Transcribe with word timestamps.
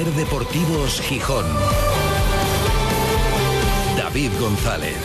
Ser 0.00 0.12
Deportivos 0.12 0.98
Gijón. 1.02 1.44
David 3.98 4.30
González. 4.40 4.96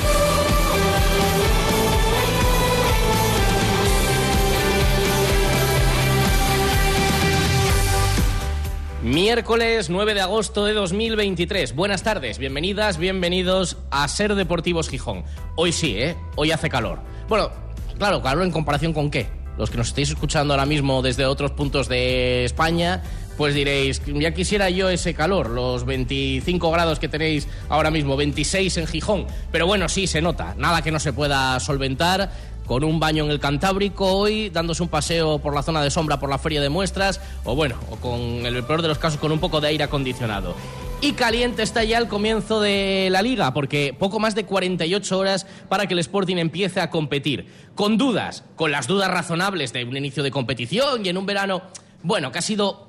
Miércoles 9.03 9.89
9 9.89 10.13
de 10.13 10.21
agosto 10.21 10.63
de 10.63 10.71
2023. 10.71 11.75
Buenas 11.75 12.01
tardes, 12.01 12.37
bienvenidas, 12.37 12.97
bienvenidos 12.97 13.75
a 13.91 14.07
Ser 14.07 14.33
Deportivos 14.35 14.87
Gijón. 14.87 15.25
Hoy 15.57 15.73
sí, 15.73 15.97
¿eh? 15.97 16.15
Hoy 16.37 16.51
hace 16.51 16.69
calor. 16.69 16.99
Bueno, 17.27 17.51
claro, 17.97 18.21
calor 18.21 18.45
en 18.45 18.51
comparación 18.51 18.93
con 18.93 19.11
qué. 19.11 19.27
Los 19.57 19.69
que 19.69 19.77
nos 19.77 19.87
estáis 19.87 20.09
escuchando 20.09 20.53
ahora 20.53 20.65
mismo 20.65 21.01
desde 21.01 21.25
otros 21.25 21.51
puntos 21.51 21.87
de 21.87 22.43
España, 22.43 23.03
pues 23.37 23.53
diréis, 23.53 24.01
ya 24.05 24.31
quisiera 24.31 24.69
yo 24.69 24.89
ese 24.89 25.13
calor, 25.13 25.49
los 25.49 25.85
25 25.85 26.71
grados 26.71 26.99
que 26.99 27.07
tenéis 27.07 27.47
ahora 27.69 27.91
mismo, 27.91 28.15
26 28.15 28.77
en 28.77 28.87
Gijón. 28.87 29.27
Pero 29.51 29.67
bueno, 29.67 29.89
sí, 29.89 30.07
se 30.07 30.21
nota, 30.21 30.55
nada 30.57 30.81
que 30.81 30.91
no 30.91 30.99
se 30.99 31.13
pueda 31.13 31.59
solventar 31.59 32.31
con 32.65 32.83
un 32.83 32.99
baño 32.99 33.25
en 33.25 33.31
el 33.31 33.39
Cantábrico 33.39 34.05
hoy, 34.05 34.49
dándose 34.49 34.83
un 34.83 34.89
paseo 34.89 35.39
por 35.39 35.53
la 35.53 35.61
zona 35.61 35.83
de 35.83 35.91
sombra 35.91 36.19
por 36.19 36.29
la 36.29 36.37
feria 36.37 36.61
de 36.61 36.69
muestras, 36.69 37.21
o 37.43 37.55
bueno, 37.55 37.75
o 37.91 37.97
con 37.97 38.45
el 38.45 38.63
peor 38.63 38.81
de 38.81 38.87
los 38.87 38.97
casos 38.97 39.19
con 39.19 39.31
un 39.31 39.39
poco 39.39 39.61
de 39.61 39.67
aire 39.67 39.83
acondicionado. 39.83 40.55
Y 41.01 41.13
caliente 41.13 41.61
está 41.61 41.83
ya 41.83 41.97
el 41.97 42.07
comienzo 42.07 42.61
de 42.61 43.09
la 43.11 43.21
liga, 43.21 43.53
porque 43.53 43.95
poco 43.97 44.19
más 44.19 44.33
de 44.33 44.45
48 44.45 45.19
horas 45.19 45.45
para 45.69 45.87
que 45.87 45.93
el 45.93 45.99
Sporting 45.99 46.37
empiece 46.37 46.79
a 46.79 46.89
competir. 46.89 47.47
Con 47.75 47.97
dudas, 47.97 48.43
con 48.55 48.71
las 48.71 48.87
dudas 48.87 49.11
razonables 49.11 49.73
de 49.73 49.83
un 49.83 49.95
inicio 49.97 50.23
de 50.23 50.31
competición 50.31 51.05
y 51.05 51.09
en 51.09 51.17
un 51.17 51.25
verano, 51.25 51.61
bueno, 52.01 52.31
que 52.31 52.39
ha 52.39 52.41
sido 52.41 52.84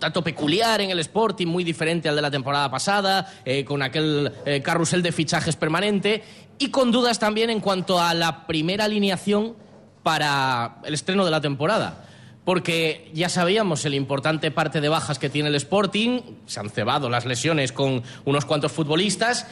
tanto 0.00 0.24
peculiar 0.24 0.80
en 0.80 0.90
el 0.90 0.98
Sporting, 0.98 1.46
muy 1.46 1.62
diferente 1.62 2.08
al 2.08 2.16
de 2.16 2.22
la 2.22 2.30
temporada 2.30 2.68
pasada, 2.68 3.32
eh, 3.44 3.64
con 3.64 3.82
aquel 3.82 4.32
eh, 4.44 4.60
carrusel 4.62 5.02
de 5.02 5.12
fichajes 5.12 5.54
permanente, 5.54 6.24
y 6.58 6.70
con 6.70 6.90
dudas 6.90 7.20
también 7.20 7.50
en 7.50 7.60
cuanto 7.60 8.00
a 8.00 8.12
la 8.14 8.46
primera 8.46 8.86
alineación 8.86 9.54
para 10.02 10.78
el 10.84 10.94
estreno 10.94 11.24
de 11.24 11.30
la 11.30 11.40
temporada. 11.40 12.06
Porque 12.44 13.10
ya 13.14 13.28
sabíamos 13.28 13.84
el 13.84 13.94
importante 13.94 14.50
parte 14.50 14.80
de 14.80 14.88
bajas 14.88 15.18
que 15.18 15.30
tiene 15.30 15.50
el 15.50 15.54
Sporting, 15.54 16.20
se 16.46 16.58
han 16.58 16.70
cebado 16.70 17.08
las 17.08 17.26
lesiones 17.26 17.70
con 17.70 18.02
unos 18.24 18.44
cuantos 18.46 18.72
futbolistas, 18.72 19.46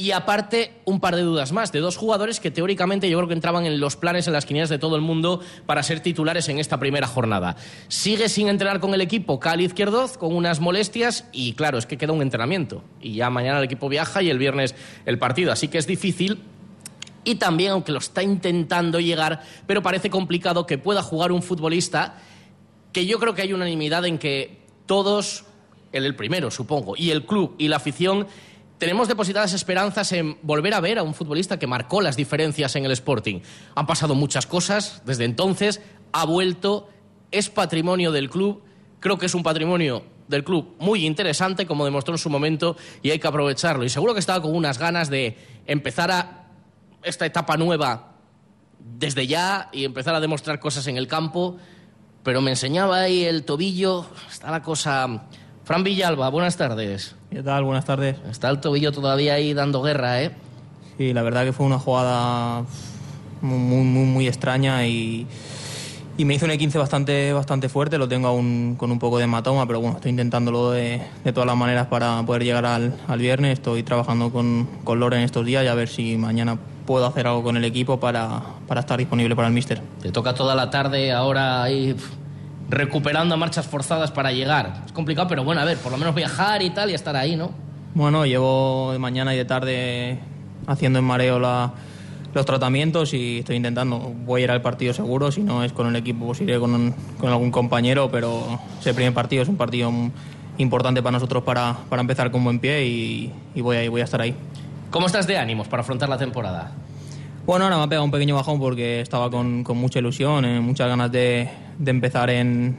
y 0.00 0.12
aparte, 0.12 0.80
un 0.86 0.98
par 0.98 1.14
de 1.14 1.20
dudas 1.20 1.52
más, 1.52 1.72
de 1.72 1.80
dos 1.80 1.98
jugadores 1.98 2.40
que 2.40 2.50
teóricamente 2.50 3.10
yo 3.10 3.18
creo 3.18 3.28
que 3.28 3.34
entraban 3.34 3.66
en 3.66 3.78
los 3.80 3.96
planes, 3.96 4.26
en 4.26 4.32
las 4.32 4.46
quinielas 4.46 4.70
de 4.70 4.78
todo 4.78 4.96
el 4.96 5.02
mundo 5.02 5.42
para 5.66 5.82
ser 5.82 6.00
titulares 6.00 6.48
en 6.48 6.58
esta 6.58 6.80
primera 6.80 7.06
jornada. 7.06 7.56
Sigue 7.88 8.30
sin 8.30 8.48
entrenar 8.48 8.80
con 8.80 8.94
el 8.94 9.02
equipo 9.02 9.38
Cali 9.38 9.66
Izquierdoz, 9.66 10.16
con 10.16 10.34
unas 10.34 10.58
molestias, 10.58 11.26
y 11.32 11.52
claro, 11.52 11.76
es 11.76 11.84
que 11.84 11.98
queda 11.98 12.14
un 12.14 12.22
entrenamiento. 12.22 12.82
Y 13.02 13.12
ya 13.12 13.28
mañana 13.28 13.58
el 13.58 13.64
equipo 13.64 13.90
viaja 13.90 14.22
y 14.22 14.30
el 14.30 14.38
viernes 14.38 14.74
el 15.04 15.18
partido. 15.18 15.52
Así 15.52 15.68
que 15.68 15.76
es 15.76 15.86
difícil. 15.86 16.40
Y 17.24 17.34
también, 17.34 17.72
aunque 17.72 17.92
lo 17.92 17.98
está 17.98 18.22
intentando 18.22 19.00
llegar, 19.00 19.42
pero 19.66 19.82
parece 19.82 20.08
complicado 20.08 20.64
que 20.64 20.78
pueda 20.78 21.02
jugar 21.02 21.30
un 21.30 21.42
futbolista 21.42 22.14
que 22.94 23.04
yo 23.04 23.18
creo 23.18 23.34
que 23.34 23.42
hay 23.42 23.52
unanimidad 23.52 24.06
en 24.06 24.16
que 24.16 24.62
todos, 24.86 25.44
el, 25.92 26.06
el 26.06 26.16
primero 26.16 26.50
supongo, 26.50 26.94
y 26.96 27.10
el 27.10 27.26
club 27.26 27.54
y 27.58 27.68
la 27.68 27.76
afición 27.76 28.26
tenemos 28.80 29.08
depositadas 29.08 29.52
esperanzas 29.52 30.10
en 30.12 30.38
volver 30.40 30.72
a 30.72 30.80
ver 30.80 30.98
a 30.98 31.02
un 31.02 31.12
futbolista 31.12 31.58
que 31.58 31.66
marcó 31.66 32.00
las 32.00 32.16
diferencias 32.16 32.74
en 32.76 32.86
el 32.86 32.92
Sporting. 32.92 33.40
Han 33.74 33.86
pasado 33.86 34.14
muchas 34.14 34.46
cosas 34.46 35.02
desde 35.04 35.26
entonces, 35.26 35.82
ha 36.12 36.24
vuelto, 36.24 36.88
es 37.30 37.50
patrimonio 37.50 38.10
del 38.10 38.30
club, 38.30 38.62
creo 38.98 39.18
que 39.18 39.26
es 39.26 39.34
un 39.34 39.42
patrimonio 39.42 40.02
del 40.28 40.44
club 40.44 40.76
muy 40.78 41.04
interesante, 41.04 41.66
como 41.66 41.84
demostró 41.84 42.14
en 42.14 42.18
su 42.18 42.30
momento, 42.30 42.74
y 43.02 43.10
hay 43.10 43.18
que 43.18 43.28
aprovecharlo. 43.28 43.84
Y 43.84 43.90
seguro 43.90 44.14
que 44.14 44.20
estaba 44.20 44.40
con 44.40 44.56
unas 44.56 44.78
ganas 44.78 45.10
de 45.10 45.36
empezar 45.66 46.10
a 46.10 46.46
esta 47.02 47.26
etapa 47.26 47.58
nueva 47.58 48.14
desde 48.78 49.26
ya 49.26 49.68
y 49.72 49.84
empezar 49.84 50.14
a 50.14 50.20
demostrar 50.20 50.58
cosas 50.58 50.86
en 50.86 50.96
el 50.96 51.06
campo, 51.06 51.58
pero 52.22 52.40
me 52.40 52.50
enseñaba 52.50 53.00
ahí 53.00 53.24
el 53.24 53.44
tobillo, 53.44 54.06
está 54.30 54.50
la 54.50 54.62
cosa... 54.62 55.26
Fran 55.70 55.84
Villalba, 55.84 56.28
buenas 56.30 56.56
tardes. 56.56 57.14
¿Qué 57.30 57.44
tal? 57.44 57.62
Buenas 57.62 57.84
tardes. 57.84 58.16
Está 58.28 58.50
el 58.50 58.58
tobillo 58.58 58.90
todavía 58.90 59.34
ahí 59.34 59.54
dando 59.54 59.82
guerra, 59.82 60.20
¿eh? 60.20 60.32
Sí, 60.98 61.12
la 61.12 61.22
verdad 61.22 61.44
que 61.44 61.52
fue 61.52 61.64
una 61.64 61.78
jugada 61.78 62.64
muy, 63.40 63.84
muy, 63.84 64.04
muy 64.04 64.26
extraña 64.26 64.84
y, 64.88 65.28
y 66.18 66.24
me 66.24 66.34
hizo 66.34 66.46
un 66.46 66.50
E15 66.50 66.76
bastante, 66.76 67.32
bastante 67.32 67.68
fuerte. 67.68 67.98
Lo 67.98 68.08
tengo 68.08 68.26
aún 68.26 68.74
con 68.76 68.90
un 68.90 68.98
poco 68.98 69.18
de 69.18 69.24
hematoma, 69.26 69.64
pero 69.68 69.78
bueno, 69.78 69.94
estoy 69.94 70.10
intentándolo 70.10 70.72
de, 70.72 71.02
de 71.22 71.32
todas 71.32 71.46
las 71.46 71.56
maneras 71.56 71.86
para 71.86 72.20
poder 72.24 72.42
llegar 72.42 72.66
al, 72.66 72.96
al 73.06 73.20
viernes. 73.20 73.52
Estoy 73.52 73.84
trabajando 73.84 74.32
con, 74.32 74.68
con 74.82 74.98
Loren 74.98 75.20
estos 75.20 75.46
días 75.46 75.62
y 75.62 75.68
a 75.68 75.74
ver 75.74 75.86
si 75.86 76.16
mañana 76.16 76.58
puedo 76.84 77.06
hacer 77.06 77.28
algo 77.28 77.44
con 77.44 77.56
el 77.56 77.64
equipo 77.64 78.00
para, 78.00 78.42
para 78.66 78.80
estar 78.80 78.98
disponible 78.98 79.36
para 79.36 79.46
el 79.46 79.54
míster. 79.54 79.80
Te 80.02 80.10
toca 80.10 80.34
toda 80.34 80.56
la 80.56 80.68
tarde 80.68 81.12
ahora 81.12 81.62
ahí 81.62 81.94
recuperando 82.70 83.34
a 83.34 83.36
marchas 83.36 83.66
forzadas 83.66 84.10
para 84.10 84.32
llegar. 84.32 84.82
Es 84.86 84.92
complicado, 84.92 85.28
pero 85.28 85.44
bueno, 85.44 85.60
a 85.60 85.64
ver, 85.64 85.76
por 85.78 85.92
lo 85.92 85.98
menos 85.98 86.14
viajar 86.14 86.62
y 86.62 86.70
tal 86.70 86.90
y 86.90 86.94
estar 86.94 87.16
ahí, 87.16 87.36
¿no? 87.36 87.50
Bueno, 87.94 88.24
llevo 88.24 88.90
de 88.92 88.98
mañana 88.98 89.34
y 89.34 89.36
de 89.36 89.44
tarde 89.44 90.18
haciendo 90.66 91.00
en 91.00 91.04
mareo 91.04 91.38
la- 91.40 91.72
los 92.32 92.46
tratamientos 92.46 93.12
y 93.12 93.40
estoy 93.40 93.56
intentando. 93.56 93.98
Voy 93.98 94.42
a 94.42 94.44
ir 94.44 94.50
al 94.52 94.62
partido 94.62 94.94
seguro, 94.94 95.32
si 95.32 95.42
no 95.42 95.64
es 95.64 95.72
con 95.72 95.88
el 95.88 95.96
equipo, 95.96 96.26
pues 96.26 96.40
iré 96.40 96.60
con, 96.60 96.94
con 97.18 97.28
algún 97.28 97.50
compañero, 97.50 98.08
pero 98.10 98.60
ese 98.80 98.94
primer 98.94 99.12
partido 99.12 99.42
es 99.42 99.48
un 99.48 99.56
partido 99.56 99.90
importante 100.58 101.02
para 101.02 101.12
nosotros 101.12 101.42
para, 101.42 101.76
para 101.88 102.00
empezar 102.02 102.30
con 102.30 102.44
buen 102.44 102.60
pie 102.60 102.84
y, 102.86 103.32
y 103.56 103.60
voy, 103.62 103.78
a, 103.78 103.90
voy 103.90 104.00
a 104.00 104.04
estar 104.04 104.20
ahí. 104.20 104.34
¿Cómo 104.92 105.06
estás 105.06 105.26
de 105.26 105.38
ánimos 105.38 105.66
para 105.66 105.80
afrontar 105.82 106.08
la 106.08 106.18
temporada? 106.18 106.70
Bueno, 107.46 107.64
ahora 107.64 107.78
me 107.78 107.84
ha 107.84 107.88
pegado 107.88 108.04
un 108.04 108.10
pequeño 108.10 108.34
bajón 108.34 108.60
porque 108.60 109.00
estaba 109.00 109.30
con, 109.30 109.64
con 109.64 109.76
mucha 109.76 109.98
ilusión, 109.98 110.44
eh, 110.44 110.60
muchas 110.60 110.88
ganas 110.88 111.10
de, 111.10 111.48
de 111.78 111.90
empezar 111.90 112.30
en, 112.30 112.76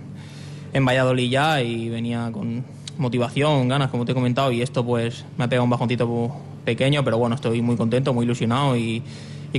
en 0.71 0.85
Valladolid 0.85 1.29
ya 1.29 1.61
y 1.61 1.89
venía 1.89 2.29
con 2.31 2.63
motivación, 2.97 3.67
ganas, 3.67 3.89
como 3.89 4.05
te 4.05 4.11
he 4.11 4.15
comentado, 4.15 4.51
y 4.51 4.61
esto 4.61 4.85
pues 4.85 5.25
me 5.37 5.45
ha 5.45 5.47
pegado 5.47 5.63
un 5.63 5.71
bajoncito 5.71 6.35
pequeño, 6.63 7.03
pero 7.03 7.17
bueno, 7.17 7.35
estoy 7.35 7.61
muy 7.61 7.75
contento, 7.75 8.13
muy 8.13 8.25
ilusionado 8.25 8.77
y, 8.77 9.03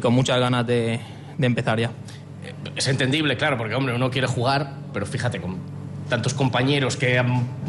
con 0.01 0.15
muchas 0.15 0.39
ganas 0.39 0.67
de, 0.67 1.01
de 1.37 1.47
empezar 1.47 1.79
ya. 1.79 1.91
Es 2.77 2.89
entendible, 2.89 3.37
claro, 3.37 3.59
porque 3.59 3.75
hombre, 3.75 3.95
uno 3.95 4.11
quiere 4.11 4.27
jugar, 4.29 4.75
pero 4.95 5.05
fíjate, 5.05 5.41
con 5.41 5.57
tantos 6.09 6.35
compañeros 6.35 6.97
que 6.97 7.23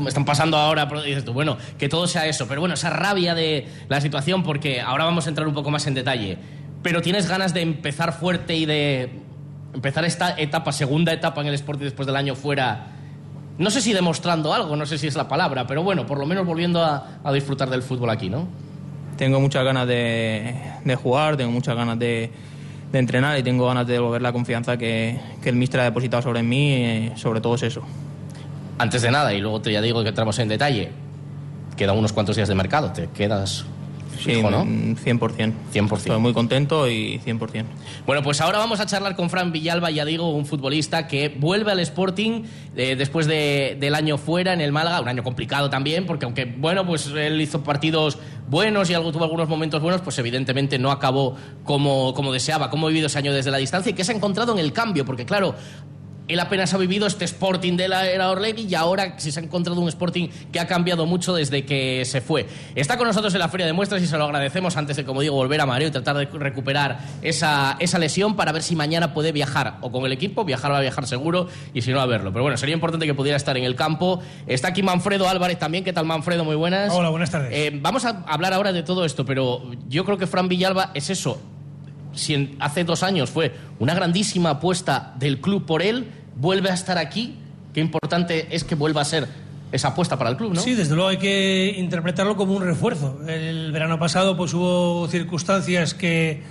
están 0.08 0.26
pasando 0.26 0.58
ahora, 0.58 0.86
dices 1.06 1.26
tú, 1.26 1.34
bueno, 1.34 1.58
que 1.78 1.90
todo 1.90 2.08
sea 2.08 2.28
eso, 2.28 2.48
pero 2.48 2.62
bueno, 2.62 2.76
esa 2.76 2.90
rabia 2.90 3.36
de 3.36 3.68
la 3.90 4.00
situación, 4.02 4.44
porque 4.44 4.82
ahora 4.82 5.06
vamos 5.06 5.26
a 5.26 5.30
entrar 5.30 5.48
un 5.48 5.54
poco 5.54 5.72
más 5.72 5.88
en 5.88 5.94
detalle, 5.94 6.38
pero 6.84 7.02
tienes 7.02 7.28
ganas 7.28 7.54
de 7.54 7.62
empezar 7.62 8.14
fuerte 8.14 8.56
y 8.56 8.66
de 8.66 9.10
empezar 9.74 10.06
esta 10.06 10.38
etapa, 10.38 10.72
segunda 10.72 11.12
etapa 11.14 11.42
en 11.42 11.48
el 11.48 11.56
Sporting 11.56 11.86
después 11.86 12.06
del 12.06 12.16
año 12.16 12.36
fuera, 12.36 12.88
no 13.58 13.72
sé 13.72 13.82
si 13.82 13.94
demostrando 13.94 14.54
algo, 14.54 14.76
no 14.76 14.86
sé 14.86 14.98
si 14.98 15.08
es 15.08 15.16
la 15.16 15.28
palabra, 15.28 15.66
pero 15.66 15.82
bueno, 15.82 16.06
por 16.06 16.20
lo 16.20 16.26
menos 16.26 16.46
volviendo 16.46 16.84
a, 16.84 17.20
a 17.24 17.32
disfrutar 17.34 17.70
del 17.70 17.82
fútbol 17.82 18.10
aquí, 18.10 18.30
¿no? 18.30 18.48
Tengo 19.18 19.40
muchas 19.40 19.64
ganas 19.64 19.88
de, 19.88 20.56
de 20.84 20.96
jugar, 20.96 21.38
tengo 21.38 21.52
muchas 21.52 21.76
ganas 21.76 21.98
de, 21.98 22.30
de 22.92 23.00
entrenar 23.00 23.40
y 23.40 23.44
tengo 23.44 23.66
ganas 23.68 23.88
de 23.88 23.94
devolver 23.94 24.22
la 24.22 24.34
confianza 24.34 24.78
que, 24.78 25.20
que 25.42 25.50
el 25.50 25.56
míster 25.56 25.80
ha 25.80 25.84
depositado 25.86 26.22
sobre 26.22 26.44
mí, 26.44 26.74
eh, 26.74 27.14
sobre 27.16 27.42
todo 27.42 27.56
es 27.56 27.64
eso. 27.64 27.82
Antes 28.78 29.04
de 29.04 29.12
nada, 29.12 29.34
y 29.34 29.40
luego 29.40 29.62
te 29.62 29.72
ya 29.72 29.82
digo 29.82 30.02
que 30.04 30.10
entramos 30.10 30.38
en 30.40 30.50
detalle, 30.50 30.92
quedan 31.78 31.98
unos 31.98 32.12
cuantos 32.12 32.36
días 32.36 32.50
de 32.50 32.56
mercado, 32.56 32.92
te 32.92 33.08
quedas 33.10 33.66
Sí, 34.20 34.42
¿no? 34.42 34.66
mm, 34.66 34.96
100%. 34.96 35.54
100%. 35.74 35.98
Estoy 35.98 36.20
muy 36.20 36.34
contento 36.34 36.88
y 36.90 37.20
100%. 37.26 37.66
Bueno, 38.06 38.22
pues 38.24 38.42
ahora 38.42 38.58
vamos 38.58 38.80
a 38.80 38.86
charlar 38.86 39.16
con 39.16 39.30
Fran 39.30 39.52
Villalba, 39.52 39.92
ya 39.92 40.06
digo, 40.06 40.30
un 40.30 40.46
futbolista 40.46 41.08
que 41.08 41.30
vuelve 41.30 41.72
al 41.72 41.80
Sporting 41.80 42.44
eh, 42.76 42.96
después 42.96 43.28
de- 43.28 43.78
del 43.80 43.96
año 43.96 44.18
fuera 44.18 44.54
en 44.54 44.62
el 44.62 44.72
Málaga, 44.72 45.02
un 45.02 45.08
año 45.08 45.24
complicado 45.24 45.70
también, 45.70 46.06
porque 46.06 46.26
aunque, 46.26 46.46
bueno, 46.46 46.86
pues 46.86 47.08
él 47.08 47.40
hizo 47.42 47.64
partidos 47.64 48.18
buenos 48.50 48.90
y 48.90 48.94
algo, 48.94 49.12
tuvo 49.12 49.24
algunos 49.24 49.48
momentos 49.50 49.82
buenos, 49.82 50.02
pues 50.02 50.18
evidentemente 50.20 50.78
no 50.80 50.92
acabó 50.92 51.36
como, 51.64 52.14
como 52.14 52.32
deseaba, 52.34 52.70
como 52.70 52.88
ha 52.88 52.90
vivido 52.90 53.08
ese 53.08 53.18
año 53.20 53.34
desde 53.34 53.52
la 53.52 53.58
distancia 53.58 53.90
y 53.92 53.94
que 53.94 54.04
se 54.04 54.12
ha 54.12 54.16
encontrado 54.16 54.52
en 54.54 54.60
el 54.60 54.74
cambio, 54.74 55.06
porque 55.06 55.26
claro, 55.26 55.56
él 56.28 56.40
apenas 56.40 56.74
ha 56.74 56.78
vivido 56.78 57.06
este 57.06 57.26
Sporting 57.26 57.76
de 57.76 57.88
la 57.88 58.08
era 58.08 58.30
Orlegui 58.30 58.66
y 58.68 58.76
ahora 58.76 59.16
sí 59.18 59.32
se 59.32 59.40
ha 59.40 59.44
encontrado 59.44 59.80
un 59.80 59.90
Sporting 59.90 60.30
que 60.52 60.60
ha 60.60 60.68
cambiado 60.68 61.06
mucho 61.06 61.34
desde 61.34 61.66
que 61.66 62.06
se 62.06 62.22
fue. 62.22 62.48
Está 62.76 62.98
con 62.98 63.08
nosotros 63.08 63.34
en 63.34 63.40
la 63.40 63.50
Feria 63.50 63.66
de 63.66 63.74
Muestras 63.74 64.02
y 64.02 64.08
se 64.08 64.18
lo 64.18 64.24
agradecemos 64.24 64.78
antes 64.78 64.96
de, 64.96 65.04
como 65.04 65.22
digo, 65.22 65.36
volver 65.36 65.60
a 65.62 65.66
Mareo 65.66 65.90
y 65.90 65.92
tratar 65.92 66.16
de 66.16 66.26
recuperar 66.26 67.00
esa, 67.22 67.76
esa 67.80 68.00
lesión 68.00 68.36
para 68.36 68.52
ver 68.52 68.64
si 68.64 68.76
mañana 68.76 69.14
puede 69.14 69.32
viajar 69.32 69.78
o 69.82 69.92
con 69.92 70.06
el 70.06 70.12
equipo, 70.12 70.46
viajar 70.46 70.72
va 70.72 70.78
a 70.78 70.82
viajar 70.82 71.08
seguro 71.08 71.48
y 71.74 71.82
si 71.82 71.92
no 71.92 72.00
a 72.00 72.06
verlo. 72.06 72.32
Pero 72.32 72.44
bueno, 72.44 72.58
sería 72.58 72.76
importante 72.76 73.06
que 73.06 73.14
pudiera 73.14 73.36
estar 73.36 73.58
en 73.58 73.64
el 73.64 73.76
campo. 73.76 74.22
Está 74.48 74.70
aquí 74.70 74.84
Manfredo 74.84 75.28
Álvarez 75.28 75.60
también. 75.60 75.84
¿Qué 75.84 75.94
tal, 75.94 76.06
Manfredo? 76.06 76.46
Muy 76.46 76.56
buenas. 76.56 76.94
Hola, 76.94 77.10
buenas 77.10 77.32
tardes. 77.32 77.50
Eh, 77.52 77.72
vamos 77.82 78.06
a 78.06 78.24
hablar 78.28 78.54
ahora 78.54 78.72
de 78.72 78.84
todo 78.84 79.06
esto, 79.06 79.26
pero 79.26 79.64
yo 79.88 80.06
creo 80.06 80.18
que 80.18 80.28
Fran 80.28 80.48
Villalba 80.48 80.92
es 80.94 81.10
eso. 81.10 81.40
Si 82.14 82.34
en- 82.34 82.56
hace 82.60 82.84
dos 82.84 83.04
años 83.04 83.30
fue 83.30 83.54
una 83.80 83.94
grandísima 83.94 84.52
apuesta 84.52 85.14
del 85.20 85.40
club 85.42 85.66
por 85.66 85.82
él, 85.82 86.08
vuelve 86.36 86.70
a 86.70 86.74
estar 86.74 86.98
aquí. 86.98 87.36
Qué 87.74 87.80
importante 87.82 88.48
es 88.52 88.64
que 88.64 88.76
vuelva 88.76 89.02
a 89.02 89.06
ser 89.06 89.28
esa 89.72 89.90
apuesta 89.90 90.18
para 90.18 90.30
el 90.30 90.38
club, 90.38 90.54
¿no? 90.54 90.62
Sí, 90.62 90.76
desde 90.76 90.94
luego 90.94 91.10
hay 91.10 91.18
que 91.18 91.76
interpretarlo 91.78 92.36
como 92.36 92.54
un 92.56 92.62
refuerzo. 92.64 93.20
El 93.28 93.72
verano 93.72 93.98
pasado 93.98 94.38
pues 94.38 94.54
hubo 94.54 95.08
circunstancias 95.08 95.96
que 95.96 96.44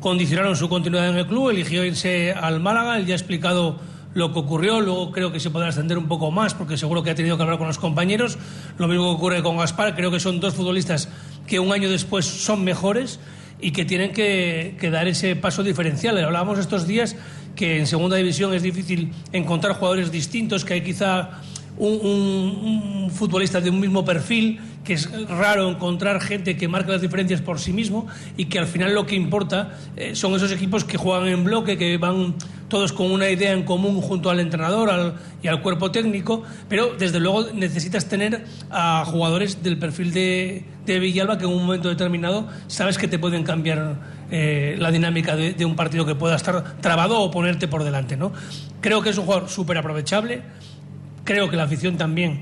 condicionaron 0.00 0.56
su 0.56 0.68
continuidad 0.68 1.08
en 1.08 1.16
el 1.16 1.26
club, 1.26 1.50
eligió 1.50 1.84
irse 1.84 2.32
al 2.32 2.60
Málaga, 2.60 2.98
él 2.98 3.06
ya 3.06 3.14
ha 3.14 3.16
explicado 3.16 3.78
lo 4.14 4.32
que 4.32 4.38
ocurrió, 4.40 4.80
luego 4.80 5.12
creo 5.12 5.30
que 5.32 5.38
se 5.38 5.50
podrá 5.50 5.68
extender 5.68 5.98
un 5.98 6.08
poco 6.08 6.30
más 6.30 6.54
porque 6.54 6.76
seguro 6.76 7.02
que 7.02 7.10
ha 7.10 7.14
tenido 7.14 7.36
que 7.36 7.42
hablar 7.44 7.58
con 7.58 7.68
los 7.68 7.78
compañeros. 7.78 8.38
Lo 8.78 8.88
mismo 8.88 9.04
que 9.10 9.16
ocurre 9.16 9.42
con 9.42 9.56
Gaspar, 9.58 9.94
creo 9.94 10.10
que 10.10 10.18
son 10.18 10.40
dos 10.40 10.54
futbolistas 10.54 11.08
que 11.46 11.60
un 11.60 11.72
año 11.72 11.88
después 11.90 12.24
son 12.26 12.64
mejores 12.64 13.20
y 13.60 13.72
que 13.72 13.84
tienen 13.84 14.12
que, 14.12 14.76
dar 14.90 15.08
ese 15.08 15.36
paso 15.36 15.62
diferencial. 15.62 16.16
Hablábamos 16.22 16.58
estos 16.58 16.86
días 16.86 17.16
que 17.56 17.78
en 17.78 17.86
segunda 17.86 18.16
división 18.16 18.54
es 18.54 18.62
difícil 18.62 19.12
encontrar 19.32 19.74
jugadores 19.74 20.12
distintos, 20.12 20.64
que 20.64 20.74
hay 20.74 20.82
quizá 20.82 21.40
un, 21.76 23.10
futbolista 23.12 23.60
de 23.60 23.70
un 23.70 23.80
mismo 23.80 24.04
perfil, 24.04 24.60
que 24.84 24.94
es 24.94 25.10
raro 25.28 25.68
encontrar 25.68 26.20
gente 26.20 26.56
que 26.56 26.68
marque 26.68 26.92
las 26.92 27.00
diferencias 27.00 27.40
por 27.40 27.58
sí 27.58 27.72
mismo 27.72 28.06
y 28.36 28.46
que 28.46 28.58
al 28.58 28.66
final 28.66 28.94
lo 28.94 29.06
que 29.06 29.16
importa 29.16 29.76
eh, 29.96 30.14
son 30.14 30.34
esos 30.34 30.52
equipos 30.52 30.84
que 30.84 30.96
juegan 30.96 31.28
en 31.28 31.44
bloque, 31.44 31.76
que 31.76 31.98
van 31.98 32.34
todos 32.68 32.92
con 32.92 33.10
una 33.10 33.28
idea 33.30 33.52
en 33.52 33.64
común 33.64 34.00
junto 34.00 34.30
al 34.30 34.40
entrenador 34.40 35.14
y 35.42 35.48
al 35.48 35.62
cuerpo 35.62 35.90
técnico, 35.90 36.42
pero 36.68 36.94
desde 36.98 37.20
luego 37.20 37.46
necesitas 37.52 38.08
tener 38.08 38.44
a 38.70 39.04
jugadores 39.06 39.62
del 39.62 39.78
perfil 39.78 40.12
de, 40.12 40.64
Villalba 40.86 41.36
que 41.36 41.44
en 41.44 41.50
un 41.50 41.66
momento 41.66 41.88
determinado 41.88 42.48
sabes 42.66 42.96
que 42.96 43.08
te 43.08 43.18
pueden 43.18 43.44
cambiar 43.44 43.96
eh, 44.30 44.76
la 44.78 44.90
dinámica 44.90 45.36
de, 45.36 45.52
de, 45.52 45.64
un 45.64 45.76
partido 45.76 46.06
que 46.06 46.14
pueda 46.14 46.36
estar 46.36 46.80
trabado 46.80 47.20
o 47.20 47.30
ponerte 47.30 47.68
por 47.68 47.84
delante. 47.84 48.16
¿no? 48.16 48.32
Creo 48.80 49.02
que 49.02 49.10
es 49.10 49.18
un 49.18 49.24
jugador 49.24 49.48
súper 49.50 49.76
aprovechable 49.76 50.42
Creo 51.28 51.50
que 51.50 51.56
la 51.58 51.64
afición 51.64 51.98
también 51.98 52.40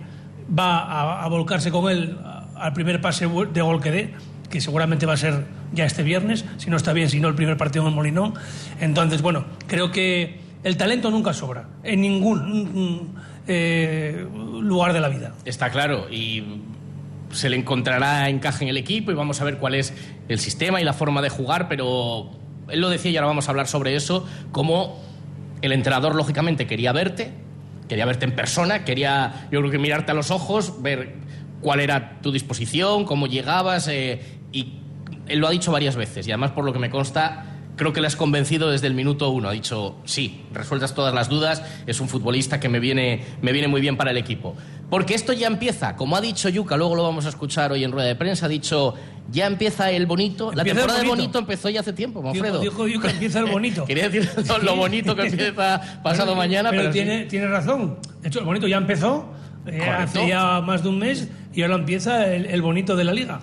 va 0.57 1.25
a, 1.25 1.29
volcarse 1.29 1.73
con 1.73 1.91
él 1.91 2.17
al 2.55 2.73
primer 2.73 3.01
pase 3.01 3.27
de 3.27 3.61
gol 3.61 3.83
que 3.83 3.91
dé, 3.91 4.15
que 4.51 4.61
seguramente 4.61 5.07
va 5.07 5.15
a 5.15 5.17
ser 5.17 5.47
ya 5.73 5.85
este 5.85 6.03
viernes, 6.03 6.45
si 6.57 6.71
no 6.71 6.77
está 6.77 6.93
bien, 6.93 7.09
si 7.09 7.21
no 7.21 7.29
el 7.29 7.35
primer 7.35 7.57
partido 7.57 7.87
en 7.87 7.95
Molinón. 7.95 8.35
Entonces, 8.81 9.23
bueno, 9.23 9.45
creo 9.67 9.91
que 9.91 10.41
el 10.65 10.77
talento 10.77 11.11
nunca 11.11 11.33
sobra, 11.33 11.69
en 11.83 12.01
ningún 12.01 13.15
eh, 13.47 14.27
lugar 14.61 14.93
de 14.93 15.01
la 15.01 15.09
vida. 15.09 15.35
Está 15.45 15.71
claro, 15.71 16.09
y 16.11 16.63
se 17.31 17.49
le 17.51 17.57
encontrará 17.57 18.29
encaje 18.29 18.65
en 18.65 18.71
el 18.71 18.77
equipo 18.77 19.11
y 19.11 19.15
vamos 19.15 19.41
a 19.41 19.45
ver 19.45 19.59
cuál 19.59 19.75
es 19.75 19.95
el 20.29 20.39
sistema 20.39 20.81
y 20.81 20.85
la 20.85 20.93
forma 20.93 21.23
de 21.23 21.29
jugar, 21.29 21.69
pero 21.69 22.31
él 22.69 22.81
lo 22.81 22.89
decía 22.89 23.11
y 23.11 23.17
ahora 23.17 23.29
vamos 23.29 23.49
a 23.49 23.51
hablar 23.51 23.67
sobre 23.69 23.95
eso, 23.95 24.27
como 24.53 25.01
el 25.63 25.73
entrenador 25.73 26.15
lógicamente 26.15 26.67
quería 26.67 26.93
verte, 26.93 27.33
quería 27.89 28.05
verte 28.07 28.25
en 28.25 28.35
persona, 28.35 28.85
quería, 28.85 29.49
yo 29.51 29.61
creo 29.61 29.71
que 29.71 29.79
mirarte 29.79 30.13
a 30.13 30.15
los 30.15 30.31
ojos, 30.31 30.83
ver 30.83 31.15
cuál 31.61 31.81
era 31.81 32.21
tu 32.21 32.33
disposición, 32.33 33.05
cómo 33.05 33.27
llegabas, 33.27 33.89
eh, 33.89 34.21
y 34.57 34.73
él 35.29 35.39
lo 35.41 35.49
ha 35.49 35.51
dicho 35.51 35.71
varias 35.71 35.97
veces, 35.97 36.27
y 36.27 36.31
además 36.31 36.53
por 36.53 36.65
lo 36.65 36.73
que 36.73 36.79
me 36.79 36.89
consta, 36.89 37.57
creo 37.77 37.93
que 37.93 38.01
le 38.01 38.07
has 38.07 38.17
convencido 38.17 38.71
desde 38.71 38.87
el 38.87 38.95
minuto 38.95 39.29
uno. 39.31 39.49
Ha 39.49 39.53
dicho, 39.53 39.97
sí, 40.05 40.43
resueltas 40.53 40.95
todas 40.95 41.15
las 41.15 41.29
dudas, 41.29 41.63
es 41.87 42.01
un 42.01 42.09
futbolista 42.09 42.59
que 42.59 42.69
me 42.69 42.81
viene, 42.81 43.23
me 43.43 43.53
viene 43.53 43.69
muy 43.69 43.81
bien 43.81 43.97
para 43.97 44.13
el 44.13 44.17
equipo. 44.17 44.57
Porque 44.89 45.15
esto 45.15 45.33
ya 45.33 45.49
empieza, 45.49 45.97
como 45.97 46.17
ha 46.17 46.21
dicho 46.21 46.49
Yuca, 46.49 46.77
luego 46.77 46.95
lo 46.95 47.03
vamos 47.03 47.27
a 47.27 47.29
escuchar 47.29 47.73
hoy 47.73 47.85
en 47.85 47.93
rueda 47.93 48.09
de 48.09 48.15
prensa, 48.15 48.47
ha 48.47 48.49
dicho, 48.49 48.95
ya 49.31 49.47
empieza 49.47 49.91
el 49.91 50.07
bonito. 50.07 50.53
la 50.53 50.65
temporada 50.65 51.01
de 51.01 51.09
bonito 51.09 51.39
empezó 51.39 51.69
ya 51.69 51.81
hace 51.81 51.93
tiempo, 51.93 52.23
Manfredo. 52.23 52.61
Dijo, 52.61 52.89
Yuca, 52.89 53.11
empieza 53.11 53.41
el 53.41 53.47
bonito. 53.47 53.85
Quería 53.87 54.09
decir 54.09 54.29
lo 54.63 54.77
bonito 54.77 55.15
que 55.15 55.27
empieza 55.27 56.01
pasado 56.03 56.35
mañana. 56.35 56.71
Pero, 56.71 56.91
tiene, 56.91 57.27
tiene 57.27 57.49
razón. 57.49 57.99
De 58.23 58.29
hecho, 58.29 58.39
el 58.39 58.47
bonito 58.47 58.67
ya 58.67 58.79
empezó 58.79 59.29
eh, 59.67 59.83
hace 59.83 60.29
ya 60.29 60.61
más 60.63 60.83
de 60.83 60.89
un 60.89 60.99
mes 60.99 61.29
y 61.53 61.63
ahora 61.63 61.75
empieza 61.75 62.33
el 62.33 62.63
bonito 62.63 62.97
de 62.97 63.05
la 63.05 63.13
liga. 63.13 63.41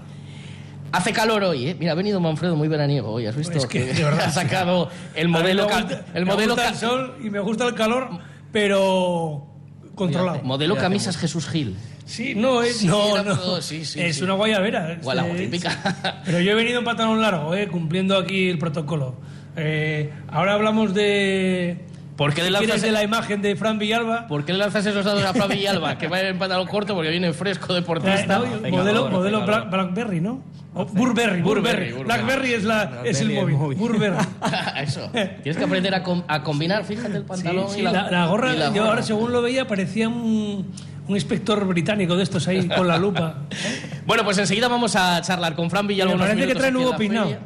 Hace 0.94 1.12
calor 1.12 1.44
hoy, 1.44 1.69
¿eh? 1.69 1.75
Mira, 1.78 1.94
ha 1.94 1.95
venido 1.95 2.19
Manfredo 2.19 2.56
muy 2.56 2.68
veraniego 2.68 3.10
hoy, 3.12 3.25
¿has 3.25 3.36
visto? 3.36 3.57
Es 3.57 3.66
que, 3.66 3.94
de 3.94 4.04
verdad, 4.04 4.25
ha 4.25 4.31
sacado 4.31 4.90
el 5.16 5.28
modelo... 5.28 5.68
el 6.13 6.25
modelo 6.28 6.56
me 6.56 6.62
gusta 6.63 6.69
el 6.69 6.75
sol 6.75 7.18
y 7.24 7.30
me 7.31 7.40
gusta 7.40 7.66
el 7.66 7.74
calor, 7.74 8.10
pero 8.51 9.48
controlado. 9.95 10.44
modelo 10.44 10.75
camisas 10.75 11.18
Jesús 11.18 11.48
Gil. 11.48 11.75
Sí, 12.06 12.36
no, 12.36 12.62
es, 12.62 12.84
no, 12.84 13.24
no. 13.24 13.57
es 13.57 14.22
una 14.22 14.34
guayabera. 14.34 15.00
típica. 15.36 16.22
Pero 16.25 16.40
yo 16.42 16.51
he 16.51 16.56
venido 16.56 16.78
en 16.78 16.86
pantalón 16.86 17.19
largo, 17.19 17.56
¿eh? 17.56 17.68
cumpliendo 17.69 18.16
aquí 18.16 18.50
el 18.50 18.60
protocolo. 18.60 19.16
Eh, 19.56 20.13
ahora 20.28 20.54
hablamos 20.54 20.94
de 20.94 21.86
¿Por 22.15 22.33
qué 22.33 22.44
le 22.44 22.51
lanzas 22.51 22.81
de 22.81 22.92
la 22.92 23.04
imagen 23.04 23.42
de 23.42 23.56
Fran 23.56 23.80
Villalba? 23.80 24.27
¿Por 24.27 24.45
qué 24.45 24.54
le 24.54 24.60
lanzas 24.60 24.86
esos 24.86 25.04
dados 25.04 25.24
a 25.24 25.33
Fran 25.33 25.50
Villalba? 25.50 25.98
que 25.98 26.07
va 26.07 26.21
en 26.21 26.38
pantalón 26.38 26.68
corto 26.68 26.94
porque 26.94 27.10
viene 27.10 27.33
fresco 27.33 27.74
deportista. 27.74 28.42
Eh, 28.63 28.71
modelo, 28.71 29.10
modelo 29.10 29.45
Blackberry, 29.45 30.21
¿no? 30.21 30.42
Burberry, 30.74 31.42
Burberry, 31.42 31.92
Blackberry 31.92 32.54
es, 32.54 32.63
la, 32.63 33.01
es 33.06 33.21
el 33.21 33.31
móvil. 33.31 33.56
Burberry. 33.75 34.18
Eso. 34.81 35.10
Tienes 35.12 35.57
que 35.57 35.63
aprender 35.63 35.94
a, 35.94 36.04
a, 36.27 36.44
combinar, 36.44 36.83
fíjate, 36.83 37.18
el 37.18 37.25
pantalón 37.25 37.68
y, 37.77 37.83
la, 37.83 38.25
gorra. 38.25 38.74
yo 38.74 38.86
ahora, 38.86 39.04
según 39.04 39.31
lo 39.31 39.44
veía, 39.44 39.68
parecía 39.68 40.09
un, 40.09 40.71
un 41.07 41.16
inspector 41.16 41.63
británico 41.68 42.16
de 42.16 42.24
estos 42.24 42.48
ahí 42.48 42.68
con 42.68 42.88
la 42.88 42.98
lupa. 42.98 43.36
bueno, 44.07 44.24
pues 44.24 44.39
enseguida 44.39 44.68
vamos 44.68 44.95
a 44.95 45.21
charlar 45.21 45.54
con 45.56 45.69
Fran 45.69 45.86
Villalba. 45.86 46.13
Me 46.13 46.19
parece 46.19 46.48
que 46.48 46.56
trae 46.56 46.71
nuevo 46.71 46.95
peinado. 46.95 47.38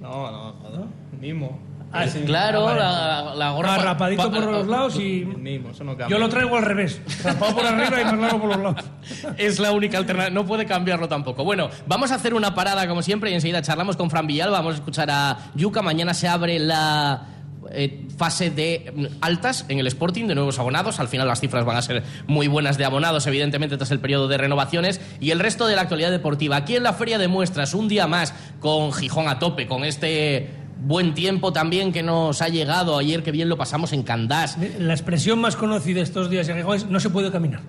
No, 0.00 0.30
no, 0.30 0.52
no. 0.52 0.86
Mismo. 1.18 1.58
Ah, 1.92 2.04
claro, 2.26 2.74
la, 2.74 3.34
la, 3.34 3.50
gorra. 3.52 3.78
rapadito 3.78 4.30
por 4.30 4.44
los 4.44 4.66
lados 4.66 4.98
y. 4.98 5.26
Yo 6.08 6.18
lo 6.18 6.28
traigo 6.28 6.56
al 6.56 6.64
revés. 6.64 7.00
Rapado 7.22 7.54
por 7.56 7.66
arriba 7.66 8.00
y 8.00 8.04
más 8.04 8.18
largo 8.18 8.40
por 8.40 8.48
los 8.50 8.58
lados. 8.58 8.84
Es 9.38 9.58
la 9.58 9.72
única 9.72 9.98
alternativa. 9.98 10.34
No 10.34 10.46
puede 10.46 10.66
cambiarlo 10.66 11.08
tampoco. 11.08 11.44
Bueno, 11.44 11.70
vamos 11.86 12.10
a 12.10 12.16
hacer 12.16 12.34
una 12.34 12.54
parada 12.54 12.86
como 12.88 13.02
siempre 13.02 13.30
y 13.30 13.34
enseguida 13.34 13.62
charlamos 13.62 13.96
con 13.96 14.10
Fran 14.10 14.26
Villal. 14.26 14.50
Vamos 14.50 14.74
a 14.74 14.76
escuchar 14.76 15.10
a 15.10 15.38
Yuca. 15.54 15.82
Mañana 15.82 16.12
se 16.14 16.28
abre 16.28 16.58
la. 16.58 17.28
Eh, 17.72 18.06
fase 18.16 18.50
de 18.50 18.92
mm, 18.94 19.04
altas 19.20 19.66
en 19.68 19.80
el 19.80 19.86
Sporting 19.88 20.26
de 20.26 20.34
nuevos 20.34 20.58
abonados. 20.58 21.00
Al 21.00 21.08
final 21.08 21.26
las 21.26 21.40
cifras 21.40 21.64
van 21.64 21.76
a 21.76 21.82
ser 21.82 22.04
muy 22.26 22.46
buenas 22.46 22.78
de 22.78 22.84
abonados, 22.84 23.26
evidentemente, 23.26 23.76
tras 23.76 23.90
el 23.90 23.98
periodo 24.00 24.28
de 24.28 24.38
renovaciones. 24.38 25.00
Y 25.20 25.30
el 25.30 25.40
resto 25.40 25.66
de 25.66 25.74
la 25.76 25.82
actualidad 25.82 26.10
deportiva. 26.10 26.56
Aquí 26.56 26.76
en 26.76 26.84
la 26.84 26.92
Feria 26.92 27.18
de 27.18 27.28
Muestras, 27.28 27.74
un 27.74 27.88
día 27.88 28.06
más 28.06 28.34
con 28.60 28.92
Gijón 28.92 29.28
a 29.28 29.38
tope, 29.38 29.66
con 29.66 29.84
este 29.84 30.65
buen 30.76 31.14
tiempo 31.14 31.52
también 31.52 31.92
que 31.92 32.02
nos 32.02 32.42
ha 32.42 32.48
llegado 32.48 32.98
ayer, 32.98 33.22
que 33.22 33.32
bien 33.32 33.48
lo 33.48 33.56
pasamos 33.56 33.92
en 33.92 34.02
Candás. 34.02 34.56
La 34.78 34.92
expresión 34.92 35.38
más 35.38 35.56
conocida 35.56 36.00
estos 36.02 36.30
días 36.30 36.48
en 36.48 36.58
es 36.58 36.86
no 36.86 37.00
se 37.00 37.10
puede 37.10 37.30
caminar. 37.30 37.60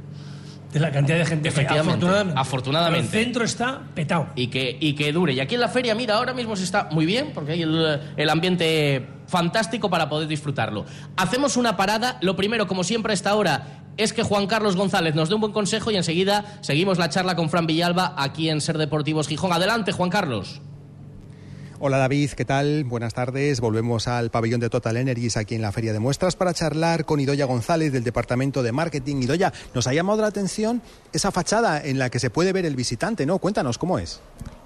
De 0.71 0.81
la 0.81 0.91
cantidad 0.91 1.17
de 1.17 1.25
gente 1.25 1.47
Efectivamente, 1.47 2.05
afortunadamente. 2.35 3.17
el 3.17 3.25
centro 3.25 3.45
está 3.45 3.83
petado. 3.95 4.27
Y 4.35 4.47
que, 4.47 4.77
y 4.79 4.93
que 4.93 5.13
dure. 5.13 5.31
Y 5.33 5.39
aquí 5.39 5.55
en 5.55 5.61
la 5.61 5.69
feria, 5.69 5.95
mira, 5.95 6.15
ahora 6.15 6.33
mismo 6.33 6.57
se 6.57 6.65
está 6.65 6.89
muy 6.91 7.05
bien, 7.05 7.31
porque 7.33 7.53
hay 7.53 7.61
el, 7.61 8.01
el 8.17 8.29
ambiente 8.29 9.07
fantástico 9.27 9.89
para 9.89 10.09
poder 10.09 10.27
disfrutarlo. 10.27 10.85
Hacemos 11.15 11.55
una 11.55 11.77
parada. 11.77 12.17
Lo 12.21 12.35
primero, 12.35 12.67
como 12.67 12.83
siempre 12.83 13.13
a 13.13 13.15
esta 13.15 13.33
hora, 13.35 13.83
es 13.95 14.11
que 14.11 14.23
Juan 14.23 14.45
Carlos 14.45 14.75
González 14.75 15.15
nos 15.15 15.29
dé 15.29 15.35
un 15.35 15.41
buen 15.41 15.53
consejo 15.53 15.89
y 15.89 15.95
enseguida 15.95 16.43
seguimos 16.59 16.97
la 16.97 17.07
charla 17.09 17.35
con 17.37 17.49
Fran 17.49 17.65
Villalba 17.65 18.13
aquí 18.17 18.49
en 18.49 18.59
Ser 18.59 18.77
Deportivos 18.77 19.29
Gijón. 19.29 19.53
Adelante, 19.53 19.93
Juan 19.93 20.09
Carlos. 20.09 20.61
Hola 21.79 21.99
David, 21.99 22.31
¿qué 22.31 22.43
tal? 22.43 22.85
Buenas 22.85 23.13
tardes. 23.13 23.59
Volvemos 23.59 24.07
al 24.07 24.31
pabellón 24.31 24.59
de 24.59 24.67
Total 24.67 24.97
Energies 24.97 25.37
aquí 25.37 25.53
en 25.53 25.61
la 25.61 25.71
Feria 25.71 25.93
de 25.93 25.99
Muestras 25.99 26.35
para 26.35 26.51
charlar 26.51 27.05
con 27.05 27.19
Idoya 27.19 27.45
González 27.45 27.93
del 27.93 28.03
Departamento 28.03 28.63
de 28.63 28.71
Marketing. 28.71 29.17
Idoya, 29.17 29.53
nos 29.75 29.85
ha 29.85 29.93
llamado 29.93 30.23
la 30.23 30.27
atención 30.29 30.81
esa 31.13 31.31
fachada 31.31 31.79
en 31.79 31.99
la 31.99 32.09
que 32.09 32.17
se 32.17 32.31
puede 32.31 32.51
ver 32.51 32.65
el 32.65 32.75
visitante, 32.75 33.27
¿no? 33.27 33.37
Cuéntanos, 33.37 33.77
¿cómo 33.77 33.99
es? 33.99 34.21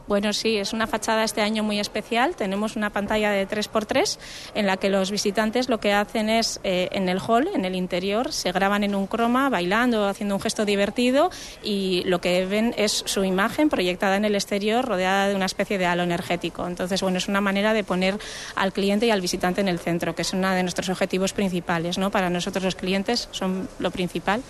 Bueno, 0.08 0.34
sí, 0.34 0.58
es 0.58 0.74
una 0.74 0.88
fachada 0.88 1.24
este 1.24 1.42
año 1.42 1.64
muy 1.64 1.80
especial. 1.80 2.36
Tenemos 2.36 2.76
una 2.76 2.90
pantalla 2.90 3.32
de 3.32 3.48
3x3 3.48 4.18
en 4.56 4.66
la 4.66 4.78
que 4.78 4.90
los 4.90 5.12
visitantes 5.12 5.70
lo 5.70 5.80
que 5.80 5.94
hacen 5.94 6.30
es 6.30 6.60
eh, 6.64 6.90
en 6.92 7.08
el 7.08 7.20
hall, 7.20 7.50
en 7.54 7.66
el 7.66 7.76
interior, 7.76 8.34
se 8.34 8.52
graban 8.52 8.84
en 8.84 8.96
un 8.96 9.08
croma, 9.08 9.50
bailando, 9.50 10.08
haciendo 10.08 10.36
un 10.36 10.42
gesto 10.42 10.66
divertido 10.66 11.30
y 11.64 12.04
lo 12.06 12.20
que 12.20 12.46
ven 12.46 12.74
es 12.78 13.04
su 13.06 13.24
imagen 13.24 13.70
proyectada 13.70 14.18
en 14.18 14.26
el 14.26 14.36
exterior 14.36 14.84
rodeada 14.86 15.28
de 15.28 15.36
una 15.36 15.46
especie 15.46 15.78
de 15.78 15.86
halo 15.86 16.04
energético. 16.04 16.68
Entonces, 16.68 17.02
bueno, 17.02 17.18
es 17.18 17.28
una 17.28 17.42
manera 17.42 17.74
de 17.74 17.84
poner 17.84 18.18
al 18.56 18.74
cliente 18.74 19.06
y 19.06 19.12
al 19.12 19.22
visitante 19.22 19.62
en 19.62 19.68
el 19.68 19.80
centro, 19.80 20.16
que 20.16 20.24
es 20.24 20.34
uno 20.34 20.50
de 20.52 20.64
nuestros 20.64 20.90
objetivos 20.90 21.34
principales. 21.34 21.98
¿no? 21.98 22.12
Para 22.12 22.30
nosotros 22.30 22.64
los 22.64 22.76
clientes 22.76 23.30
son 23.32 23.70
lo 23.80 23.92
principal. 23.92 24.42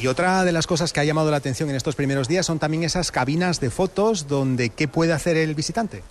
Y 0.00 0.06
otra 0.08 0.44
de 0.44 0.52
las 0.52 0.66
cosas 0.66 0.92
que 0.92 1.00
ha 1.00 1.04
llamado 1.04 1.30
la 1.30 1.38
atención 1.38 1.70
en 1.70 1.76
estos 1.76 1.96
primeros 1.96 2.28
días 2.28 2.46
son 2.46 2.58
también 2.58 2.84
esas 2.84 3.10
cabinas 3.10 3.60
de 3.60 3.70
fotos 3.70 4.28
donde 4.28 4.70
qué 4.70 4.88
puede 4.88 5.12
hacer 5.12 5.36
el 5.36 5.54
visitante. 5.54 6.02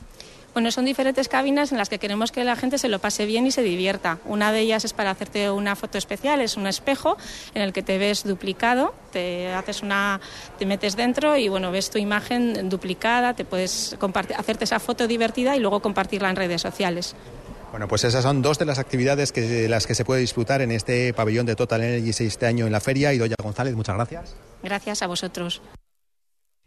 Bueno, 0.56 0.72
son 0.72 0.86
diferentes 0.86 1.28
cabinas 1.28 1.74
en 1.74 1.78
las 1.78 1.90
que 1.90 2.00
queremos 2.00 2.32
que 2.32 2.46
la 2.46 2.56
gente 2.56 2.78
se 2.78 2.88
lo 2.88 3.00
pase 3.00 3.26
bien 3.26 3.46
y 3.46 3.52
se 3.52 3.62
divierta. 3.62 4.20
Una 4.24 4.54
de 4.54 4.62
ellas 4.62 4.86
es 4.86 4.94
para 4.94 5.12
hacerte 5.12 5.52
una 5.52 5.76
foto 5.76 5.98
especial, 5.98 6.40
es 6.40 6.56
un 6.56 6.66
espejo 6.66 7.18
en 7.54 7.62
el 7.62 7.74
que 7.74 7.84
te 7.84 7.98
ves 7.98 8.24
duplicado, 8.24 8.96
te 9.12 9.52
haces 9.52 9.82
una, 9.82 10.22
te 10.58 10.66
metes 10.66 10.96
dentro 10.96 11.36
y 11.36 11.50
bueno, 11.50 11.72
ves 11.72 11.90
tu 11.90 11.98
imagen 11.98 12.70
duplicada, 12.70 13.34
te 13.34 13.44
puedes 13.44 13.98
hacerte 14.38 14.64
esa 14.64 14.80
foto 14.80 15.08
divertida 15.08 15.58
y 15.58 15.60
luego 15.60 15.82
compartirla 15.82 16.30
en 16.30 16.38
redes 16.38 16.62
sociales. 16.62 17.18
Bueno, 17.76 17.90
pues 17.90 18.06
esas 18.06 18.24
son 18.24 18.42
dos 18.42 18.58
de 18.58 18.64
las 18.64 18.80
actividades 18.80 19.34
que 19.34 19.68
las 19.68 19.86
que 19.86 19.96
se 19.96 20.06
puede 20.06 20.22
disfrutar 20.22 20.62
en 20.62 20.72
este 20.72 21.14
pabellón 21.14 21.46
de 21.46 21.58
Total 21.58 21.84
Energy 21.84 22.12
este 22.24 22.46
año 22.46 22.66
en 22.68 22.72
la 22.72 22.80
feria. 22.80 23.14
Idoya 23.14 23.36
González, 23.38 23.76
muchas 23.76 23.96
gracias. 23.96 24.34
Gracias 24.64 25.02
a 25.02 25.08
vosotros. 25.08 25.62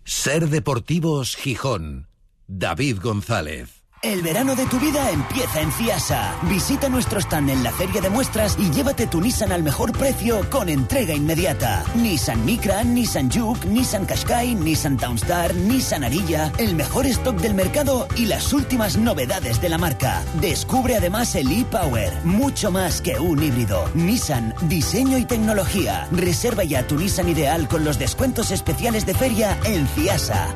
Ser 0.04 0.50
Deportivos 0.50 1.34
Gijón. 1.34 2.08
David 2.46 2.98
González. 3.02 3.77
El 4.00 4.22
verano 4.22 4.54
de 4.54 4.64
tu 4.66 4.78
vida 4.78 5.10
empieza 5.10 5.60
en 5.60 5.72
Ciasa. 5.72 6.36
Visita 6.42 6.88
nuestro 6.88 7.18
stand 7.18 7.50
en 7.50 7.64
la 7.64 7.72
feria 7.72 8.00
de 8.00 8.08
muestras 8.08 8.56
y 8.56 8.70
llévate 8.70 9.08
tu 9.08 9.20
Nissan 9.20 9.50
al 9.50 9.64
mejor 9.64 9.90
precio 9.90 10.48
con 10.50 10.68
entrega 10.68 11.14
inmediata. 11.14 11.84
Nissan 11.96 12.44
Micra, 12.44 12.84
Nissan 12.84 13.28
Juke, 13.28 13.66
Nissan 13.66 14.06
Qashqai, 14.06 14.54
Nissan 14.54 14.98
Townstar, 14.98 15.52
Nissan 15.52 16.04
Arilla, 16.04 16.52
el 16.58 16.76
mejor 16.76 17.06
stock 17.06 17.40
del 17.40 17.54
mercado 17.54 18.06
y 18.14 18.26
las 18.26 18.52
últimas 18.52 18.96
novedades 18.96 19.60
de 19.60 19.68
la 19.68 19.78
marca. 19.78 20.22
Descubre 20.40 20.94
además 20.94 21.34
el 21.34 21.50
e-Power, 21.50 22.24
mucho 22.24 22.70
más 22.70 23.02
que 23.02 23.18
un 23.18 23.42
híbrido. 23.42 23.90
Nissan, 23.94 24.54
diseño 24.68 25.18
y 25.18 25.24
tecnología. 25.24 26.06
Reserva 26.12 26.62
ya 26.62 26.86
tu 26.86 26.94
Nissan 26.94 27.28
ideal 27.28 27.66
con 27.66 27.84
los 27.84 27.98
descuentos 27.98 28.52
especiales 28.52 29.06
de 29.06 29.14
feria 29.14 29.58
en 29.64 29.88
Ciasa. 29.88 30.54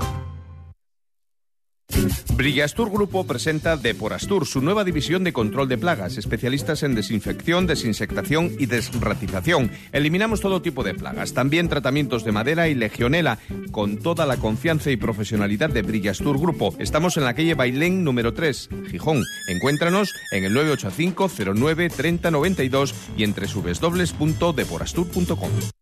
Brillastur 2.36 2.90
Grupo 2.90 3.24
presenta 3.24 3.76
Deporastur, 3.76 4.46
su 4.46 4.60
nueva 4.60 4.84
división 4.84 5.24
de 5.24 5.32
control 5.32 5.68
de 5.68 5.78
plagas, 5.78 6.16
especialistas 6.16 6.82
en 6.82 6.94
desinfección, 6.94 7.66
desinsectación 7.66 8.52
y 8.58 8.66
desratización. 8.66 9.70
Eliminamos 9.92 10.40
todo 10.40 10.62
tipo 10.62 10.82
de 10.82 10.94
plagas, 10.94 11.34
también 11.34 11.68
tratamientos 11.68 12.24
de 12.24 12.32
madera 12.32 12.68
y 12.68 12.74
legionela, 12.74 13.38
con 13.70 13.98
toda 13.98 14.26
la 14.26 14.38
confianza 14.38 14.90
y 14.90 14.96
profesionalidad 14.96 15.70
de 15.70 15.82
Brillastur 15.82 16.38
Grupo. 16.38 16.74
Estamos 16.78 17.16
en 17.16 17.24
la 17.24 17.34
calle 17.34 17.54
Bailén 17.54 18.04
número 18.04 18.34
3, 18.34 18.68
Gijón. 18.90 19.22
Encuéntranos 19.48 20.12
en 20.32 20.44
el 20.44 20.52
985 20.54 21.30
09 21.54 21.90
3092 21.90 22.94
y 23.16 23.24
en 23.24 23.34
www.deporastur.com. 23.34 25.81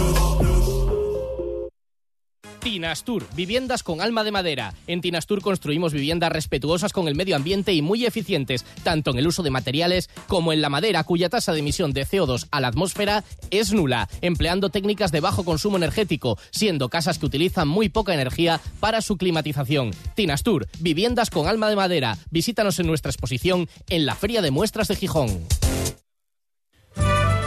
Tinastur, 2.61 3.25
viviendas 3.35 3.81
con 3.81 4.01
alma 4.01 4.23
de 4.23 4.31
madera. 4.31 4.75
En 4.85 5.01
Tinastur 5.01 5.41
construimos 5.41 5.93
viviendas 5.93 6.31
respetuosas 6.31 6.93
con 6.93 7.07
el 7.07 7.15
medio 7.15 7.35
ambiente 7.35 7.73
y 7.73 7.81
muy 7.81 8.05
eficientes, 8.05 8.65
tanto 8.83 9.09
en 9.11 9.17
el 9.17 9.25
uso 9.25 9.41
de 9.41 9.49
materiales 9.49 10.09
como 10.27 10.53
en 10.53 10.61
la 10.61 10.69
madera, 10.69 11.03
cuya 11.03 11.27
tasa 11.27 11.53
de 11.53 11.59
emisión 11.59 11.91
de 11.91 12.05
CO2 12.05 12.47
a 12.51 12.61
la 12.61 12.67
atmósfera 12.67 13.23
es 13.49 13.73
nula, 13.73 14.07
empleando 14.21 14.69
técnicas 14.69 15.11
de 15.11 15.21
bajo 15.21 15.43
consumo 15.43 15.77
energético, 15.77 16.37
siendo 16.51 16.89
casas 16.89 17.17
que 17.17 17.25
utilizan 17.25 17.67
muy 17.67 17.89
poca 17.89 18.13
energía 18.13 18.61
para 18.79 19.01
su 19.01 19.17
climatización. 19.17 19.91
Tinastur, 20.15 20.67
viviendas 20.79 21.31
con 21.31 21.47
alma 21.47 21.67
de 21.67 21.75
madera. 21.75 22.17
Visítanos 22.29 22.79
en 22.79 22.85
nuestra 22.85 23.09
exposición 23.09 23.67
en 23.89 24.05
la 24.05 24.13
Feria 24.13 24.43
de 24.43 24.51
Muestras 24.51 24.87
de 24.87 24.95
Gijón. 24.95 25.41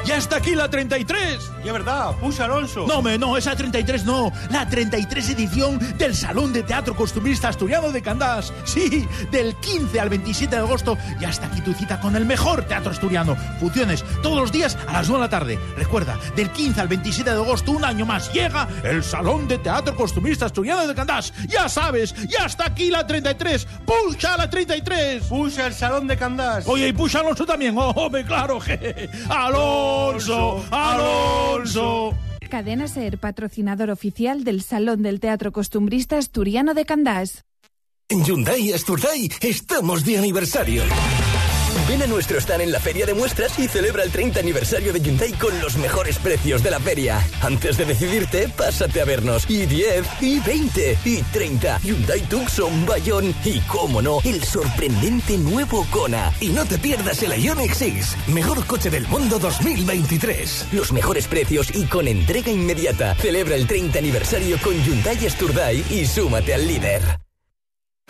¡Ya 0.04 0.16
está 0.16 0.36
aquí 0.36 0.54
la 0.54 0.68
33! 0.68 1.50
Y 1.64 1.68
es 1.68 1.72
verdad, 1.72 2.12
puxa 2.20 2.44
Alonso. 2.44 2.86
No, 2.86 3.00
me, 3.00 3.16
no, 3.16 3.38
esa 3.38 3.56
33 3.56 4.04
no. 4.04 4.30
La 4.50 4.68
33 4.68 5.30
edición 5.30 5.78
del 5.96 6.14
Salón 6.14 6.52
de 6.52 6.62
Teatro 6.62 6.94
Costumbrista 6.94 7.48
Asturiano 7.48 7.90
de 7.90 8.02
Candás. 8.02 8.52
Sí, 8.64 9.08
del 9.30 9.54
15 9.56 9.98
al 9.98 10.10
27 10.10 10.56
de 10.56 10.60
agosto. 10.62 10.98
Ya 11.20 11.30
está 11.30 11.46
aquí 11.46 11.62
tu 11.62 11.72
cita 11.72 12.00
con 12.00 12.16
el 12.16 12.26
mejor 12.26 12.64
teatro 12.64 12.90
asturiano. 12.90 13.34
Funciones 13.58 14.04
todos 14.22 14.36
los 14.36 14.52
días 14.52 14.76
a 14.86 14.92
las 14.92 15.08
9 15.08 15.22
de 15.22 15.26
la 15.26 15.30
tarde. 15.30 15.58
Recuerda, 15.76 16.18
del 16.36 16.50
15 16.50 16.80
al 16.82 16.88
27 16.88 17.30
de 17.30 17.36
agosto, 17.36 17.72
un 17.72 17.84
año 17.84 18.04
más, 18.04 18.30
llega 18.32 18.68
el 18.82 19.02
Salón 19.02 19.48
de 19.48 19.56
Teatro 19.58 19.96
Costumbrista 19.96 20.46
Asturiano 20.46 20.86
de 20.86 20.94
Candás. 20.94 21.32
Ya 21.48 21.68
sabes, 21.70 22.14
ya 22.28 22.44
está 22.44 22.66
aquí 22.66 22.90
la 22.90 23.06
33. 23.06 23.66
¡Puxa 23.86 24.36
la 24.36 24.50
33! 24.50 25.24
Puxa 25.24 25.66
el 25.66 25.72
Salón 25.74 26.06
de 26.06 26.16
Candás. 26.18 26.66
Oye, 26.66 26.88
y 26.88 26.92
puxa 26.92 27.20
Alonso 27.20 27.46
también. 27.46 27.74
¡Oh, 27.78 27.90
hombre, 27.96 28.22
claro! 28.24 28.60
Je. 28.60 29.08
¡Alonso! 29.30 29.93
Alonso, 29.94 30.64
Alonso. 30.72 32.14
Cadena 32.50 32.88
Ser, 32.88 33.18
patrocinador 33.18 33.90
oficial 33.90 34.42
del 34.42 34.60
Salón 34.62 35.02
del 35.02 35.20
Teatro 35.20 35.52
Costumbrista 35.52 36.18
Asturiano 36.18 36.74
de 36.74 36.84
Candás. 36.84 37.44
En 38.08 38.24
Hyundai 38.24 38.72
Asturday 38.72 39.28
estamos 39.40 40.04
de 40.04 40.18
aniversario. 40.18 40.82
Ven 41.86 42.02
a 42.02 42.06
nuestro 42.06 42.38
stand 42.40 42.62
en 42.62 42.72
la 42.72 42.80
feria 42.80 43.04
de 43.04 43.12
muestras 43.12 43.58
y 43.58 43.68
celebra 43.68 44.04
el 44.04 44.10
30 44.10 44.40
aniversario 44.40 44.90
de 44.90 45.00
Hyundai 45.00 45.32
con 45.32 45.60
los 45.60 45.76
mejores 45.76 46.18
precios 46.18 46.62
de 46.62 46.70
la 46.70 46.80
feria. 46.80 47.22
Antes 47.42 47.76
de 47.76 47.84
decidirte, 47.84 48.48
pásate 48.48 49.02
a 49.02 49.04
vernos. 49.04 49.44
Y 49.50 49.66
10, 49.66 50.06
y 50.22 50.40
20, 50.40 50.98
y 51.04 51.22
30. 51.22 51.80
Hyundai 51.80 52.22
Tucson, 52.22 52.86
Bayón 52.86 53.34
y, 53.44 53.60
cómo 53.60 54.00
no, 54.00 54.20
el 54.24 54.42
sorprendente 54.42 55.36
nuevo 55.36 55.86
Kona. 55.90 56.32
Y 56.40 56.48
no 56.48 56.64
te 56.64 56.78
pierdas 56.78 57.22
el 57.22 57.32
Ioniq 57.32 57.74
6, 57.74 58.16
mejor 58.28 58.64
coche 58.66 58.88
del 58.88 59.06
mundo 59.08 59.38
2023. 59.38 60.68
Los 60.72 60.90
mejores 60.90 61.28
precios 61.28 61.68
y 61.74 61.84
con 61.84 62.08
entrega 62.08 62.50
inmediata. 62.50 63.14
Celebra 63.16 63.56
el 63.56 63.66
30 63.66 63.98
aniversario 63.98 64.56
con 64.62 64.72
Hyundai 64.82 65.26
Asturday 65.26 65.84
y 65.90 66.06
súmate 66.06 66.54
al 66.54 66.66
líder. 66.66 67.23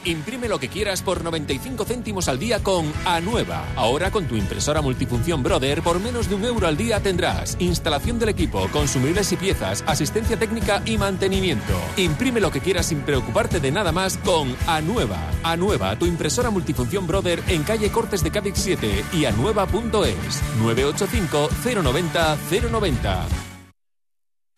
Imprime 0.04 0.49
lo 0.49 0.58
que 0.58 0.68
quieras 0.68 1.02
por 1.02 1.25
95 1.25 1.84
céntimos 1.87 2.28
al 2.28 2.38
día 2.38 2.62
con 2.62 2.92
Anueva. 3.06 3.64
Ahora 3.75 4.11
con 4.11 4.26
tu 4.26 4.37
impresora 4.37 4.82
multifunción 4.82 5.42
Brother 5.42 5.82
por 5.82 5.99
menos 5.99 6.28
de 6.28 6.34
un 6.34 6.44
euro 6.44 6.66
al 6.66 6.76
día 6.76 7.00
tendrás 7.00 7.56
instalación 7.58 8.18
del 8.18 8.28
equipo, 8.28 8.68
consumibles 8.70 9.32
y 9.32 9.37
piezas, 9.37 9.82
asistencia 9.87 10.38
técnica 10.38 10.82
y 10.84 10.99
mantenimiento. 10.99 11.73
Imprime 11.96 12.40
lo 12.40 12.50
que 12.50 12.61
quieras 12.61 12.87
sin 12.87 13.00
preocuparte 13.00 13.61
de 13.61 13.73
nada 13.73 13.92
más 13.92 14.18
con 14.18 14.54
Anueva. 14.66 15.30
Anueva, 15.42 15.99
tu 15.99 16.04
impresora 16.04 16.50
multifunción 16.50 17.06
Brother 17.06 17.42
en 17.49 17.62
calle 17.62 17.90
Cortes 17.90 18.23
de 18.23 18.30
Cádiz 18.30 18.54
7 18.56 19.04
y 19.14 19.25
anueva.es 19.25 20.42
985 20.61 21.49
090 21.82 22.37
090. 22.70 23.53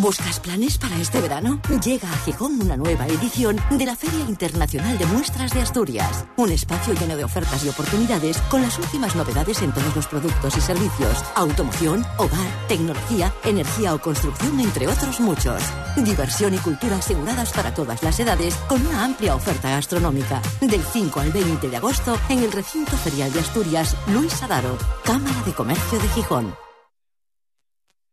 ¿Buscas 0.00 0.40
planes 0.40 0.76
para 0.76 0.96
este 0.96 1.20
verano? 1.20 1.60
Llega 1.84 2.10
a 2.10 2.16
Gijón 2.18 2.60
una 2.60 2.76
nueva 2.76 3.06
edición 3.06 3.56
de 3.70 3.86
la 3.86 3.94
Feria 3.94 4.24
Internacional 4.28 4.98
de 4.98 5.06
Muestras 5.06 5.54
de 5.54 5.60
Asturias. 5.60 6.24
Un 6.36 6.50
espacio 6.50 6.94
lleno 6.94 7.16
de 7.16 7.24
ofertas 7.24 7.64
y 7.64 7.68
oportunidades 7.68 8.38
con 8.50 8.60
las 8.60 8.78
últimas 8.78 9.14
novedades 9.14 9.62
en 9.62 9.72
todos 9.72 9.94
los 9.94 10.06
productos 10.06 10.56
y 10.56 10.60
servicios. 10.60 11.24
Automoción, 11.36 12.04
hogar, 12.18 12.66
tecnología, 12.68 13.32
energía 13.44 13.94
o 13.94 14.00
construcción, 14.00 14.58
entre 14.60 14.88
otros 14.88 15.20
muchos. 15.20 15.62
Diversión 15.96 16.54
y 16.54 16.58
cultura 16.58 16.96
aseguradas 16.96 17.52
para 17.52 17.72
todas 17.72 18.02
las 18.02 18.18
edades 18.18 18.56
con 18.68 18.84
una 18.86 19.04
amplia 19.04 19.36
oferta 19.36 19.70
gastronómica. 19.70 20.42
Del 20.60 20.82
5 20.82 21.20
al 21.20 21.30
20 21.30 21.70
de 21.70 21.76
agosto 21.76 22.18
en 22.28 22.40
el 22.40 22.52
recinto 22.52 22.96
ferial 22.96 23.32
de 23.32 23.40
Asturias, 23.40 23.96
Luis 24.08 24.42
Adaro, 24.42 24.76
Cámara 25.04 25.40
de 25.46 25.52
Comercio 25.52 25.98
de 25.98 26.08
Gijón. 26.08 26.63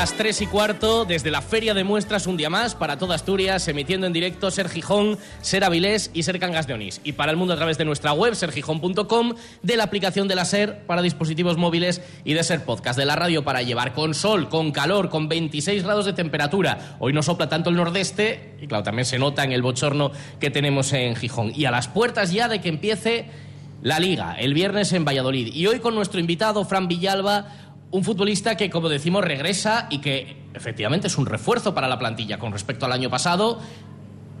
Las 0.00 0.12
3 0.12 0.42
y 0.42 0.46
cuarto 0.46 1.04
desde 1.04 1.32
la 1.32 1.42
Feria 1.42 1.74
de 1.74 1.82
Muestras 1.82 2.28
un 2.28 2.36
día 2.36 2.48
más 2.48 2.76
para 2.76 2.98
toda 2.98 3.16
Asturias, 3.16 3.66
emitiendo 3.66 4.06
en 4.06 4.12
directo 4.12 4.48
Ser 4.52 4.68
Gijón, 4.68 5.18
Ser 5.40 5.64
Avilés 5.64 6.12
y 6.14 6.22
Ser 6.22 6.38
Cangas 6.38 6.68
de 6.68 6.74
Onís. 6.74 7.00
Y 7.02 7.14
para 7.14 7.32
el 7.32 7.36
mundo 7.36 7.54
a 7.54 7.56
través 7.56 7.78
de 7.78 7.84
nuestra 7.84 8.12
web, 8.12 8.36
sergijón.com, 8.36 9.34
de 9.60 9.76
la 9.76 9.82
aplicación 9.82 10.28
de 10.28 10.36
la 10.36 10.44
Ser 10.44 10.86
para 10.86 11.02
dispositivos 11.02 11.56
móviles 11.56 12.00
y 12.24 12.34
de 12.34 12.44
Ser 12.44 12.64
Podcast, 12.64 12.96
de 12.96 13.06
la 13.06 13.16
radio 13.16 13.42
para 13.42 13.62
llevar 13.62 13.92
con 13.92 14.14
sol, 14.14 14.48
con 14.48 14.70
calor, 14.70 15.08
con 15.08 15.28
26 15.28 15.82
grados 15.82 16.06
de 16.06 16.12
temperatura. 16.12 16.96
Hoy 17.00 17.12
no 17.12 17.24
sopla 17.24 17.48
tanto 17.48 17.68
el 17.68 17.74
nordeste 17.74 18.54
y 18.62 18.68
claro, 18.68 18.84
también 18.84 19.04
se 19.04 19.18
nota 19.18 19.42
en 19.42 19.50
el 19.50 19.62
bochorno 19.62 20.12
que 20.38 20.50
tenemos 20.50 20.92
en 20.92 21.16
Gijón. 21.16 21.50
Y 21.56 21.64
a 21.64 21.72
las 21.72 21.88
puertas 21.88 22.30
ya 22.30 22.46
de 22.46 22.60
que 22.60 22.68
empiece 22.68 23.26
la 23.82 24.00
Liga, 24.00 24.34
el 24.38 24.54
viernes 24.54 24.92
en 24.92 25.04
Valladolid. 25.04 25.54
Y 25.54 25.66
hoy 25.66 25.78
con 25.78 25.94
nuestro 25.94 26.18
invitado, 26.20 26.64
Fran 26.64 26.88
Villalba, 26.88 27.46
un 27.90 28.04
futbolista 28.04 28.56
que, 28.56 28.70
como 28.70 28.88
decimos, 28.88 29.24
regresa 29.24 29.86
y 29.90 29.98
que 29.98 30.36
efectivamente 30.54 31.06
es 31.06 31.16
un 31.16 31.26
refuerzo 31.26 31.74
para 31.74 31.88
la 31.88 31.98
plantilla 31.98 32.38
con 32.38 32.52
respecto 32.52 32.86
al 32.86 32.92
año 32.92 33.10
pasado, 33.10 33.60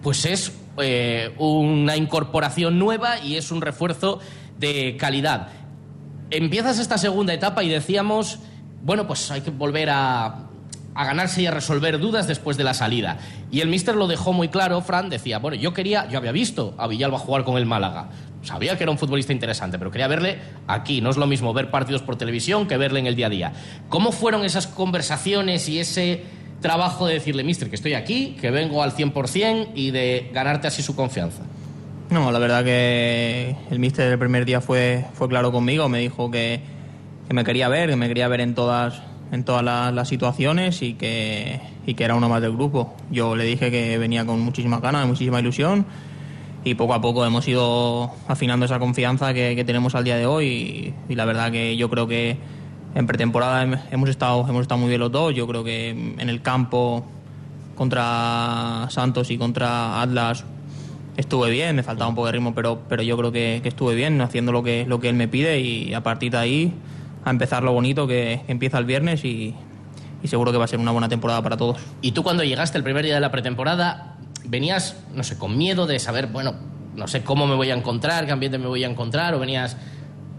pues 0.02 0.24
es 0.24 0.52
eh, 0.78 1.34
una 1.38 1.96
incorporación 1.96 2.78
nueva 2.78 3.18
y 3.20 3.36
es 3.36 3.50
un 3.50 3.60
refuerzo 3.60 4.20
de 4.58 4.96
calidad. 4.98 5.48
Empiezas 6.30 6.78
esta 6.78 6.98
segunda 6.98 7.32
etapa 7.32 7.64
y 7.64 7.68
decíamos, 7.68 8.38
bueno, 8.82 9.06
pues 9.06 9.30
hay 9.30 9.40
que 9.40 9.50
volver 9.50 9.88
a, 9.90 10.47
a 10.98 11.04
ganarse 11.04 11.42
y 11.42 11.46
a 11.46 11.52
resolver 11.52 12.00
dudas 12.00 12.26
después 12.26 12.56
de 12.56 12.64
la 12.64 12.74
salida. 12.74 13.18
Y 13.52 13.60
el 13.60 13.68
míster 13.68 13.94
lo 13.94 14.08
dejó 14.08 14.32
muy 14.32 14.48
claro, 14.48 14.80
Fran 14.80 15.08
decía, 15.08 15.38
bueno, 15.38 15.56
yo 15.56 15.72
quería, 15.72 16.08
yo 16.08 16.18
había 16.18 16.32
visto 16.32 16.74
a 16.76 16.88
Villalba 16.88 17.20
jugar 17.20 17.44
con 17.44 17.56
el 17.56 17.66
Málaga. 17.66 18.08
Sabía 18.42 18.76
que 18.76 18.82
era 18.82 18.90
un 18.90 18.98
futbolista 18.98 19.32
interesante, 19.32 19.78
pero 19.78 19.92
quería 19.92 20.08
verle 20.08 20.38
aquí. 20.66 21.00
No 21.00 21.10
es 21.10 21.16
lo 21.16 21.28
mismo 21.28 21.54
ver 21.54 21.70
partidos 21.70 22.02
por 22.02 22.16
televisión 22.16 22.66
que 22.66 22.76
verle 22.76 22.98
en 22.98 23.06
el 23.06 23.14
día 23.14 23.26
a 23.26 23.30
día. 23.30 23.52
¿Cómo 23.88 24.10
fueron 24.10 24.44
esas 24.44 24.66
conversaciones 24.66 25.68
y 25.68 25.78
ese 25.78 26.24
trabajo 26.60 27.06
de 27.06 27.14
decirle, 27.14 27.44
mister, 27.44 27.70
que 27.70 27.76
estoy 27.76 27.94
aquí, 27.94 28.36
que 28.40 28.50
vengo 28.50 28.82
al 28.82 28.90
100% 28.92 29.68
y 29.76 29.92
de 29.92 30.30
ganarte 30.34 30.66
así 30.66 30.82
su 30.82 30.96
confianza? 30.96 31.44
No, 32.10 32.32
la 32.32 32.40
verdad 32.40 32.64
que 32.64 33.54
el 33.70 33.78
míster 33.78 34.10
el 34.10 34.18
primer 34.18 34.44
día 34.44 34.60
fue, 34.60 35.04
fue 35.14 35.28
claro 35.28 35.52
conmigo, 35.52 35.88
me 35.88 36.00
dijo 36.00 36.28
que, 36.28 36.60
que 37.28 37.34
me 37.34 37.44
quería 37.44 37.68
ver, 37.68 37.88
que 37.88 37.94
me 37.96 38.08
quería 38.08 38.26
ver 38.26 38.40
en 38.40 38.56
todas, 38.56 39.00
en 39.32 39.44
todas 39.44 39.62
las, 39.64 40.08
situaciones 40.08 40.82
y 40.82 40.94
que, 40.94 41.60
y 41.86 41.94
que 41.94 42.04
era 42.04 42.14
uno 42.14 42.28
más 42.28 42.40
del 42.40 42.52
grupo. 42.52 42.94
Yo 43.10 43.36
le 43.36 43.44
dije 43.44 43.70
que 43.70 43.98
venía 43.98 44.24
con 44.24 44.40
muchísimas 44.40 44.80
ganas, 44.80 45.06
muchísima 45.06 45.40
ilusión 45.40 45.84
y 46.64 46.74
poco 46.74 46.94
a 46.94 47.00
poco 47.00 47.24
hemos 47.24 47.46
ido 47.46 48.10
afinando 48.26 48.66
esa 48.66 48.78
confianza 48.78 49.32
que, 49.34 49.54
que 49.54 49.64
tenemos 49.64 49.94
al 49.94 50.04
día 50.04 50.16
de 50.16 50.26
hoy 50.26 50.46
y, 50.46 50.94
y 51.12 51.14
la 51.14 51.24
verdad 51.24 51.52
que 51.52 51.76
yo 51.76 51.88
creo 51.88 52.06
que 52.08 52.36
en 52.94 53.06
pretemporada 53.06 53.64
hem- 53.64 53.80
hemos 53.90 54.08
estado, 54.08 54.46
hemos 54.48 54.62
estado 54.62 54.80
muy 54.80 54.88
bien 54.88 55.00
los 55.00 55.12
dos, 55.12 55.34
yo 55.34 55.46
creo 55.46 55.62
que 55.62 55.90
en 55.90 56.28
el 56.28 56.42
campo 56.42 57.04
contra 57.76 58.86
Santos 58.90 59.30
y 59.30 59.38
contra 59.38 60.02
Atlas 60.02 60.44
estuve 61.16 61.50
bien, 61.50 61.76
me 61.76 61.82
faltaba 61.82 62.08
un 62.08 62.14
poco 62.14 62.26
de 62.26 62.32
ritmo, 62.32 62.54
pero, 62.54 62.80
pero 62.88 63.02
yo 63.02 63.16
creo 63.16 63.30
que, 63.32 63.60
que 63.62 63.68
estuve 63.68 63.94
bien 63.94 64.20
haciendo 64.20 64.52
lo 64.52 64.62
que, 64.62 64.84
lo 64.86 65.00
que 65.00 65.08
él 65.08 65.14
me 65.14 65.28
pide 65.28 65.60
y 65.60 65.94
a 65.94 66.02
partir 66.02 66.32
de 66.32 66.38
ahí 66.38 66.72
a 67.24 67.30
empezar 67.30 67.62
lo 67.62 67.72
bonito 67.72 68.06
que, 68.06 68.40
empieza 68.48 68.78
el 68.78 68.84
viernes 68.84 69.24
y, 69.24 69.54
y 70.22 70.28
seguro 70.28 70.52
que 70.52 70.58
va 70.58 70.64
a 70.64 70.68
ser 70.68 70.78
una 70.78 70.90
buena 70.92 71.08
temporada 71.08 71.42
para 71.42 71.56
todos. 71.56 71.78
Y 72.02 72.12
tú 72.12 72.22
cuando 72.22 72.44
llegaste 72.44 72.78
el 72.78 72.84
primer 72.84 73.04
día 73.04 73.14
de 73.14 73.20
la 73.20 73.30
pretemporada, 73.30 74.16
venías, 74.44 74.96
no 75.14 75.22
sé, 75.24 75.36
con 75.38 75.56
miedo 75.58 75.86
de 75.86 75.98
saber, 75.98 76.28
bueno, 76.28 76.54
no 76.96 77.06
sé 77.06 77.22
cómo 77.22 77.46
me 77.46 77.54
voy 77.54 77.70
a 77.70 77.74
encontrar, 77.74 78.26
qué 78.26 78.32
ambiente 78.32 78.58
me 78.58 78.66
voy 78.66 78.82
a 78.84 78.88
encontrar, 78.88 79.34
o 79.34 79.38
venías 79.38 79.76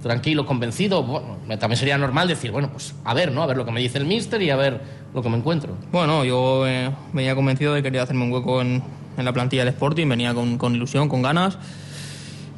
tranquilo, 0.02 0.46
convencido. 0.46 1.04
Bueno, 1.04 1.38
también 1.60 1.78
sería 1.78 1.98
normal 1.98 2.28
decir, 2.28 2.52
bueno, 2.52 2.70
pues 2.72 2.96
a 3.04 3.14
ver, 3.14 3.32
¿no? 3.32 3.44
A 3.44 3.46
ver 3.46 3.58
lo 3.58 3.66
que 3.66 3.72
me 3.72 3.82
dice 3.82 3.98
el 3.98 4.06
míster 4.06 4.42
y 4.42 4.50
a 4.50 4.56
ver 4.56 4.82
lo 5.14 5.22
que 5.22 5.30
me 5.30 5.38
encuentro. 5.38 5.76
Bueno, 5.92 6.24
yo 6.26 6.66
eh, 6.68 6.90
venía 7.14 7.36
convencido 7.36 7.74
de 7.74 7.80
que 7.80 7.84
quería 7.90 8.04
hacerme 8.04 8.24
un 8.24 8.32
hueco 8.32 8.62
en, 8.62 8.82
en 9.18 9.26
la 9.26 9.34
plantilla 9.34 9.64
del 9.66 9.74
Sporting, 9.74 10.08
venía 10.08 10.34
con, 10.34 10.58
con 10.58 10.74
ilusión, 10.76 11.10
con 11.10 11.22
ganas. 11.22 11.58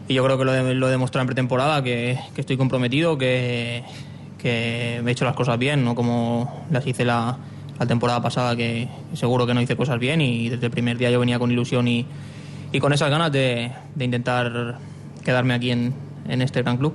Y 0.08 0.14
yo 0.16 0.24
creo 0.26 0.38
que 0.38 0.46
lo, 0.46 0.54
he- 0.54 0.74
lo 0.74 0.88
he 0.88 0.92
demostrado 0.92 1.22
en 1.24 1.28
pretemporada, 1.28 1.84
que, 1.84 2.20
que 2.36 2.42
estoy 2.42 2.58
comprometido, 2.58 3.18
que, 3.18 3.84
que 4.42 5.02
me 5.04 5.12
he 5.12 5.14
hecho 5.14 5.26
las 5.26 5.36
cosas 5.36 5.58
bien, 5.60 5.84
no 5.86 5.96
como 5.96 6.66
las 6.72 6.86
hice 6.88 7.06
la, 7.06 7.38
la 7.80 7.86
temporada 7.86 8.22
pasada, 8.22 8.56
que 8.56 8.88
seguro 9.14 9.46
que 9.46 9.54
no 9.54 9.62
hice 9.62 9.76
cosas 9.76 10.00
bien. 10.00 10.22
Y 10.22 10.50
desde 10.50 10.66
el 10.66 10.72
primer 10.72 10.98
día 10.98 11.12
yo 11.12 11.20
venía 11.20 11.40
con 11.40 11.52
ilusión 11.52 11.88
y, 11.88 12.06
y 12.72 12.80
con 12.80 12.94
esas 12.94 13.10
ganas 13.10 13.32
de, 13.32 13.72
de 13.96 14.06
intentar 14.06 14.78
quedarme 15.24 15.54
aquí 15.54 15.72
en, 15.72 15.94
en 16.28 16.42
este 16.42 16.62
gran 16.62 16.78
club. 16.78 16.94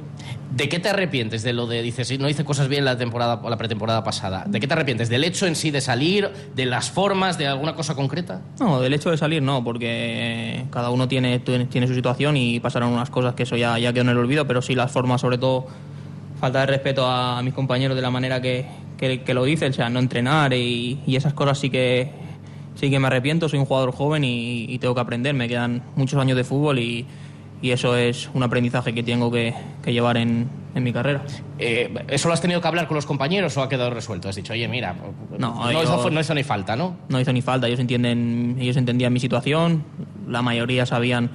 ¿De 0.50 0.68
qué 0.68 0.78
te 0.78 0.88
arrepientes 0.88 1.42
de 1.42 1.52
lo 1.52 1.66
de, 1.66 1.82
dices, 1.82 2.18
no 2.18 2.28
hice 2.28 2.44
cosas 2.44 2.68
bien 2.68 2.84
la 2.84 2.96
temporada 2.96 3.40
la 3.48 3.58
pretemporada 3.58 4.02
pasada? 4.02 4.44
¿De 4.46 4.58
qué 4.58 4.66
te 4.66 4.72
arrepientes? 4.72 5.08
¿Del 5.08 5.24
hecho 5.24 5.46
en 5.46 5.54
sí 5.54 5.70
de 5.70 5.80
salir? 5.80 6.30
¿De 6.54 6.64
las 6.66 6.90
formas? 6.90 7.36
¿De 7.36 7.46
alguna 7.46 7.74
cosa 7.74 7.94
concreta? 7.94 8.40
No, 8.60 8.80
del 8.80 8.94
hecho 8.94 9.10
de 9.10 9.18
salir 9.18 9.42
no, 9.42 9.62
porque 9.62 10.64
cada 10.70 10.90
uno 10.90 11.08
tiene, 11.08 11.40
tiene 11.40 11.86
su 11.86 11.94
situación 11.94 12.36
y 12.36 12.60
pasaron 12.60 12.92
unas 12.92 13.10
cosas 13.10 13.34
que 13.34 13.42
eso 13.42 13.56
ya, 13.56 13.78
ya 13.78 13.92
quedó 13.92 14.02
en 14.02 14.10
el 14.10 14.18
olvido, 14.18 14.46
pero 14.46 14.62
sí 14.62 14.74
las 14.74 14.90
formas, 14.90 15.20
sobre 15.20 15.36
todo, 15.36 15.66
falta 16.40 16.60
de 16.60 16.66
respeto 16.66 17.06
a, 17.06 17.42
mis 17.42 17.54
compañeros 17.54 17.96
de 17.96 18.02
la 18.02 18.10
manera 18.10 18.40
que, 18.40 18.66
que, 18.98 19.22
que 19.22 19.34
lo 19.34 19.44
dicen, 19.44 19.70
o 19.70 19.74
sea, 19.74 19.88
no 19.90 19.98
entrenar 19.98 20.52
y, 20.52 21.00
y 21.06 21.16
esas 21.16 21.32
cosas 21.34 21.58
sí 21.58 21.70
que, 21.70 22.10
sí 22.74 22.90
que 22.90 22.98
me 22.98 23.06
arrepiento, 23.06 23.48
soy 23.48 23.58
un 23.58 23.64
jugador 23.66 23.92
joven 23.92 24.24
y, 24.24 24.64
y 24.64 24.78
tengo 24.78 24.94
que 24.94 25.00
aprender, 25.00 25.34
me 25.34 25.48
quedan 25.48 25.82
muchos 25.96 26.20
años 26.20 26.36
de 26.36 26.44
fútbol 26.44 26.78
y, 26.78 27.06
y 27.62 27.70
eso 27.70 27.96
es 27.96 28.28
un 28.34 28.42
aprendizaje 28.42 28.92
que 28.94 29.02
tengo 29.02 29.30
que, 29.30 29.54
que 29.82 29.92
llevar 29.92 30.18
en, 30.18 30.46
en 30.74 30.84
mi 30.84 30.92
carrera. 30.92 31.22
Eh, 31.58 31.92
¿Eso 32.08 32.28
lo 32.28 32.34
has 32.34 32.40
tenido 32.42 32.60
que 32.60 32.68
hablar 32.68 32.86
con 32.86 32.96
los 32.96 33.06
compañeros 33.06 33.56
o 33.56 33.62
ha 33.62 33.68
quedado 33.70 33.88
resuelto? 33.90 34.28
Has 34.28 34.36
dicho, 34.36 34.52
oye, 34.52 34.68
mira, 34.68 34.94
No, 35.38 35.54
no, 35.54 35.72
yo- 35.72 35.82
hizo, 35.82 36.10
no 36.10 36.20
hizo 36.20 36.34
ni 36.34 36.42
falta, 36.42 36.76
¿no? 36.76 36.96
no 37.08 37.18
hizo 37.18 37.32
ni 37.32 37.40
falta. 37.40 37.66
Ellos 37.66 37.80
entienden, 37.80 38.56
ellos 38.60 38.76
entendían 38.76 39.10
mi 39.12 39.20
situación. 39.20 39.84
La 40.28 40.42
mayoría 40.42 40.84
sabían 40.84 41.30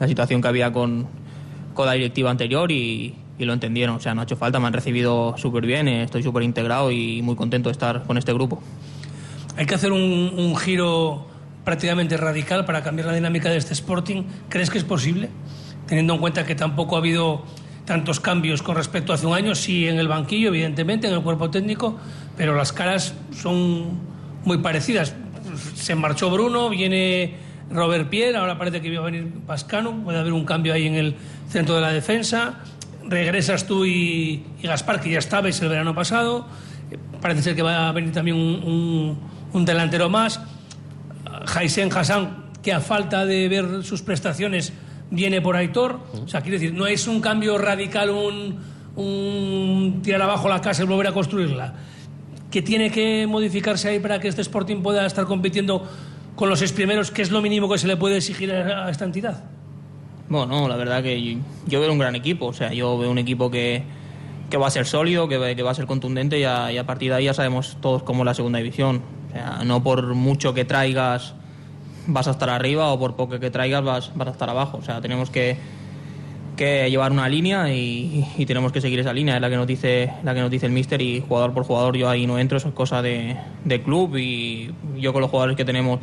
la 0.00 0.08
situación 0.08 0.40
que 0.40 0.48
había 0.48 0.72
con, 0.72 1.06
con 1.74 1.84
la 1.86 1.92
directiva 1.92 2.30
anterior 2.30 2.72
y, 2.72 3.14
y 3.38 3.44
lo 3.44 3.52
entendieron. 3.52 3.96
O 3.96 4.00
sea, 4.00 4.14
no 4.14 4.20
ha 4.20 4.24
hecho 4.24 4.36
falta, 4.36 4.60
me 4.60 4.66
han 4.66 4.72
recibido 4.72 5.34
súper 5.36 5.66
bien, 5.66 5.88
eh, 5.88 6.02
estoy 6.02 6.22
súper 6.22 6.42
integrado 6.42 6.90
y 6.90 7.22
muy 7.22 7.36
contento 7.36 7.68
de 7.68 7.72
estar 7.72 8.04
con 8.04 8.18
este 8.18 8.32
grupo. 8.32 8.62
Hay 9.56 9.66
que 9.66 9.74
hacer 9.74 9.92
un, 9.92 10.32
un 10.36 10.56
giro 10.56 11.26
prácticamente 11.64 12.16
radical 12.16 12.64
para 12.64 12.82
cambiar 12.82 13.08
la 13.08 13.14
dinámica 13.14 13.50
de 13.50 13.56
este 13.56 13.72
Sporting. 13.72 14.22
¿Crees 14.48 14.70
que 14.70 14.78
es 14.78 14.84
posible? 14.84 15.30
Teniendo 15.86 16.14
en 16.14 16.20
cuenta 16.20 16.44
que 16.44 16.54
tampoco 16.54 16.96
ha 16.96 16.98
habido 16.98 17.44
tantos 17.86 18.20
cambios 18.20 18.62
con 18.62 18.76
respecto 18.76 19.12
a 19.12 19.14
hace 19.14 19.26
un 19.26 19.34
año, 19.34 19.54
sí 19.54 19.88
en 19.88 19.98
el 19.98 20.08
banquillo, 20.08 20.48
evidentemente, 20.48 21.06
en 21.06 21.14
el 21.14 21.22
cuerpo 21.22 21.50
técnico, 21.50 21.98
pero 22.36 22.54
las 22.54 22.72
caras 22.72 23.14
son 23.32 23.98
muy 24.44 24.58
parecidas. 24.58 25.14
Se 25.74 25.94
marchó 25.94 26.28
Bruno, 26.28 26.68
viene 26.68 27.34
Robert 27.70 28.10
Pierre, 28.10 28.36
ahora 28.36 28.58
parece 28.58 28.82
que 28.82 28.94
va 28.94 29.02
a 29.02 29.10
venir 29.10 29.32
Pascano, 29.46 30.02
puede 30.04 30.18
haber 30.18 30.32
un 30.32 30.44
cambio 30.44 30.74
ahí 30.74 30.86
en 30.86 30.94
el 30.94 31.16
centro 31.48 31.76
de 31.76 31.80
la 31.80 31.92
defensa. 31.92 32.60
Regresas 33.08 33.66
tú 33.66 33.84
y, 33.84 34.44
y 34.62 34.66
Gaspar, 34.66 35.00
que 35.00 35.10
ya 35.10 35.18
estabais 35.18 35.60
el 35.62 35.68
verano 35.68 35.94
pasado. 35.94 36.46
Parece 37.20 37.42
ser 37.42 37.56
que 37.56 37.62
va 37.62 37.88
a 37.88 37.92
venir 37.92 38.12
también 38.12 38.36
un, 38.36 38.62
un- 38.64 39.18
un 39.52 39.64
delantero 39.64 40.08
más. 40.10 40.40
Jaisen 41.46 41.90
Hassan, 41.92 42.46
que 42.62 42.72
a 42.72 42.80
falta 42.80 43.24
de 43.26 43.48
ver 43.48 43.82
sus 43.84 44.02
prestaciones 44.02 44.72
viene 45.10 45.40
por 45.40 45.56
Aitor. 45.56 46.00
O 46.24 46.28
sea, 46.28 46.40
quiero 46.40 46.54
decir, 46.58 46.74
no 46.74 46.86
es 46.86 47.06
un 47.06 47.20
cambio 47.20 47.58
radical, 47.58 48.10
un, 48.10 48.58
un 48.96 50.00
tirar 50.02 50.22
abajo 50.22 50.48
la 50.48 50.60
casa 50.60 50.82
y 50.82 50.86
volver 50.86 51.06
a 51.08 51.12
construirla. 51.12 51.74
¿Qué 52.50 52.62
tiene 52.62 52.90
que 52.90 53.26
modificarse 53.26 53.88
ahí 53.88 53.98
para 54.00 54.18
que 54.20 54.28
este 54.28 54.42
Sporting 54.42 54.82
pueda 54.82 55.04
estar 55.06 55.24
compitiendo 55.26 55.86
con 56.34 56.48
los 56.48 56.58
seis 56.58 56.72
primeros, 56.72 57.10
que 57.10 57.22
es 57.22 57.30
lo 57.30 57.40
mínimo 57.42 57.68
que 57.68 57.78
se 57.78 57.86
le 57.86 57.96
puede 57.96 58.16
exigir 58.16 58.52
a 58.52 58.90
esta 58.90 59.04
entidad? 59.04 59.44
Bueno, 60.28 60.68
la 60.68 60.76
verdad 60.76 61.02
que 61.02 61.38
yo, 61.66 61.80
veo 61.80 61.92
un 61.92 61.98
gran 61.98 62.16
equipo. 62.16 62.46
O 62.46 62.52
sea, 62.52 62.72
yo 62.72 62.98
veo 62.98 63.10
un 63.10 63.18
equipo 63.18 63.50
que, 63.50 63.82
que 64.50 64.56
va 64.56 64.66
a 64.66 64.70
ser 64.70 64.86
sólido, 64.86 65.28
que, 65.28 65.54
que 65.54 65.62
va 65.62 65.70
a 65.70 65.74
ser 65.74 65.86
contundente 65.86 66.38
y 66.38 66.44
a, 66.44 66.72
y 66.72 66.78
a 66.78 66.86
partir 66.86 67.10
de 67.10 67.16
ahí 67.16 67.24
ya 67.24 67.34
sabemos 67.34 67.76
todos 67.80 68.02
cómo 68.02 68.22
es 68.22 68.26
la 68.26 68.34
segunda 68.34 68.58
división. 68.58 69.02
O 69.28 69.32
sea, 69.32 69.60
no 69.64 69.82
por 69.82 70.14
mucho 70.14 70.54
que 70.54 70.64
traigas 70.64 71.34
vas 72.08 72.28
a 72.28 72.32
estar 72.32 72.50
arriba 72.50 72.92
o 72.92 72.98
por 72.98 73.16
poco 73.16 73.38
que 73.38 73.50
traigas 73.50 73.84
vas, 73.84 74.12
a 74.18 74.30
estar 74.30 74.50
abajo. 74.50 74.78
O 74.78 74.82
sea, 74.82 75.00
tenemos 75.00 75.30
que, 75.30 75.56
que 76.56 76.90
llevar 76.90 77.12
una 77.12 77.28
línea 77.28 77.72
y, 77.72 78.26
y 78.36 78.46
tenemos 78.46 78.72
que 78.72 78.80
seguir 78.80 78.98
esa 78.98 79.12
línea. 79.12 79.36
Es 79.36 79.40
la 79.40 79.50
que 79.50 79.56
nos 79.56 79.66
dice, 79.66 80.12
la 80.24 80.34
que 80.34 80.40
nos 80.40 80.50
dice 80.50 80.66
el 80.66 80.72
míster 80.72 81.00
y 81.02 81.22
jugador 81.26 81.52
por 81.52 81.64
jugador 81.64 81.96
yo 81.96 82.08
ahí 82.08 82.26
no 82.26 82.38
entro, 82.38 82.58
eso 82.58 82.68
es 82.68 82.74
cosa 82.74 83.00
de, 83.00 83.36
de 83.64 83.82
club 83.82 84.16
y 84.16 84.72
yo 84.96 85.12
con 85.12 85.20
los 85.20 85.30
jugadores 85.30 85.56
que 85.56 85.64
tenemos 85.64 86.00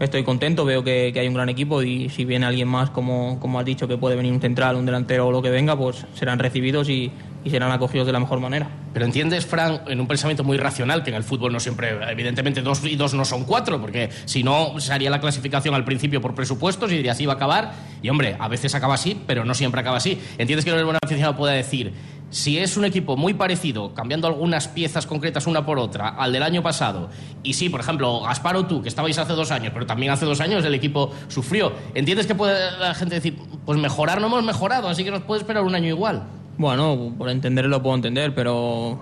estoy 0.00 0.24
contento, 0.24 0.64
veo 0.64 0.82
que, 0.82 1.12
hay 1.14 1.28
un 1.28 1.34
gran 1.34 1.48
equipo 1.48 1.82
y 1.82 2.08
si 2.08 2.24
viene 2.24 2.46
alguien 2.46 2.66
más, 2.66 2.90
como, 2.90 3.38
como 3.38 3.58
has 3.58 3.64
dicho, 3.64 3.86
que 3.86 3.98
puede 3.98 4.16
venir 4.16 4.32
un 4.32 4.40
central, 4.40 4.76
un 4.76 4.86
delantero 4.86 5.28
o 5.28 5.32
lo 5.32 5.42
que 5.42 5.50
venga, 5.50 5.76
pues 5.76 6.06
serán 6.14 6.38
recibidos 6.38 6.88
y, 6.88 7.12
serán 7.48 7.72
acogidos 7.72 8.06
de 8.06 8.12
la 8.12 8.20
mejor 8.20 8.38
manera. 8.38 8.68
Pero 8.92 9.06
entiendes, 9.06 9.46
Fran, 9.46 9.80
en 9.86 9.98
un 9.98 10.06
pensamiento 10.06 10.44
muy 10.44 10.58
racional, 10.58 11.02
que 11.02 11.10
en 11.10 11.16
el 11.16 11.22
fútbol 11.22 11.52
no 11.52 11.60
siempre, 11.60 11.96
evidentemente, 12.10 12.60
dos 12.60 12.84
y 12.84 12.96
dos 12.96 13.14
no 13.14 13.24
son 13.24 13.44
cuatro, 13.44 13.80
porque 13.80 14.10
si 14.26 14.42
no, 14.42 14.78
se 14.78 14.92
haría 14.92 15.08
la 15.08 15.20
clasificación 15.20 15.74
al 15.74 15.84
principio 15.84 16.20
por 16.20 16.34
presupuestos 16.34 16.92
y 16.92 17.08
así 17.08 17.22
iba 17.22 17.32
a 17.32 17.36
acabar. 17.36 17.72
Y 18.02 18.10
hombre, 18.10 18.36
a 18.38 18.48
veces 18.48 18.74
acaba 18.74 18.94
así, 18.94 19.18
pero 19.26 19.44
no 19.46 19.54
siempre 19.54 19.80
acaba 19.80 19.96
así. 19.96 20.18
¿Entiendes 20.36 20.66
que 20.66 20.70
el 20.70 20.84
buen 20.84 20.98
aficionado 21.02 21.34
pueda 21.34 21.54
decir, 21.54 21.92
si 22.30 22.58
es 22.58 22.76
un 22.76 22.84
equipo 22.84 23.16
muy 23.16 23.34
parecido, 23.34 23.92
cambiando 23.92 24.28
algunas 24.28 24.68
piezas 24.68 25.06
concretas 25.06 25.46
una 25.46 25.66
por 25.66 25.78
otra, 25.78 26.08
al 26.08 26.32
del 26.32 26.42
año 26.42 26.62
pasado, 26.62 27.10
y 27.42 27.54
sí, 27.54 27.68
por 27.68 27.80
ejemplo, 27.80 28.20
Gaspar 28.22 28.56
o 28.56 28.66
tú, 28.66 28.82
que 28.82 28.88
estabais 28.88 29.18
hace 29.18 29.32
dos 29.32 29.50
años, 29.50 29.72
pero 29.74 29.86
también 29.86 30.12
hace 30.12 30.24
dos 30.24 30.40
años 30.40 30.64
el 30.64 30.74
equipo 30.74 31.10
sufrió, 31.28 31.72
¿entiendes 31.94 32.26
que 32.26 32.34
puede 32.34 32.78
la 32.78 32.94
gente 32.94 33.16
decir, 33.16 33.36
pues 33.66 33.78
mejorar 33.78 34.20
no 34.20 34.28
hemos 34.28 34.44
mejorado, 34.44 34.88
así 34.88 35.04
que 35.04 35.10
nos 35.10 35.22
puede 35.22 35.40
esperar 35.40 35.64
un 35.64 35.74
año 35.74 35.88
igual? 35.88 36.22
Bueno, 36.56 37.12
por 37.18 37.28
entender 37.30 37.66
lo 37.66 37.82
puedo 37.82 37.96
entender, 37.96 38.34
pero 38.34 39.00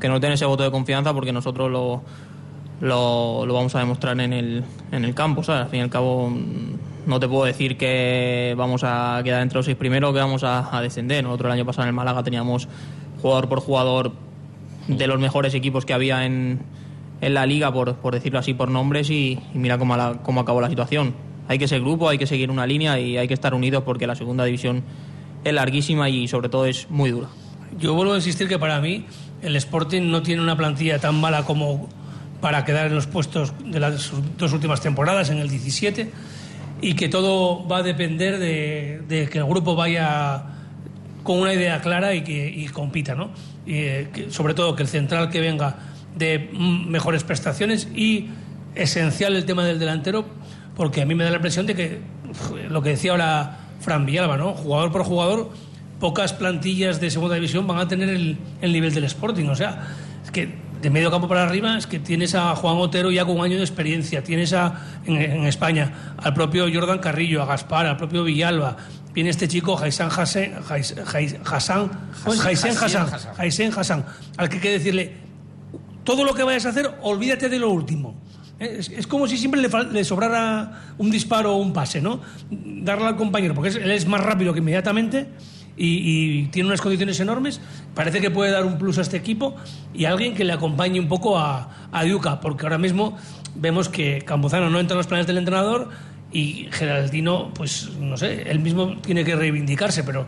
que 0.00 0.08
no 0.08 0.18
tiene 0.18 0.34
ese 0.34 0.44
voto 0.44 0.64
de 0.64 0.70
confianza 0.70 1.14
porque 1.14 1.32
nosotros 1.32 1.70
lo, 1.70 2.02
lo, 2.80 3.46
lo 3.46 3.54
vamos 3.54 3.74
a 3.74 3.78
demostrar 3.78 4.20
en 4.20 4.32
el, 4.32 4.64
en 4.92 5.04
el 5.04 5.14
campo, 5.14 5.42
¿sabes? 5.42 5.64
Al 5.64 5.68
fin 5.68 5.80
y 5.80 5.82
al 5.82 5.90
cabo 5.90 6.32
no 7.06 7.20
te 7.20 7.28
puedo 7.28 7.44
decir 7.44 7.76
que 7.76 8.54
vamos 8.56 8.82
a 8.84 9.20
quedar 9.24 9.42
entre 9.42 9.56
los 9.58 9.64
seis 9.64 9.76
primeros 9.76 10.12
que 10.12 10.18
vamos 10.20 10.42
a, 10.44 10.80
descender. 10.82 11.22
Nosotros 11.24 11.46
el 11.48 11.52
año 11.52 11.64
pasado 11.66 11.84
en 11.84 11.88
el 11.88 11.94
Málaga 11.94 12.22
teníamos 12.22 12.68
jugador 13.22 13.48
por 13.48 13.60
jugador 13.60 14.12
de 14.88 15.06
los 15.06 15.18
mejores 15.18 15.54
equipos 15.54 15.84
que 15.84 15.92
había 15.94 16.24
en, 16.26 16.60
en 17.20 17.34
la 17.34 17.46
liga, 17.46 17.72
por, 17.72 17.94
por 17.96 18.14
decirlo 18.14 18.38
así, 18.38 18.54
por 18.54 18.70
nombres, 18.70 19.10
y, 19.10 19.38
y 19.54 19.58
mira 19.58 19.78
cómo, 19.78 19.96
la- 19.96 20.18
cómo 20.22 20.40
acabó 20.40 20.60
la 20.60 20.68
situación. 20.68 21.14
Hay 21.48 21.58
que 21.58 21.68
ser 21.68 21.80
grupo, 21.80 22.08
hay 22.08 22.18
que 22.18 22.26
seguir 22.26 22.50
una 22.50 22.66
línea 22.66 22.98
y 22.98 23.16
hay 23.16 23.28
que 23.28 23.34
estar 23.34 23.54
unidos 23.54 23.84
porque 23.84 24.06
la 24.06 24.14
segunda 24.16 24.44
división 24.44 24.82
es 25.44 25.52
larguísima 25.54 26.08
y 26.10 26.26
sobre 26.28 26.48
todo 26.48 26.66
es 26.66 26.90
muy 26.90 27.10
dura. 27.10 27.28
Yo 27.78 27.94
vuelvo 27.94 28.12
a 28.14 28.16
insistir 28.16 28.48
que 28.48 28.58
para 28.58 28.80
mí 28.80 29.04
el 29.42 29.54
Sporting 29.56 30.02
no 30.10 30.22
tiene 30.22 30.42
una 30.42 30.56
plantilla 30.56 30.98
tan 30.98 31.20
mala 31.20 31.44
como 31.44 31.88
para 32.40 32.64
quedar 32.64 32.86
en 32.88 32.94
los 32.94 33.06
puestos 33.06 33.52
de 33.64 33.78
las 33.80 34.12
dos 34.38 34.52
últimas 34.52 34.80
temporadas, 34.80 35.30
en 35.30 35.38
el 35.38 35.48
17, 35.48 36.10
y 36.86 36.94
que 36.94 37.08
todo 37.08 37.66
va 37.66 37.78
a 37.78 37.82
depender 37.82 38.38
de, 38.38 39.28
que 39.28 39.38
el 39.38 39.44
grupo 39.44 39.74
vaya 39.74 40.44
con 41.24 41.40
una 41.40 41.52
idea 41.52 41.80
clara 41.80 42.14
y 42.14 42.22
que 42.22 42.48
y 42.48 42.68
compita, 42.68 43.16
¿no? 43.16 43.30
Y, 43.66 43.74
eh, 43.74 44.08
que- 44.14 44.30
sobre 44.30 44.54
todo 44.54 44.76
que 44.76 44.84
el 44.84 44.88
central 44.88 45.28
que 45.28 45.40
venga 45.40 45.78
de 46.16 46.48
mejores 46.86 47.24
prestaciones 47.24 47.88
y 47.92 48.28
esencial 48.76 49.34
el 49.34 49.44
tema 49.44 49.64
del 49.64 49.80
delantero, 49.80 50.26
porque 50.76 51.02
a 51.02 51.06
mí 51.06 51.16
me 51.16 51.24
da 51.24 51.30
la 51.30 51.36
impresión 51.36 51.66
de 51.66 51.74
que 51.74 51.98
lo 52.70 52.82
que 52.82 52.90
decía 52.90 53.10
ahora 53.10 53.58
Fran 53.80 54.06
Villalba, 54.06 54.36
¿no? 54.36 54.52
Jugador 54.52 54.92
por 54.92 55.02
jugador, 55.02 55.50
pocas 55.98 56.34
plantillas 56.34 57.00
de 57.00 57.10
segunda 57.10 57.34
división 57.34 57.66
van 57.66 57.78
a 57.78 57.88
tener 57.88 58.10
el, 58.10 58.36
el 58.62 58.72
nivel 58.72 58.94
del 58.94 59.02
Sporting, 59.04 59.46
o 59.48 59.56
sea, 59.56 59.88
es 60.24 60.30
que 60.30 60.54
de 60.86 60.90
medio 60.90 61.10
campo 61.10 61.26
para 61.26 61.42
arriba 61.42 61.76
es 61.76 61.88
que 61.88 61.98
tienes 61.98 62.36
a 62.36 62.54
Juan 62.54 62.76
Otero 62.76 63.10
ya 63.10 63.24
con 63.24 63.36
un 63.38 63.44
año 63.44 63.56
de 63.56 63.62
experiencia, 63.64 64.22
tienes 64.22 64.52
a, 64.52 64.72
en, 65.04 65.16
en 65.16 65.44
España 65.46 66.14
al 66.16 66.32
propio 66.32 66.66
Jordan 66.72 67.00
Carrillo, 67.00 67.42
a 67.42 67.46
Gaspar, 67.46 67.86
al 67.86 67.96
propio 67.96 68.22
Villalba, 68.22 68.76
viene 69.12 69.30
este 69.30 69.48
chico 69.48 69.74
Jaisan 69.76 70.10
Hassan, 70.16 70.62
Jais- 70.62 70.94
Hassan, 71.44 71.90
Hassan, 73.76 74.04
al 74.36 74.48
que 74.48 74.54
hay 74.56 74.60
que 74.62 74.70
decirle, 74.70 75.12
todo 76.04 76.22
lo 76.24 76.34
que 76.34 76.44
vayas 76.44 76.66
a 76.66 76.68
hacer, 76.68 76.88
olvídate 77.02 77.48
de 77.48 77.58
lo 77.58 77.70
último. 77.70 78.14
Eh, 78.60 78.76
Es, 78.78 78.88
es 78.90 79.06
como 79.08 79.26
si 79.26 79.36
siempre 79.36 79.60
le, 79.60 79.68
le 79.90 80.04
sobrara 80.04 80.94
un 80.98 81.10
disparo 81.10 81.54
o 81.54 81.56
un 81.56 81.72
pase, 81.72 82.00
¿no? 82.00 82.20
Darle 82.48 83.06
al 83.06 83.16
compañero, 83.16 83.54
porque 83.54 83.70
él 83.70 83.90
es 83.90 84.06
más 84.06 84.20
rápido 84.20 84.52
que 84.52 84.60
inmediatamente 84.60 85.26
y, 85.76 86.46
tiene 86.46 86.68
unas 86.68 86.80
condiciones 86.80 87.18
enormes. 87.20 87.60
Parece 87.94 88.20
que 88.20 88.30
puede 88.30 88.50
dar 88.50 88.64
un 88.64 88.78
plus 88.78 88.98
a 88.98 89.02
este 89.02 89.16
equipo 89.16 89.54
y 89.94 90.04
alguien 90.04 90.34
que 90.34 90.44
le 90.44 90.52
acompañe 90.52 90.98
un 91.00 91.08
poco 91.08 91.38
a, 91.38 91.88
a 91.92 92.04
Duca, 92.04 92.40
porque 92.40 92.64
ahora 92.64 92.78
mismo 92.78 93.16
vemos 93.54 93.88
que 93.88 94.22
Campuzano 94.22 94.70
no 94.70 94.80
entra 94.80 94.94
en 94.94 94.98
los 94.98 95.06
planes 95.06 95.26
del 95.26 95.38
entrenador 95.38 95.90
y 96.32 96.68
Geraldino, 96.70 97.52
pues 97.54 97.90
no 98.00 98.16
sé, 98.16 98.50
él 98.50 98.60
mismo 98.60 98.96
tiene 98.98 99.24
que 99.24 99.36
reivindicarse, 99.36 100.02
pero 100.02 100.26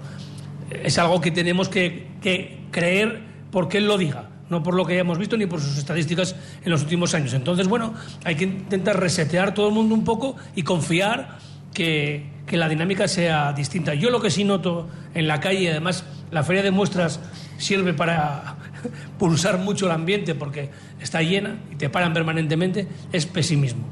es 0.71 0.99
algo 0.99 1.21
que 1.21 1.31
tenemos 1.31 1.69
que, 1.69 2.09
que 2.23 2.61
creer 2.71 3.21
porque 3.51 3.79
él 3.79 3.87
lo 3.87 3.99
diga, 3.99 4.29
no 4.51 4.63
por 4.63 4.75
lo 4.75 4.85
que 4.85 4.95
hayamos 4.95 5.19
visto 5.19 5.37
ni 5.37 5.47
por 5.47 5.61
sus 5.61 5.77
estadísticas 5.79 6.37
en 6.65 6.71
los 6.71 6.83
últimos 6.83 7.15
años. 7.15 7.33
Entonces, 7.35 7.69
bueno, 7.69 7.95
hay 8.25 8.37
que 8.37 8.45
intentar 8.45 8.99
resetear 9.01 9.55
todo 9.55 9.69
el 9.69 9.75
mundo 9.75 9.95
un 9.95 10.05
poco 10.05 10.37
y 10.55 10.63
confiar 10.63 11.39
que, 11.75 12.38
que 12.49 12.57
la 12.57 12.69
dinámica 12.69 13.07
sea 13.07 13.53
distinta. 13.53 13.95
Yo 13.95 14.11
lo 14.11 14.21
que 14.21 14.31
sí 14.31 14.43
noto 14.43 14.89
en 15.15 15.29
la 15.29 15.39
calle, 15.39 15.71
además, 15.71 16.05
la 16.31 16.43
feria 16.43 16.63
de 16.63 16.71
muestras 16.73 17.21
sirve 17.59 17.95
para 17.95 18.57
pulsar 19.19 19.59
mucho 19.59 19.87
el 19.87 19.93
ambiente 19.93 20.35
porque 20.35 20.71
está 21.01 21.23
llena 21.23 21.57
y 21.71 21.77
te 21.77 21.89
paran 21.91 22.13
permanentemente, 22.13 22.89
es 23.13 23.27
pesimismo. 23.27 23.85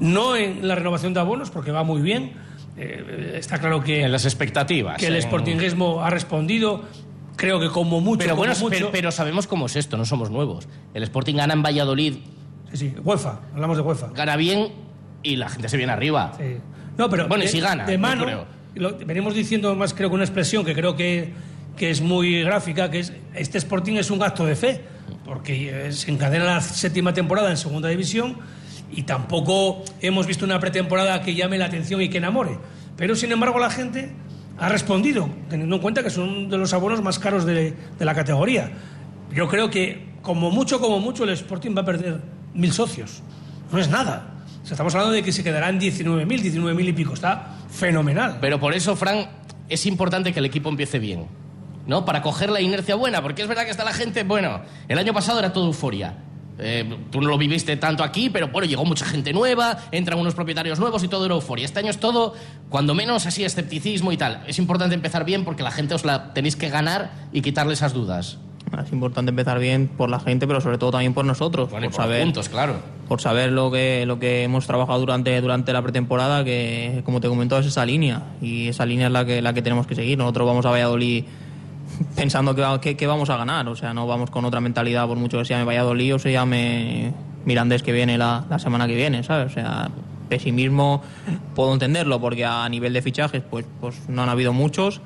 No 0.00 0.36
en 0.36 0.66
la 0.66 0.74
renovación 0.74 1.12
de 1.14 1.20
abonos, 1.20 1.50
porque 1.50 1.70
va 1.70 1.82
muy 1.84 2.00
bien. 2.02 2.32
eh, 2.76 3.34
está 3.36 3.58
claro 3.58 3.82
que 3.82 4.02
En 4.02 4.12
las 4.12 4.24
expectativas. 4.24 4.96
que 4.98 5.06
el 5.06 5.16
en- 5.16 5.22
sportingismo 5.22 6.02
ha 6.02 6.10
respondido, 6.10 6.82
creo 7.36 7.60
que 7.60 7.68
como 7.68 8.00
mucho. 8.00 8.18
Pero 8.18 8.30
como 8.36 8.46
bueno, 8.46 8.54
mucho. 8.60 8.70
pero, 8.70 8.90
pero 8.90 9.12
sabemos 9.12 9.46
cómo 9.46 9.66
es 9.66 9.76
esto, 9.76 9.96
no 9.96 10.04
somos 10.04 10.30
nuevos. 10.30 10.66
El 10.94 11.02
Sporting 11.04 11.34
gana 11.36 11.54
en 11.54 11.62
Valladolid, 11.62 12.14
Sí, 12.72 12.90
sí, 12.90 12.94
UEFA, 13.04 13.40
hablamos 13.54 13.76
de 13.76 13.82
UEFA. 13.84 14.08
gana 14.14 14.34
bien 14.36 14.68
y 15.22 15.36
la 15.36 15.48
gente 15.48 15.68
se 15.68 15.76
viene 15.76 15.92
arriba. 15.92 16.32
Sí. 16.36 16.56
No, 16.96 17.08
pero 17.10 17.26
Bueno, 17.28 17.44
y 17.44 17.46
de, 17.46 17.52
si 17.52 17.60
gana, 17.60 17.84
de 17.84 17.98
mano, 17.98 18.24
lo- 18.74 18.96
venimos 18.98 19.34
diciendo 19.34 19.74
más 19.74 19.94
creo 19.94 20.08
que 20.08 20.14
una 20.14 20.24
expresión 20.24 20.64
que 20.64 20.74
creo 20.74 20.94
que, 20.96 21.32
que 21.76 21.90
es 21.90 22.00
muy 22.00 22.42
gráfica, 22.42 22.90
que 22.90 23.00
es 23.00 23.12
este 23.34 23.58
Sporting 23.58 23.94
es 23.94 24.10
un 24.10 24.22
acto 24.22 24.44
de 24.46 24.54
fe, 24.56 24.80
porque 25.24 25.88
eh, 25.88 25.92
se 25.92 26.10
encadena 26.10 26.44
la 26.44 26.60
séptima 26.60 27.12
temporada 27.12 27.50
en 27.50 27.56
segunda 27.56 27.88
división 27.88 28.36
y 28.92 29.02
tampoco 29.02 29.82
hemos 30.00 30.26
visto 30.26 30.44
una 30.44 30.60
pretemporada 30.60 31.20
que 31.22 31.34
llame 31.34 31.58
la 31.58 31.66
atención 31.66 32.00
y 32.00 32.08
que 32.08 32.18
enamore. 32.18 32.58
Pero 32.96 33.16
sin 33.16 33.32
embargo 33.32 33.58
la 33.58 33.70
gente 33.70 34.12
ha 34.58 34.68
respondido, 34.68 35.28
teniendo 35.50 35.76
en 35.76 35.82
cuenta 35.82 36.02
que 36.04 36.10
son 36.10 36.48
de 36.48 36.58
los 36.58 36.72
abonos 36.72 37.02
más 37.02 37.18
caros 37.18 37.44
de, 37.44 37.74
de 37.98 38.04
la 38.04 38.14
categoría. 38.14 38.70
Yo 39.34 39.48
creo 39.48 39.68
que 39.68 40.14
como 40.22 40.50
mucho, 40.52 40.80
como 40.80 41.00
mucho, 41.00 41.24
el 41.24 41.30
Sporting 41.30 41.74
va 41.76 41.80
a 41.82 41.84
perder 41.84 42.20
mil 42.54 42.72
socios. 42.72 43.22
No 43.72 43.78
es 43.78 43.88
nada. 43.88 44.33
O 44.64 44.66
sea, 44.66 44.76
estamos 44.76 44.94
hablando 44.94 45.12
de 45.12 45.22
que 45.22 45.30
se 45.30 45.44
quedarán 45.44 45.78
19.000, 45.78 46.26
19.000 46.26 46.88
y 46.88 46.92
pico. 46.94 47.12
Está 47.12 47.58
fenomenal. 47.68 48.38
Pero 48.40 48.58
por 48.58 48.72
eso, 48.72 48.96
Fran, 48.96 49.28
es 49.68 49.84
importante 49.84 50.32
que 50.32 50.38
el 50.38 50.46
equipo 50.46 50.70
empiece 50.70 50.98
bien. 50.98 51.26
¿No? 51.86 52.06
Para 52.06 52.22
coger 52.22 52.48
la 52.48 52.62
inercia 52.62 52.94
buena, 52.94 53.22
porque 53.22 53.42
es 53.42 53.48
verdad 53.48 53.64
que 53.64 53.70
está 53.70 53.84
la 53.84 53.92
gente. 53.92 54.22
Bueno, 54.22 54.62
el 54.88 54.96
año 54.96 55.12
pasado 55.12 55.38
era 55.38 55.52
todo 55.52 55.66
euforia. 55.66 56.14
Eh, 56.58 56.96
tú 57.10 57.20
no 57.20 57.28
lo 57.28 57.36
viviste 57.36 57.76
tanto 57.76 58.02
aquí, 58.02 58.30
pero 58.30 58.48
bueno, 58.48 58.66
llegó 58.66 58.86
mucha 58.86 59.04
gente 59.04 59.34
nueva, 59.34 59.76
entran 59.90 60.18
unos 60.18 60.34
propietarios 60.34 60.78
nuevos 60.78 61.04
y 61.04 61.08
todo 61.08 61.26
era 61.26 61.34
euforia. 61.34 61.66
Este 61.66 61.80
año 61.80 61.90
es 61.90 61.98
todo, 61.98 62.32
cuando 62.70 62.94
menos 62.94 63.26
así, 63.26 63.44
escepticismo 63.44 64.12
y 64.12 64.16
tal. 64.16 64.44
Es 64.46 64.58
importante 64.58 64.94
empezar 64.94 65.26
bien 65.26 65.44
porque 65.44 65.62
la 65.62 65.72
gente 65.72 65.94
os 65.94 66.06
la 66.06 66.32
tenéis 66.32 66.56
que 66.56 66.70
ganar 66.70 67.28
y 67.34 67.42
quitarle 67.42 67.74
esas 67.74 67.92
dudas. 67.92 68.38
Es 68.82 68.92
importante 68.92 69.28
empezar 69.28 69.58
bien 69.58 69.88
por 69.88 70.08
la 70.08 70.20
gente, 70.20 70.46
pero 70.46 70.62
sobre 70.62 70.78
todo 70.78 70.92
también 70.92 71.12
por 71.12 71.26
nosotros. 71.26 71.70
Bueno, 71.70 71.86
y 71.86 71.88
por 71.90 71.96
por 71.96 72.04
saber, 72.04 72.22
puntos, 72.22 72.48
claro. 72.48 72.76
Por 73.08 73.20
saber 73.20 73.52
lo 73.52 73.70
que, 73.70 74.04
lo 74.06 74.18
que 74.18 74.44
hemos 74.44 74.66
trabajado 74.66 75.00
durante, 75.00 75.40
durante 75.40 75.72
la 75.72 75.82
pretemporada, 75.82 76.44
que 76.44 77.02
como 77.04 77.20
te 77.20 77.28
comentó 77.28 77.58
es 77.58 77.66
esa 77.66 77.84
línea. 77.84 78.22
Y 78.40 78.68
esa 78.68 78.86
línea 78.86 79.06
es 79.06 79.12
la 79.12 79.24
que, 79.24 79.42
la 79.42 79.52
que 79.52 79.62
tenemos 79.62 79.86
que 79.86 79.94
seguir. 79.94 80.18
Nosotros 80.18 80.46
vamos 80.46 80.66
a 80.66 80.70
Valladolid 80.70 81.24
pensando 82.16 82.54
que, 82.54 82.64
que, 82.80 82.96
que 82.96 83.06
vamos 83.06 83.30
a 83.30 83.36
ganar. 83.36 83.68
O 83.68 83.76
sea, 83.76 83.94
no 83.94 84.06
vamos 84.06 84.30
con 84.30 84.44
otra 84.44 84.60
mentalidad, 84.60 85.06
por 85.06 85.16
mucho 85.16 85.38
que 85.38 85.44
se 85.44 85.54
llame 85.54 85.64
Valladolid 85.64 86.14
o 86.14 86.18
se 86.18 86.32
llame 86.32 87.12
Mirandés 87.44 87.82
que 87.82 87.92
viene 87.92 88.16
la, 88.18 88.44
la 88.48 88.58
semana 88.58 88.86
que 88.86 88.94
viene, 88.94 89.22
¿sabes? 89.22 89.52
O 89.52 89.54
sea, 89.54 89.90
pesimismo 90.28 91.02
puedo 91.54 91.72
entenderlo, 91.72 92.20
porque 92.20 92.44
a 92.44 92.68
nivel 92.68 92.92
de 92.92 93.02
fichajes, 93.02 93.42
pues, 93.42 93.66
pues 93.80 94.08
no 94.08 94.22
han 94.22 94.28
habido 94.28 94.52
muchos, 94.52 95.00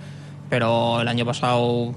pero 0.49 1.01
el 1.01 1.09
año 1.09 1.25
pasado 1.27 1.93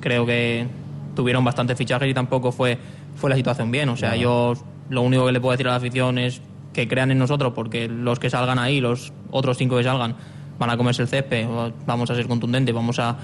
creo 0.00 0.24
que 0.24 0.66
tuvieron 1.14 1.44
bastantes 1.44 1.76
fichajes 1.76 2.08
y 2.08 2.14
tampoco 2.14 2.52
fue, 2.52 2.78
fue 3.16 3.30
la 3.30 3.36
situación 3.36 3.70
bien. 3.70 3.88
O 3.88 3.96
sea, 3.96 4.16
yo 4.16 4.54
lo 4.92 5.00
único 5.00 5.24
que 5.24 5.32
le 5.32 5.40
puedo 5.40 5.52
decir 5.52 5.66
a 5.68 5.70
la 5.70 5.76
afición 5.76 6.18
es 6.18 6.42
que 6.74 6.86
crean 6.86 7.10
en 7.10 7.18
nosotros, 7.18 7.54
porque 7.54 7.88
los 7.88 8.18
que 8.18 8.28
salgan 8.28 8.58
ahí, 8.58 8.78
los 8.78 9.14
otros 9.30 9.56
cinco 9.56 9.78
que 9.78 9.84
salgan, 9.84 10.16
van 10.58 10.68
a 10.68 10.76
comerse 10.76 11.00
el 11.00 11.08
césped, 11.08 11.46
vamos 11.86 12.10
a 12.10 12.14
ser 12.14 12.28
contundentes, 12.28 12.74
vamos 12.74 12.98
a, 12.98 13.16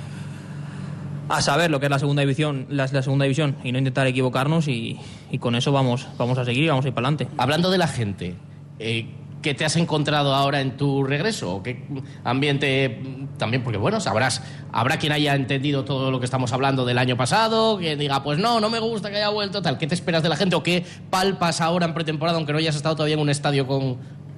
a 1.28 1.42
saber 1.42 1.70
lo 1.70 1.78
que 1.78 1.86
es 1.86 1.90
la 1.90 1.98
segunda 1.98 2.22
división, 2.22 2.66
la, 2.70 2.88
segunda 2.88 3.24
división 3.24 3.56
y 3.62 3.72
no 3.72 3.78
intentar 3.78 4.06
equivocarnos 4.06 4.66
y, 4.66 4.98
y 5.30 5.38
con 5.38 5.54
eso 5.54 5.70
vamos, 5.70 6.08
vamos 6.16 6.38
a 6.38 6.46
seguir 6.46 6.64
y 6.64 6.68
vamos 6.68 6.86
a 6.86 6.88
ir 6.88 6.94
para 6.94 7.08
adelante. 7.08 7.28
Hablando 7.36 7.70
de 7.70 7.76
la 7.76 7.86
gente, 7.86 8.34
eh, 8.78 9.06
¿qué 9.42 9.54
te 9.54 9.64
has 9.64 9.76
encontrado 9.76 10.34
ahora 10.34 10.60
en 10.60 10.76
tu 10.76 11.04
regreso? 11.04 11.56
¿O 11.56 11.62
¿Qué 11.62 11.84
ambiente 12.24 13.00
también? 13.36 13.62
Porque 13.62 13.78
bueno, 13.78 14.00
sabrás, 14.00 14.42
habrá 14.72 14.98
quien 14.98 15.12
haya 15.12 15.34
entendido 15.34 15.84
todo 15.84 16.10
lo 16.10 16.18
que 16.18 16.24
estamos 16.24 16.52
hablando 16.52 16.84
del 16.84 16.98
año 16.98 17.16
pasado, 17.16 17.78
que 17.78 17.96
diga, 17.96 18.22
pues 18.22 18.38
no, 18.38 18.60
no 18.60 18.70
me 18.70 18.78
gusta 18.78 19.10
que 19.10 19.16
haya 19.16 19.28
vuelto, 19.28 19.62
tal. 19.62 19.78
¿Qué 19.78 19.86
te 19.86 19.94
esperas 19.94 20.22
de 20.22 20.28
la 20.28 20.36
gente 20.36 20.56
o 20.56 20.62
qué 20.62 20.84
palpas 21.10 21.60
ahora 21.60 21.86
en 21.86 21.94
pretemporada, 21.94 22.36
aunque 22.36 22.52
no 22.52 22.58
hayas 22.58 22.76
estado 22.76 22.96
todavía 22.96 23.14
en 23.14 23.20
un 23.20 23.30
estadio 23.30 23.66
con 23.66 23.96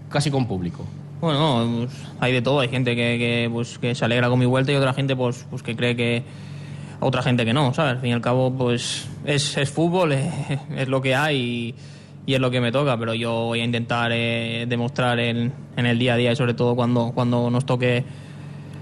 casi 0.08 0.30
con 0.30 0.46
público? 0.46 0.84
Bueno, 1.20 1.86
pues, 1.86 1.90
hay 2.18 2.32
de 2.32 2.42
todo. 2.42 2.60
Hay 2.60 2.68
gente 2.68 2.96
que, 2.96 3.18
que, 3.18 3.50
pues, 3.52 3.78
que 3.78 3.94
se 3.94 4.04
alegra 4.04 4.28
con 4.28 4.38
mi 4.38 4.46
vuelta 4.46 4.72
y 4.72 4.76
otra 4.76 4.94
gente 4.94 5.14
pues, 5.16 5.46
pues 5.50 5.62
que 5.62 5.76
cree 5.76 5.96
que 5.96 6.22
otra 7.00 7.22
gente 7.22 7.44
que 7.44 7.52
no, 7.52 7.72
¿sabes? 7.72 7.92
Al 7.92 8.00
fin 8.00 8.10
y 8.10 8.12
al 8.12 8.20
cabo, 8.20 8.52
pues 8.52 9.08
es, 9.24 9.56
es 9.56 9.70
fútbol, 9.70 10.12
es, 10.12 10.32
es 10.76 10.88
lo 10.88 11.00
que 11.00 11.14
hay 11.14 11.74
y, 12.26 12.34
es 12.34 12.40
lo 12.40 12.50
que 12.50 12.60
me 12.60 12.70
toca, 12.72 12.96
pero 12.98 13.14
yo 13.14 13.32
voy 13.46 13.60
a 13.60 13.64
intentar 13.64 14.10
eh, 14.12 14.66
demostrar 14.68 15.18
en, 15.20 15.52
en 15.76 15.86
el 15.86 15.98
día 15.98 16.14
a 16.14 16.16
día 16.16 16.32
y 16.32 16.36
sobre 16.36 16.54
todo 16.54 16.74
cuando, 16.76 17.12
cuando 17.14 17.50
nos 17.50 17.66
toque 17.66 18.04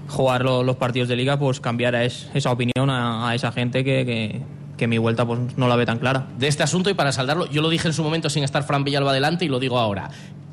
jugar 0.07 0.43
lo- 0.43 0.63
los 0.63 0.75
partidos 0.75 1.07
de 1.09 1.15
liga, 1.15 1.37
pues 1.37 1.59
cambiar 1.59 1.95
es- 1.95 2.29
esa 2.33 2.51
opinión 2.51 2.89
a, 2.89 3.29
a 3.29 3.35
esa 3.35 3.51
gente 3.51 3.83
que, 3.83 4.41
que- 4.77 4.87
mi 4.87 4.97
vuelta 4.97 5.25
pues 5.25 5.39
no 5.57 5.67
la 5.67 5.75
ve 5.75 5.85
tan 5.85 5.99
clara. 5.99 6.27
de 6.37 6.47
este 6.47 6.63
asunto 6.63 6.89
y 6.89 6.93
para 6.93 7.11
saldarlo, 7.11 7.47
yo 7.49 7.61
lo 7.61 7.69
dije 7.69 7.87
en 7.89 7.93
su 7.93 8.01
momento 8.01 8.29
sin 8.29 8.43
estar 8.45 8.63
Fran 8.63 8.83
Villalba 8.85 9.11
adelante 9.11 9.43
y 9.43 9.49
lo 9.49 9.59
digo 9.59 9.77
ahora. 9.77 10.09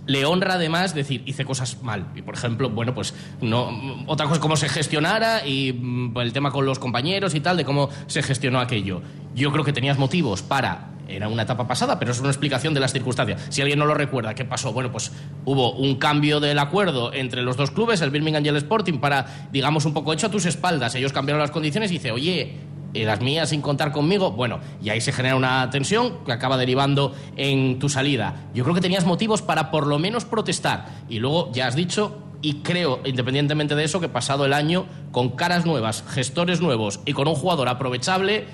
Le 0.08 0.24
honra 0.24 0.54
además 0.54 0.94
decir, 0.94 1.22
hice 1.26 1.44
cosas 1.44 1.82
mal. 1.82 2.06
Y 2.14 2.22
por 2.22 2.34
ejemplo, 2.34 2.68
bueno, 2.70 2.92
pues 2.94 3.12
no. 3.40 3.70
Otra 4.06 4.26
cosa, 4.26 4.40
cómo 4.40 4.56
se 4.56 4.68
gestionara 4.68 5.46
y 5.46 5.72
mm, 5.72 6.16
el 6.18 6.32
tema 6.32 6.50
con 6.52 6.64
los 6.66 6.78
compañeros 6.80 7.34
y 7.36 7.40
tal, 7.40 7.56
de 7.56 7.64
cómo 7.64 7.88
se 8.08 8.22
gestionó 8.22 8.60
aquello. 8.60 9.00
Yo 9.34 9.50
creo 9.52 9.64
que 9.64 9.72
tenías 9.72 9.98
motivos 9.98 10.42
para. 10.42 10.90
Era 11.08 11.28
una 11.28 11.42
etapa 11.42 11.66
pasada, 11.66 11.98
pero 11.98 12.12
es 12.12 12.20
una 12.20 12.30
explicación 12.30 12.74
de 12.74 12.80
las 12.80 12.92
circunstancias. 12.92 13.46
Si 13.48 13.60
alguien 13.60 13.78
no 13.78 13.86
lo 13.86 13.94
recuerda, 13.94 14.34
¿qué 14.34 14.44
pasó? 14.44 14.72
Bueno, 14.72 14.90
pues 14.90 15.12
hubo 15.44 15.72
un 15.72 15.96
cambio 15.96 16.40
del 16.40 16.58
acuerdo 16.58 17.12
entre 17.12 17.42
los 17.42 17.56
dos 17.56 17.70
clubes, 17.70 18.00
el 18.00 18.10
Birmingham 18.10 18.44
y 18.44 18.48
el 18.48 18.56
Sporting, 18.56 18.98
para, 18.98 19.48
digamos, 19.52 19.84
un 19.84 19.94
poco 19.94 20.12
hecho 20.12 20.26
a 20.26 20.30
tus 20.30 20.46
espaldas. 20.46 20.94
Ellos 20.94 21.12
cambiaron 21.12 21.40
las 21.40 21.50
condiciones 21.50 21.90
y 21.90 21.94
dice, 21.94 22.10
oye, 22.10 22.56
las 22.94 23.20
mías 23.20 23.50
sin 23.50 23.60
contar 23.60 23.92
conmigo, 23.92 24.30
bueno, 24.32 24.60
y 24.82 24.88
ahí 24.90 25.00
se 25.00 25.12
genera 25.12 25.36
una 25.36 25.68
tensión 25.70 26.24
que 26.24 26.32
acaba 26.32 26.56
derivando 26.56 27.14
en 27.36 27.78
tu 27.78 27.88
salida. 27.88 28.48
Yo 28.54 28.64
creo 28.64 28.74
que 28.74 28.80
tenías 28.80 29.04
motivos 29.04 29.42
para 29.42 29.70
por 29.70 29.86
lo 29.86 29.98
menos 29.98 30.24
protestar. 30.24 30.86
Y 31.08 31.18
luego 31.18 31.50
ya 31.52 31.66
has 31.66 31.76
dicho, 31.76 32.22
y 32.42 32.62
creo, 32.62 33.00
independientemente 33.04 33.74
de 33.74 33.84
eso, 33.84 34.00
que 34.00 34.08
pasado 34.08 34.44
el 34.44 34.52
año, 34.52 34.86
con 35.12 35.30
caras 35.30 35.66
nuevas, 35.66 36.04
gestores 36.08 36.60
nuevos 36.60 37.00
y 37.04 37.12
con 37.12 37.28
un 37.28 37.34
jugador 37.34 37.68
aprovechable, 37.68 38.46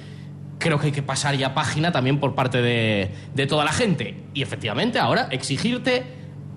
creo 0.63 0.79
que 0.79 0.87
hay 0.87 0.93
que 0.93 1.03
pasar 1.03 1.37
ya 1.37 1.53
página 1.55 1.93
también 1.93 2.19
por 2.21 2.35
parte 2.35 2.63
de, 2.63 3.11
de 3.35 3.47
toda 3.47 3.65
la 3.65 3.73
gente. 3.73 4.23
Y 4.33 4.43
efectivamente, 4.43 4.99
ahora 4.99 5.29
exigirte 5.31 6.05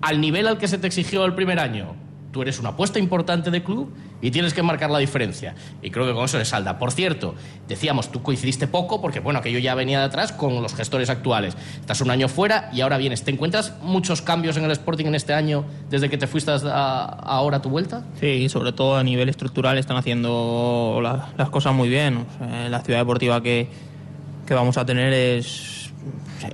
al 0.00 0.20
nivel 0.20 0.46
al 0.46 0.58
que 0.58 0.68
se 0.68 0.78
te 0.78 0.86
exigió 0.86 1.24
el 1.24 1.34
primer 1.34 1.58
año. 1.58 1.94
Tú 2.32 2.42
eres 2.42 2.58
una 2.60 2.70
apuesta 2.70 2.98
importante 2.98 3.50
de 3.50 3.62
club 3.64 3.94
y 4.20 4.30
tienes 4.30 4.52
que 4.52 4.62
marcar 4.62 4.90
la 4.90 4.98
diferencia. 4.98 5.54
Y 5.80 5.90
creo 5.90 6.04
que 6.06 6.12
con 6.12 6.26
eso 6.26 6.36
le 6.36 6.44
salda. 6.44 6.78
Por 6.78 6.92
cierto, 6.92 7.34
decíamos, 7.66 8.12
tú 8.12 8.22
coincidiste 8.22 8.66
poco 8.66 9.00
porque, 9.00 9.20
bueno, 9.20 9.38
aquello 9.38 9.58
ya 9.58 9.74
venía 9.74 10.00
de 10.00 10.04
atrás 10.04 10.32
con 10.32 10.60
los 10.62 10.74
gestores 10.74 11.08
actuales. 11.08 11.56
Estás 11.80 12.02
un 12.02 12.10
año 12.10 12.28
fuera 12.28 12.68
y 12.74 12.82
ahora 12.82 12.98
vienes. 12.98 13.24
¿Te 13.24 13.30
encuentras 13.30 13.72
muchos 13.80 14.20
cambios 14.20 14.58
en 14.58 14.64
el 14.64 14.70
Sporting 14.70 15.06
en 15.06 15.14
este 15.14 15.32
año 15.32 15.64
desde 15.88 16.10
que 16.10 16.18
te 16.18 16.26
fuiste 16.26 16.50
a- 16.50 17.04
ahora 17.04 17.56
a 17.56 17.62
tu 17.62 17.70
vuelta? 17.70 18.04
Sí, 18.20 18.50
sobre 18.50 18.72
todo 18.72 18.96
a 18.98 19.02
nivel 19.02 19.30
estructural 19.30 19.78
están 19.78 19.96
haciendo 19.96 21.00
la- 21.02 21.30
las 21.38 21.48
cosas 21.48 21.74
muy 21.74 21.88
bien. 21.88 22.26
La 22.68 22.80
ciudad 22.82 22.98
deportiva 22.98 23.42
que, 23.42 23.68
que 24.46 24.54
vamos 24.54 24.78
a 24.78 24.86
tener 24.86 25.12
es 25.12 25.76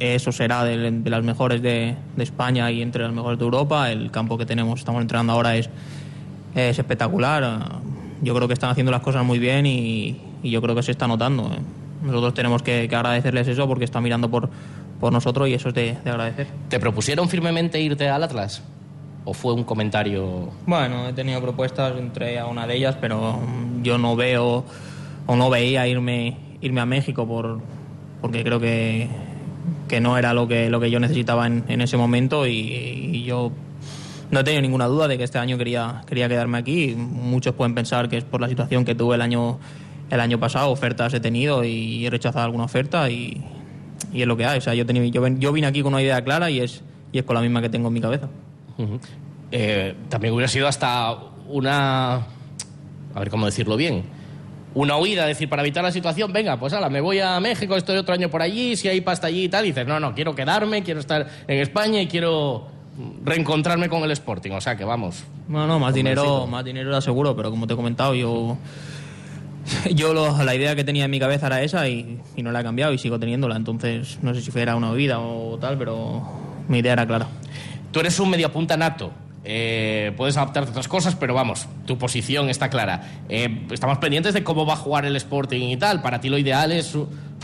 eso 0.00 0.32
será 0.32 0.64
de, 0.64 0.90
de 0.90 1.10
las 1.10 1.22
mejores 1.22 1.62
de, 1.62 1.94
de 2.16 2.22
España 2.22 2.70
y 2.70 2.82
entre 2.82 3.02
las 3.02 3.12
mejores 3.12 3.38
de 3.38 3.44
Europa. 3.44 3.90
El 3.90 4.10
campo 4.10 4.38
que 4.38 4.46
tenemos, 4.46 4.80
estamos 4.80 5.02
entrenando 5.02 5.32
ahora 5.32 5.56
es, 5.56 5.68
es 6.54 6.78
espectacular. 6.78 7.80
Yo 8.22 8.34
creo 8.34 8.48
que 8.48 8.54
están 8.54 8.70
haciendo 8.70 8.92
las 8.92 9.02
cosas 9.02 9.24
muy 9.24 9.38
bien 9.38 9.66
y, 9.66 10.20
y 10.42 10.50
yo 10.50 10.62
creo 10.62 10.74
que 10.74 10.82
se 10.82 10.92
está 10.92 11.06
notando. 11.06 11.50
Nosotros 12.02 12.34
tenemos 12.34 12.62
que, 12.62 12.88
que 12.88 12.96
agradecerles 12.96 13.48
eso 13.48 13.66
porque 13.68 13.84
están 13.84 14.02
mirando 14.02 14.30
por, 14.30 14.48
por 15.00 15.12
nosotros 15.12 15.48
y 15.48 15.54
eso 15.54 15.68
es 15.68 15.74
de, 15.74 15.96
de 16.04 16.10
agradecer. 16.10 16.46
¿Te 16.68 16.80
propusieron 16.80 17.28
firmemente 17.28 17.80
irte 17.80 18.08
al 18.08 18.22
Atlas? 18.22 18.62
¿O 19.24 19.34
fue 19.34 19.52
un 19.52 19.62
comentario 19.62 20.48
Bueno, 20.66 21.08
he 21.08 21.12
tenido 21.12 21.40
propuestas 21.40 21.96
entre 21.96 22.40
a 22.40 22.46
una 22.46 22.66
de 22.66 22.76
ellas, 22.76 22.96
pero 23.00 23.38
yo 23.82 23.96
no 23.98 24.16
veo 24.16 24.64
o 25.26 25.36
no 25.36 25.48
veía 25.48 25.86
irme 25.86 26.36
irme 26.60 26.80
a 26.80 26.86
México 26.86 27.26
por 27.26 27.60
porque 28.22 28.42
creo 28.42 28.58
que, 28.60 29.08
que 29.88 30.00
no 30.00 30.16
era 30.16 30.32
lo 30.32 30.48
que 30.48 30.70
lo 30.70 30.80
que 30.80 30.90
yo 30.90 30.98
necesitaba 31.00 31.46
en, 31.46 31.80
ese 31.82 31.98
momento 31.98 32.46
y, 32.46 33.24
yo 33.24 33.52
no 34.30 34.40
he 34.40 34.44
tenido 34.44 34.62
ninguna 34.62 34.86
duda 34.86 35.08
de 35.08 35.18
que 35.18 35.24
este 35.24 35.38
año 35.38 35.58
quería 35.58 36.02
quería 36.06 36.28
quedarme 36.28 36.56
aquí. 36.56 36.94
Muchos 36.96 37.54
pueden 37.54 37.74
pensar 37.74 38.08
que 38.08 38.16
es 38.16 38.24
por 38.24 38.40
la 38.40 38.48
situación 38.48 38.84
que 38.86 38.94
tuve 38.94 39.16
el 39.16 39.20
año 39.20 39.58
el 40.10 40.20
año 40.20 40.38
pasado, 40.38 40.70
ofertas 40.70 41.12
he 41.14 41.20
tenido 41.20 41.64
y 41.64 42.06
he 42.06 42.10
rechazado 42.10 42.44
alguna 42.44 42.64
oferta 42.64 43.10
y, 43.10 43.42
es 44.12 44.26
lo 44.26 44.36
que 44.36 44.44
hay. 44.44 44.58
O 44.58 44.60
sea, 44.60 44.74
yo, 44.74 44.84
tenía, 44.86 45.04
yo, 45.06 45.26
yo 45.26 45.52
vine 45.52 45.66
aquí 45.66 45.82
con 45.82 45.94
una 45.94 46.02
idea 46.02 46.22
clara 46.22 46.50
y 46.50 46.60
es, 46.60 46.82
y 47.12 47.18
es 47.18 47.24
con 47.24 47.34
la 47.34 47.40
misma 47.40 47.62
que 47.62 47.68
tengo 47.68 47.88
en 47.88 47.94
mi 47.94 48.00
cabeza. 48.00 48.28
Eh, 49.50 49.94
también 50.08 50.34
hubiera 50.34 50.48
sido 50.48 50.68
hasta 50.68 51.14
una. 51.48 52.26
A 53.14 53.18
ver 53.18 53.30
cómo 53.30 53.46
decirlo 53.46 53.76
bien. 53.76 54.04
Una 54.74 54.96
huida, 54.96 55.22
es 55.22 55.36
decir, 55.36 55.48
para 55.48 55.62
evitar 55.62 55.84
la 55.84 55.92
situación, 55.92 56.32
venga, 56.32 56.58
pues 56.58 56.72
ahora 56.72 56.88
me 56.88 57.00
voy 57.00 57.18
a 57.20 57.38
México, 57.40 57.76
estoy 57.76 57.96
otro 57.98 58.14
año 58.14 58.30
por 58.30 58.40
allí, 58.40 58.74
si 58.76 58.88
hay 58.88 59.00
pasta 59.02 59.26
allí 59.26 59.44
y 59.44 59.48
tal, 59.48 59.64
y 59.66 59.68
dices, 59.68 59.86
no, 59.86 60.00
no, 60.00 60.14
quiero 60.14 60.34
quedarme, 60.34 60.82
quiero 60.82 61.00
estar 61.00 61.26
en 61.46 61.58
España 61.58 62.00
y 62.00 62.06
quiero 62.06 62.68
reencontrarme 63.24 63.88
con 63.88 64.02
el 64.02 64.10
Sporting. 64.12 64.52
O 64.52 64.60
sea 64.60 64.76
que 64.76 64.84
vamos. 64.84 65.24
No, 65.48 65.66
no, 65.66 65.78
más 65.78 65.92
dinero, 65.94 66.46
más 66.46 66.64
dinero 66.64 66.88
era 66.88 67.00
seguro, 67.02 67.36
pero 67.36 67.50
como 67.50 67.66
te 67.66 67.74
he 67.74 67.76
comentado, 67.76 68.14
yo, 68.14 68.56
yo 69.94 70.14
lo- 70.14 70.42
la 70.42 70.54
idea 70.54 70.74
que 70.74 70.84
tenía 70.84 71.04
en 71.04 71.10
mi 71.10 71.20
cabeza 71.20 71.46
era 71.46 71.62
esa 71.62 71.88
y, 71.88 72.18
y 72.36 72.42
no 72.42 72.50
la 72.52 72.60
he 72.60 72.62
cambiado 72.64 72.92
y 72.92 72.98
sigo 72.98 73.18
teniéndola. 73.18 73.56
Entonces, 73.56 74.18
no 74.22 74.34
sé 74.34 74.40
si 74.40 74.50
fuera 74.50 74.74
una 74.76 74.90
huida 74.92 75.20
o 75.20 75.58
tal, 75.58 75.76
pero 75.78 76.22
mi 76.68 76.78
idea 76.78 76.94
era 76.94 77.06
clara. 77.06 77.26
Tú 77.90 78.00
eres 78.00 78.18
un 78.20 78.30
mediapunta 78.30 78.76
nato. 78.76 79.12
Eh, 79.44 80.12
puedes 80.16 80.36
adaptarte 80.36 80.68
a 80.68 80.70
otras 80.70 80.86
cosas, 80.88 81.16
pero 81.16 81.34
vamos, 81.34 81.66
tu 81.86 81.98
posición 81.98 82.48
está 82.48 82.70
clara. 82.70 83.22
Eh, 83.28 83.66
estamos 83.72 83.98
pendientes 83.98 84.34
de 84.34 84.44
cómo 84.44 84.64
va 84.66 84.74
a 84.74 84.76
jugar 84.76 85.04
el 85.04 85.16
Sporting 85.16 85.68
y 85.68 85.76
tal. 85.76 86.00
Para 86.00 86.20
ti 86.20 86.28
lo 86.28 86.38
ideal 86.38 86.70
es 86.72 86.94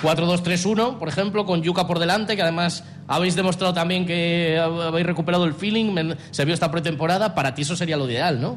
4-2-3-1, 0.02 0.98
por 0.98 1.08
ejemplo, 1.08 1.44
con 1.44 1.62
Yuca 1.62 1.86
por 1.86 1.98
delante, 1.98 2.36
que 2.36 2.42
además 2.42 2.84
habéis 3.06 3.34
demostrado 3.36 3.74
también 3.74 4.06
que 4.06 4.58
habéis 4.58 5.06
recuperado 5.06 5.44
el 5.44 5.54
feeling, 5.54 6.14
se 6.30 6.44
vio 6.44 6.54
esta 6.54 6.70
pretemporada. 6.70 7.34
Para 7.34 7.54
ti 7.54 7.62
eso 7.62 7.76
sería 7.76 7.96
lo 7.96 8.08
ideal, 8.08 8.40
¿no? 8.40 8.56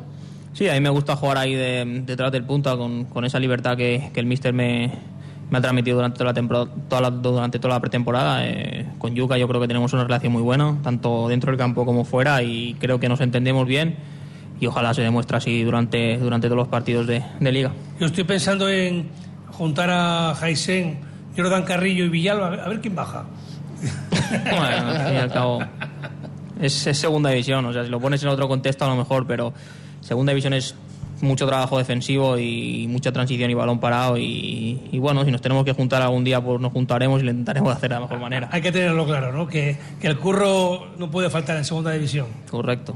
Sí, 0.54 0.68
a 0.68 0.74
mí 0.74 0.82
me 0.82 0.90
gusta 0.90 1.16
jugar 1.16 1.38
ahí 1.38 1.54
de- 1.54 2.04
detrás 2.06 2.32
del 2.32 2.44
punta 2.44 2.76
con, 2.76 3.06
con 3.06 3.24
esa 3.26 3.40
libertad 3.40 3.78
que, 3.78 4.12
que 4.14 4.20
el 4.20 4.26
míster 4.26 4.54
me, 4.54 4.92
me 5.52 5.58
ha 5.60 5.62
transmitido 5.62 5.98
durante 5.98 6.18
toda 6.18 6.32
la, 6.32 6.34
temporada, 6.34 6.68
toda 6.90 7.02
la- 7.02 7.12
durante 7.12 7.60
toda 7.60 7.76
la 7.76 7.80
pretemporada. 7.80 8.48
Eh, 8.48 8.88
con 8.98 9.14
Yuka 9.14 9.38
yo 9.38 9.48
creo 9.48 9.62
que 9.62 9.68
tenemos 9.68 9.94
una 9.94 10.04
relación 10.04 10.34
muy 10.34 10.42
buena, 10.42 10.78
tanto 10.82 11.28
dentro 11.28 11.52
del 11.52 11.60
campo 11.60 11.86
como 11.86 12.04
fuera, 12.06 12.42
y 12.42 12.74
creo 12.80 13.00
que 13.00 13.08
nos 13.10 13.22
entendemos 13.22 13.68
bien 13.68 13.98
y 14.60 14.66
ojalá 14.68 14.94
se 14.94 15.02
demuestre 15.02 15.38
así 15.38 15.62
durante, 15.64 16.18
durante 16.18 16.48
todos 16.48 16.58
los 16.58 16.68
partidos 16.68 17.06
de, 17.08 17.22
de 17.40 17.52
liga. 17.52 17.72
Yo 18.00 18.06
estoy 18.08 18.24
pensando 18.24 18.70
en 18.70 19.10
juntar 19.52 19.90
a 19.92 20.34
Jaisen, 20.40 21.00
Jordan 21.36 21.64
Carrillo 21.64 22.06
y 22.06 22.10
Villalba, 22.10 22.48
a 22.64 22.70
ver, 22.70 22.80
quién 22.82 22.96
baja. 22.96 23.26
Bueno, 24.32 24.90
al 24.92 25.06
fin 25.08 25.14
y 25.16 25.18
al 25.18 25.32
cabo 25.34 25.60
es, 26.62 26.88
es 26.88 26.98
segunda 26.98 27.30
división, 27.32 27.66
o 27.66 27.74
sea, 27.74 27.84
si 27.84 27.90
lo 27.90 28.00
pones 28.00 28.24
en 28.24 28.30
otro 28.30 28.48
contexto 28.48 28.86
a 28.86 28.88
lo 28.88 28.96
mejor, 28.96 29.28
pero 29.28 29.52
segunda 30.00 30.32
división 30.32 30.54
es 30.54 30.74
mucho 31.22 31.48
trabajo 31.48 31.78
defensivo 31.78 32.38
y 32.38 32.88
mucha 32.90 33.12
transición 33.12 33.50
y 33.50 33.54
balón 33.54 33.80
parado 33.80 34.18
y, 34.18 34.80
y 34.92 35.00
bueno, 35.00 35.24
si 35.26 35.32
nos 35.32 35.42
tenemos 35.42 35.66
que 35.66 35.74
juntar 35.74 36.02
algún 36.02 36.24
día, 36.24 36.42
pues 36.42 36.60
nos 36.60 36.72
juntaremos 36.72 37.22
y 37.22 37.26
lo 37.26 37.32
intentaremos 37.32 37.76
hacer 37.76 37.90
de 37.90 37.96
la 37.96 38.02
mejor 38.02 38.20
manera. 38.20 38.50
Hay 38.52 38.62
que 38.62 38.72
tenerlo 38.72 39.06
claro, 39.06 39.32
¿no? 39.32 39.48
Que, 39.48 39.78
que 40.00 40.08
el 40.08 40.18
curro 40.18 40.88
no 40.98 41.12
puede 41.12 41.30
faltar 41.30 41.58
en 41.58 41.66
segunda 41.66 41.92
división. 41.92 42.28
Correcto. 42.50 42.96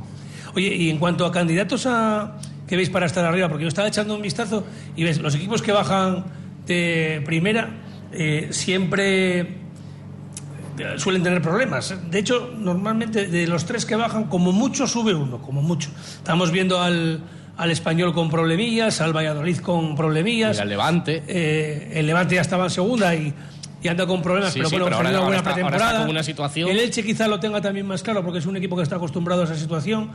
Oye, 0.56 0.74
y 0.74 0.90
en 0.90 0.98
cuanto 0.98 1.26
a 1.26 1.32
candidatos 1.32 1.86
a 1.86 2.38
que 2.68 2.76
veis 2.76 2.90
para 2.90 3.06
estar 3.06 3.26
arriba, 3.26 3.50
porque 3.50 3.64
yo 3.64 3.68
estaba 3.68 3.88
echando 3.88 4.16
un 4.16 4.22
vistazo 4.22 4.66
y 4.96 5.04
ves, 5.04 5.20
los 5.20 5.36
equipos 5.36 5.62
que 5.62 5.72
bajan 5.72 6.26
de 6.66 7.22
primera 7.26 7.70
eh, 8.12 8.48
siempre 8.52 9.40
eh, 9.42 10.96
suelen 10.98 11.24
tener 11.24 11.42
problemas. 11.42 11.96
De 12.10 12.20
hecho, 12.20 12.52
normalmente 12.58 13.28
de 13.28 13.48
los 13.48 13.66
tres 13.66 13.86
que 13.86 13.96
bajan, 13.96 14.26
como 14.26 14.52
mucho 14.52 14.88
sube 14.88 15.14
uno, 15.14 15.42
como 15.42 15.62
mucho. 15.62 15.90
Estamos 16.18 16.52
viendo 16.52 16.82
al, 16.82 17.22
al 17.58 17.72
español 17.72 18.13
con 18.13 18.30
problemillas, 18.30 19.00
al 19.02 19.15
Valladolid 19.15 19.58
con 19.60 19.96
problemillas. 19.96 20.58
Y 20.58 20.62
al 20.62 20.70
Levante. 20.70 21.24
Eh, 21.28 21.91
el 21.96 22.08
Levante 22.08 22.36
ya 22.36 22.41
estaba 22.41 22.65
en 22.65 22.70
segunda 22.70 23.15
y, 23.15 23.34
y 23.82 23.88
anda 23.88 24.06
con 24.06 24.22
problemas, 24.22 24.52
Sí, 24.54 24.60
pero 24.60 24.70
sí, 24.70 24.76
bueno, 24.76 24.86
pero 24.86 24.98
ahora- 24.98 25.10
una 25.10 25.20
buena 25.22 25.38
está- 25.38 25.54
pretemporada. 25.54 26.00
con 26.02 26.10
una 26.10 26.24
situación- 26.24 26.70
El 26.70 26.80
Elche 26.80 27.04
quizá 27.04 27.28
lo 27.28 27.39
tenga 27.39 27.62
también 27.62 27.86
más 27.88 28.04
claro 28.04 28.24
porque 28.24 28.39
es 28.39 28.46
un 28.46 28.58
equipo 28.58 28.76
que 28.76 28.84
está 28.84 28.98
acostumbrado 28.98 29.41
a 29.41 29.46
esa 29.46 29.56
situación. 29.56 30.12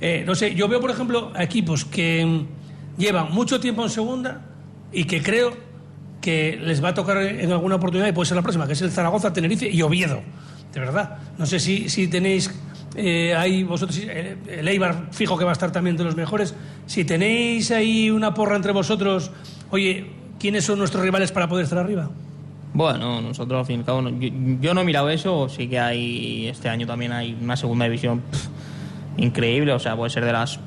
Eh, 0.00 0.24
no 0.26 0.34
sé, 0.34 0.54
yo 0.54 0.68
veo, 0.68 0.80
por 0.80 0.90
ejemplo, 0.90 1.32
equipos 1.38 1.84
que 1.84 2.24
mm, 2.26 3.00
llevan 3.00 3.32
mucho 3.32 3.58
tiempo 3.60 3.82
en 3.84 3.90
segunda 3.90 4.40
y 4.92 5.04
que 5.04 5.22
creo 5.22 5.56
que 6.20 6.58
les 6.62 6.82
va 6.84 6.90
a 6.90 6.94
tocar 6.94 7.16
en 7.18 7.50
alguna 7.52 7.76
oportunidad 7.76 8.08
y 8.08 8.12
puede 8.12 8.26
ser 8.28 8.36
la 8.36 8.42
próxima, 8.42 8.66
que 8.66 8.74
es 8.74 8.82
el 8.82 8.90
Zaragoza, 8.90 9.32
Tenerife 9.32 9.68
y 9.68 9.80
Oviedo. 9.82 10.20
De 10.72 10.80
verdad. 10.80 11.18
No 11.38 11.46
sé 11.46 11.58
si, 11.60 11.88
si 11.88 12.08
tenéis 12.08 12.50
eh, 12.96 13.34
ahí 13.34 13.62
vosotros, 13.64 13.98
eh, 14.02 14.36
el 14.48 14.68
Eibar 14.68 15.08
fijo 15.12 15.36
que 15.38 15.44
va 15.44 15.50
a 15.50 15.54
estar 15.54 15.72
también 15.72 15.96
de 15.96 16.04
los 16.04 16.16
mejores. 16.16 16.54
Si 16.86 17.04
tenéis 17.04 17.70
ahí 17.70 18.10
una 18.10 18.34
porra 18.34 18.56
entre 18.56 18.72
vosotros, 18.72 19.30
oye, 19.70 20.06
¿quiénes 20.38 20.64
son 20.64 20.78
nuestros 20.78 21.02
rivales 21.02 21.32
para 21.32 21.48
poder 21.48 21.64
estar 21.64 21.78
arriba? 21.78 22.10
Bueno, 22.74 23.20
nosotros 23.20 23.60
al 23.60 23.66
fin 23.66 23.76
y 23.76 23.78
al 23.80 23.84
cabo, 23.84 24.02
no- 24.02 24.10
yo, 24.18 24.28
yo 24.60 24.74
no 24.74 24.80
he 24.80 24.84
mirado 24.84 25.10
eso, 25.10 25.48
sí 25.48 25.68
que 25.68 25.78
hay, 25.78 26.46
este 26.48 26.68
año 26.68 26.86
también 26.86 27.12
hay 27.12 27.36
una 27.40 27.56
segunda 27.56 27.84
división 27.84 28.22
increíble, 29.16 29.72
o 29.72 29.78
sea, 29.78 29.96
puede 29.96 30.10
ser 30.10 30.24
de 30.24 30.32
las 30.32 30.58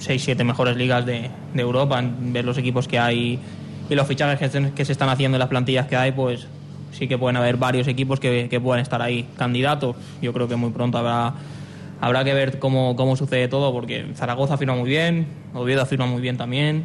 6-7 0.00 0.44
mejores 0.44 0.76
ligas 0.76 1.06
de, 1.06 1.30
Europa, 1.54 2.02
ver 2.20 2.44
los 2.44 2.58
equipos 2.58 2.88
que 2.88 2.98
hay 2.98 3.38
y 3.88 3.94
los 3.94 4.06
fichajes 4.06 4.50
que 4.74 4.84
se 4.84 4.92
están 4.92 5.08
haciendo 5.08 5.36
en 5.36 5.40
las 5.40 5.48
plantillas 5.48 5.86
que 5.86 5.96
hay, 5.96 6.12
pues 6.12 6.46
sí 6.92 7.08
que 7.08 7.18
pueden 7.18 7.36
haber 7.36 7.56
varios 7.56 7.88
equipos 7.88 8.20
que, 8.20 8.48
que 8.48 8.60
puedan 8.60 8.80
estar 8.80 9.00
ahí 9.02 9.26
candidatos. 9.36 9.96
Yo 10.22 10.32
creo 10.32 10.48
que 10.48 10.56
muy 10.56 10.70
pronto 10.70 10.98
habrá, 10.98 11.34
habrá 12.04 12.22
que 12.24 12.34
ver 12.34 12.58
cómo, 12.58 12.96
cómo 12.96 13.16
sucede 13.16 13.48
todo, 13.48 13.72
porque 13.72 14.06
Zaragoza 14.14 14.58
firma 14.58 14.74
muy 14.74 14.88
bien, 14.88 15.26
Oviedo 15.54 15.86
firma 15.86 16.06
muy 16.06 16.20
bien 16.20 16.36
también, 16.36 16.84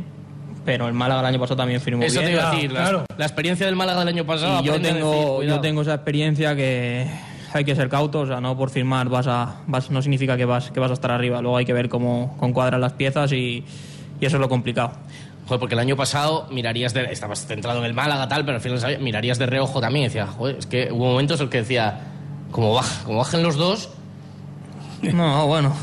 pero 0.66 0.88
el 0.88 0.94
Málaga 0.94 1.20
el 1.22 1.26
año 1.26 1.40
pasado 1.40 1.58
también 1.58 1.82
firmó 1.82 2.04
Eso 2.04 2.22
bien. 2.22 2.32
te 2.32 2.38
iba 2.38 2.50
a 2.50 2.54
decir. 2.54 2.72
La, 2.72 3.06
la 3.18 3.26
experiencia 3.26 3.66
del 3.66 3.76
Málaga 3.76 4.00
del 4.00 4.08
año 4.10 4.26
pasado. 4.26 4.62
Y 4.62 4.66
yo 4.66 4.80
tengo, 4.80 5.40
decir, 5.40 5.50
yo 5.50 5.60
tengo 5.60 5.82
esa 5.82 5.96
experiencia 5.96 6.56
que 6.56 7.06
hay 7.54 7.66
que 7.66 7.76
ser 7.76 7.90
cautos, 7.90 8.24
o 8.24 8.32
sea, 8.32 8.40
no 8.40 8.56
por 8.58 8.70
firmar 8.70 9.10
vas 9.10 9.28
a, 9.28 9.62
vas, 9.68 9.90
no 9.92 10.02
significa 10.02 10.38
que 10.38 10.46
vas, 10.46 10.72
que 10.72 10.80
vas 10.80 10.92
a 10.92 10.94
estar 10.94 11.12
arriba, 11.12 11.42
luego 11.42 11.58
hay 11.58 11.66
que 11.66 11.74
ver 11.74 11.90
cómo 11.90 12.38
concuadran 12.40 12.80
las 12.80 12.94
piezas 12.94 13.32
y, 13.34 13.66
y 14.22 14.26
eso 14.26 14.38
es 14.38 14.42
lo 14.42 14.48
complicado. 14.48 14.92
Joder, 15.48 15.60
porque 15.60 15.74
el 15.76 15.80
año 15.80 15.96
pasado 15.98 16.48
mirarías 16.52 16.94
de. 16.94 17.06
Estabas 17.06 17.46
centrado 17.48 17.80
en 17.80 17.86
el 17.86 17.94
Málaga, 17.96 18.28
tal, 18.28 18.46
pero 18.46 18.58
al 18.58 18.62
final 18.62 19.00
mirarías 19.02 19.40
de 19.40 19.48
reojo 19.48 19.82
también. 19.82 20.04
y 20.04 20.08
Decía, 20.10 20.28
joder, 20.28 20.58
es 20.60 20.68
que 20.68 20.92
hubo 20.92 21.08
momentos 21.08 21.40
en 21.40 21.46
los 21.48 21.52
que 21.52 21.58
decía, 21.58 22.02
como, 22.52 22.74
baja, 22.76 23.04
como 23.04 23.18
bajen 23.18 23.42
los 23.42 23.56
dos. 23.58 23.90
No, 25.02 25.48
bueno, 25.48 25.76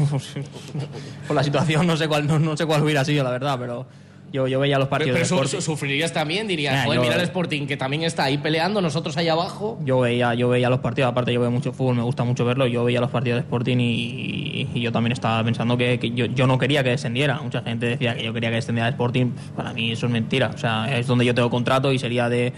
por 1.27 1.37
la 1.37 1.43
situación 1.43 1.87
no 1.87 1.97
sé 1.97 2.09
cuál, 2.09 2.27
no, 2.27 2.39
no 2.39 2.57
sé 2.57 2.67
cuál 2.67 2.83
hubiera 2.83 3.05
sido, 3.05 3.25
la 3.25 3.31
verdad, 3.31 3.57
pero 3.59 3.87
yo, 4.33 4.47
yo 4.49 4.59
veía 4.61 4.79
los 4.79 4.89
Pero, 4.89 4.99
partidos 5.07 5.29
pero 5.31 5.47
su- 5.49 5.57
su- 5.57 5.63
sufrirías 5.63 6.13
también, 6.13 6.47
dirías, 6.47 6.75
Ah, 6.81 6.83
joder, 6.85 6.97
yo- 6.99 7.03
mira 7.05 7.15
el 7.15 7.21
Sporting 7.23 7.67
que 7.67 7.77
también 7.77 8.03
está 8.03 8.25
ahí 8.25 8.39
peleando, 8.39 8.81
nosotros 8.83 9.17
ahí 9.17 9.29
abajo. 9.29 9.79
Yo 9.85 10.01
veía, 10.01 10.35
yo 10.35 10.49
veía 10.49 10.69
los 10.69 10.81
partidos, 10.81 11.11
aparte 11.11 11.33
yo 11.33 11.41
veo 11.41 11.51
mucho 11.51 11.73
fútbol, 11.73 11.95
me 11.97 12.03
gusta 12.03 12.25
mucho 12.25 12.45
verlo, 12.45 12.67
yo 12.67 12.85
veía 12.85 13.01
los 13.01 13.11
partidos 13.11 13.37
de 13.39 13.41
Sporting 13.43 13.77
y, 13.79 14.69
y 14.75 14.81
yo 14.81 14.93
también 14.93 15.13
estaba 15.13 15.43
pensando 15.45 15.77
que, 15.79 15.99
que 15.99 16.11
yo, 16.11 16.27
yo 16.27 16.47
no 16.47 16.59
quería 16.59 16.83
que 16.85 16.91
descendiera. 16.91 17.41
Mucha 17.41 17.63
gente 17.63 17.87
decía 17.87 18.15
que 18.17 18.25
yo 18.25 18.33
quería 18.35 18.51
que 18.51 18.57
descendiera 18.57 18.89
el 18.89 18.95
Sporting, 18.95 19.27
para 19.57 19.73
mí 19.73 19.93
eso 19.93 20.07
es 20.07 20.13
mentira. 20.13 20.51
O 20.55 20.59
sea, 20.59 20.99
es 20.99 21.07
donde 21.07 21.25
yo 21.25 21.35
tengo 21.35 21.49
contrato 21.49 21.93
y 21.93 21.99
sería 21.99 22.29
de, 22.29 22.53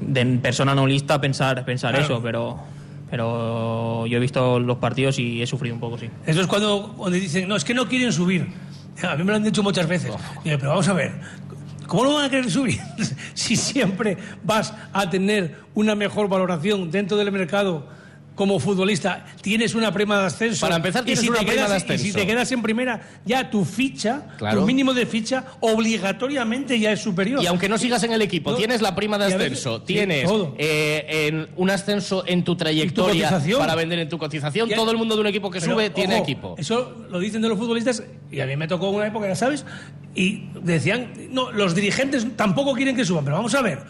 de 0.00 0.24
persona 0.40 0.74
no 0.74 0.86
lista 0.86 1.20
pensar, 1.20 1.64
pensar 1.64 1.90
Claro. 1.94 2.04
eso, 2.06 2.22
pero, 2.22 2.58
pero 3.10 4.06
yo 4.06 4.16
he 4.16 4.20
visto 4.20 4.58
los 4.58 4.78
partidos 4.78 5.18
y 5.18 5.42
he 5.42 5.46
sufrido 5.46 5.74
un 5.74 5.80
poco, 5.80 5.98
sí. 5.98 6.10
Eso 6.26 6.40
es 6.40 6.46
cuando, 6.46 6.94
cuando 6.96 7.16
dicen, 7.16 7.48
no, 7.48 7.56
es 7.56 7.64
que 7.64 7.74
no 7.74 7.86
quieren 7.86 8.12
subir. 8.12 8.46
A 9.02 9.14
mí 9.16 9.24
me 9.24 9.30
lo 9.30 9.36
han 9.36 9.44
dicho 9.44 9.62
muchas 9.62 9.86
veces. 9.86 10.12
Digo, 10.42 10.58
pero 10.58 10.70
vamos 10.70 10.88
a 10.88 10.92
ver, 10.92 11.12
¿cómo 11.86 12.04
no 12.04 12.14
van 12.14 12.24
a 12.24 12.30
querer 12.30 12.50
subir 12.50 12.80
si 13.34 13.56
siempre 13.56 14.16
vas 14.42 14.74
a 14.92 15.08
tener 15.08 15.56
una 15.74 15.94
mejor 15.94 16.28
valoración 16.28 16.90
dentro 16.90 17.16
del 17.16 17.30
mercado 17.30 17.86
como 18.36 18.60
futbolista? 18.60 19.26
Tienes 19.40 19.74
una 19.74 19.90
prima 19.92 20.20
de 20.20 20.26
ascenso. 20.26 20.60
Para 20.60 20.76
empezar, 20.76 21.04
tienes 21.04 21.20
si 21.20 21.28
una 21.28 21.38
prima 21.38 21.52
quedas- 21.52 21.70
de 21.70 21.76
Y 21.76 21.80
si 21.80 21.94
ascenso. 21.94 22.18
te 22.18 22.26
quedas 22.28 22.52
en 22.52 22.62
primera, 22.62 23.00
ya 23.24 23.50
tu 23.50 23.64
ficha, 23.64 24.28
Claro. 24.38 24.60
tu 24.60 24.66
mínimo 24.66 24.94
de 24.94 25.06
ficha, 25.06 25.44
obligatoriamente 25.60 26.78
ya 26.78 26.92
es 26.92 27.00
superior. 27.00 27.42
Y 27.42 27.46
aunque 27.46 27.68
no 27.68 27.78
sigas 27.78 28.02
en 28.04 28.12
el 28.12 28.22
equipo, 28.22 28.50
No. 28.52 28.56
tienes 28.56 28.82
la 28.82 28.94
prima 28.94 29.18
de 29.18 29.24
veces- 29.26 29.40
ascenso, 29.40 29.78
sí, 29.78 29.84
tienes 29.94 30.24
todo. 30.24 30.54
eh, 30.58 31.26
en 31.28 31.48
un 31.56 31.70
ascenso 31.70 32.24
en 32.26 32.44
tu 32.44 32.54
trayectoria 32.56 33.40
para 33.58 33.74
vender 33.74 33.98
en 34.00 34.08
tu 34.08 34.18
cotización, 34.18 34.68
Ya- 34.68 34.76
todo 34.76 34.90
el 34.90 34.96
mundo 34.98 35.14
de 35.14 35.22
un 35.22 35.26
equipo 35.28 35.50
que 35.50 35.60
Pero, 35.60 35.72
sube 35.72 35.90
tiene 35.90 36.14
ojo, 36.16 36.22
equipo. 36.22 36.54
Eso 36.58 37.06
lo 37.10 37.18
dicen 37.18 37.40
de 37.42 37.48
los 37.48 37.58
futbolistas 37.58 38.02
y 38.30 38.40
a 38.40 38.46
mí 38.46 38.56
me 38.56 38.68
tocó 38.68 38.90
una 38.90 39.06
época, 39.06 39.26
ya 39.26 39.34
sabes, 39.34 39.64
y 40.14 40.44
decían, 40.62 41.12
no, 41.30 41.50
los 41.52 41.74
dirigentes 41.74 42.26
tampoco 42.36 42.74
quieren 42.74 42.94
que 42.96 43.04
suban, 43.04 43.24
pero 43.24 43.36
vamos 43.36 43.54
a 43.54 43.62
ver, 43.62 43.80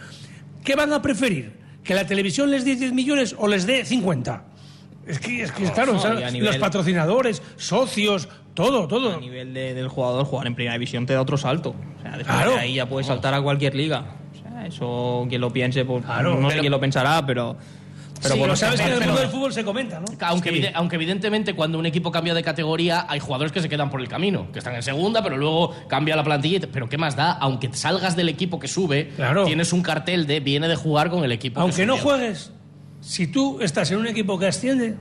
¿qué 0.65 0.77
van 0.77 0.93
a 0.93 1.03
preferir? 1.03 1.66
¿Que 1.87 1.95
la 1.95 2.07
televisión 2.07 2.51
les 2.51 2.65
dé 2.65 2.75
10 2.77 2.93
millones 2.93 3.35
o 3.39 3.47
les 3.49 3.67
dé 3.67 3.85
50? 3.85 4.43
Es 5.07 5.21
que, 5.21 5.43
es 5.43 5.53
que 5.53 5.65
claro, 5.71 5.93
no, 5.93 5.99
o 5.99 6.03
sea, 6.03 6.19
y 6.21 6.23
a 6.25 6.31
nivel- 6.31 6.47
los 6.49 6.57
patrocinadores, 6.59 7.41
socios, 7.57 8.29
todo, 8.55 8.89
todo. 8.89 9.15
A 9.17 9.21
nivel 9.21 9.55
de- 9.55 9.73
del 9.75 9.87
jugador, 9.89 10.25
jugar 10.25 10.49
en 10.49 10.57
primera 10.57 10.73
división 10.75 11.07
te 11.07 11.13
da 11.15 11.21
otro 11.23 11.37
salto. 11.37 11.71
O 11.99 12.03
sea, 12.03 12.17
después 12.17 12.37
Claro. 12.37 12.53
de 12.55 12.59
ahí 12.59 12.75
ya 12.75 12.89
puedes 12.89 13.07
saltar 13.07 13.33
a 13.35 13.41
cualquier 13.41 13.75
liga. 13.77 14.05
O 14.33 14.37
sea, 14.43 14.67
eso 14.67 15.27
quien 15.29 15.41
lo 15.41 15.53
piense, 15.53 15.85
pues 15.85 16.05
Claro. 16.05 16.35
no 16.41 16.51
sé 16.51 16.59
quién 16.59 16.73
lo 16.73 16.81
pensará, 16.81 17.25
pero... 17.25 17.57
Pero 18.23 18.35
Sí, 18.35 18.39
bueno, 18.39 18.53
lo 18.55 18.57
sabes 18.57 18.81
que 18.81 18.87
en 18.87 18.93
el 18.95 19.01
mundo 19.01 19.21
del 19.21 19.29
fútbol 19.29 19.53
se 19.53 19.65
comenta, 19.65 20.01
¿no? 20.01 20.07
Aunque, 20.21 20.51
Sí. 20.51 20.65
aunque 20.75 20.97
evidentemente 20.97 21.55
cuando 21.55 21.79
un 21.79 21.87
equipo 21.87 22.11
cambia 22.11 22.35
de 22.35 22.43
categoría 22.43 23.07
hay 23.09 23.21
jugadores 23.21 23.53
que 23.53 23.61
se 23.61 23.69
quedan 23.69 23.91
por 23.91 24.01
el 24.01 24.09
camino, 24.09 24.51
que 24.53 24.59
están 24.59 24.75
en 24.75 24.83
segunda, 24.83 25.23
pero 25.23 25.37
luego 25.37 25.75
cambia 25.89 26.17
la 26.17 26.25
plantilla. 26.25 26.57
y 26.57 26.61
te- 26.61 26.67
Pero 26.69 26.89
¿qué 26.89 26.97
más 26.99 27.15
da? 27.17 27.33
Aunque 27.33 27.71
salgas 27.73 28.17
del 28.17 28.29
equipo 28.29 28.59
que 28.59 28.69
sube, 28.69 29.09
Claro. 29.17 29.45
tienes 29.45 29.73
un 29.73 29.83
cartel 29.83 30.27
de 30.27 30.41
viene 30.41 30.67
de 30.69 30.77
jugar 30.77 31.11
con 31.11 31.25
el 31.25 31.33
equipo. 31.33 31.57
que 31.57 31.61
Aunque 31.61 31.85
no 31.87 31.97
juegues, 31.99 32.53
si 33.01 33.27
tú 33.27 33.59
estás 33.61 33.91
en 33.91 33.99
un 33.99 34.07
equipo 34.07 34.39
que 34.39 34.47
asciende, 34.47 34.97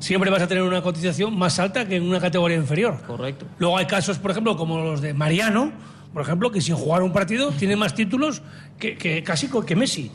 siempre 0.00 0.30
vas 0.30 0.42
a 0.42 0.48
tener 0.48 0.62
una 0.64 0.82
cotización 0.82 1.36
más 1.38 1.58
alta 1.58 1.86
que 1.86 1.96
en 1.96 2.04
una 2.04 2.20
categoría 2.20 2.56
inferior. 2.56 3.00
Correcto. 3.06 3.46
Luego 3.58 3.78
hay 3.78 3.86
casos, 3.86 4.18
por 4.18 4.30
ejemplo, 4.32 4.56
como 4.56 4.78
los 4.78 5.00
de 5.00 5.14
Mariano, 5.14 5.72
por 6.12 6.22
ejemplo, 6.22 6.50
que 6.50 6.60
sin 6.60 6.74
jugar 6.74 7.02
un 7.02 7.12
partido 7.12 7.50
tiene 7.52 7.76
más 7.76 7.94
títulos 7.94 8.42
que, 8.78 8.96
que 8.96 9.22
casi 9.22 9.48
que 9.66 9.76
Messi. 9.76 10.10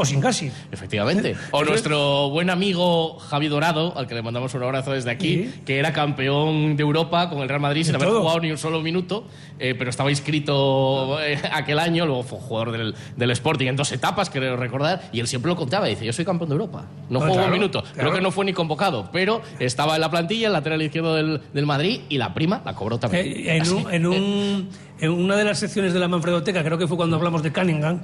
O 0.00 0.04
sin 0.04 0.20
casi. 0.20 0.48
Efectivamente. 0.70 1.34
O 1.50 1.64
nuestro 1.64 2.30
buen 2.30 2.50
amigo 2.50 3.18
Javi 3.18 3.48
Dorado, 3.48 3.92
al 3.96 4.06
que 4.06 4.14
le 4.14 4.22
mandamos 4.22 4.54
un 4.54 4.62
abrazo 4.62 4.92
desde 4.92 5.10
aquí, 5.10 5.28
Sí. 5.52 5.60
que 5.66 5.78
era 5.80 5.92
campeón 5.92 6.76
de 6.76 6.82
Europa 6.84 7.28
con 7.28 7.40
el 7.40 7.48
Real 7.48 7.60
Madrid 7.60 7.82
sin 7.84 7.96
haber 7.96 8.06
todo. 8.08 8.20
jugado 8.20 8.38
ni 8.38 8.50
un 8.52 8.58
solo 8.58 8.80
minuto, 8.80 9.24
eh, 9.58 9.74
pero 9.76 9.90
estaba 9.90 10.08
inscrito 10.10 11.18
eh, 11.20 11.36
aquel 11.52 11.80
año, 11.80 12.06
luego 12.06 12.22
fue 12.22 12.38
jugador 12.38 12.70
del, 12.72 12.94
del 13.16 13.30
Sporting 13.32 13.66
en 13.66 13.74
dos 13.76 13.90
etapas, 13.90 14.30
creo 14.30 14.56
recordar, 14.56 15.02
y 15.12 15.18
él 15.20 15.26
siempre 15.26 15.50
lo 15.50 15.56
contaba, 15.56 15.86
dice, 15.86 16.04
yo 16.06 16.12
soy 16.12 16.24
campeón 16.24 16.48
de 16.50 16.54
Europa. 16.54 16.84
No 17.10 17.18
Ah, 17.18 17.22
juego 17.22 17.34
claro, 17.34 17.48
un 17.48 17.52
minuto. 17.54 17.82
Creo 17.82 17.94
claro. 17.94 18.12
que 18.12 18.20
no 18.20 18.30
fue 18.30 18.44
ni 18.44 18.52
convocado, 18.52 19.08
pero 19.12 19.42
estaba 19.58 19.96
en 19.96 20.00
la 20.00 20.10
plantilla, 20.10 20.46
el 20.46 20.52
lateral 20.52 20.80
izquierdo 20.80 21.14
del, 21.16 21.40
del 21.52 21.66
Madrid, 21.66 22.02
y 22.08 22.18
la 22.18 22.34
prima 22.34 22.62
la 22.64 22.74
cobró 22.74 22.98
también. 22.98 23.26
Eh, 23.26 23.56
en, 23.56 23.68
un- 23.72 23.92
en 23.92 24.06
un- 24.06 24.68
en 25.00 25.10
una 25.10 25.36
de 25.36 25.44
las 25.44 25.58
secciones 25.58 25.92
de 25.92 25.98
la 25.98 26.06
Manfredoteca, 26.08 26.62
creo 26.64 26.78
que 26.78 26.86
fue 26.86 26.96
cuando 26.96 27.16
hablamos 27.16 27.42
de 27.42 27.52
Cunningham, 27.52 28.00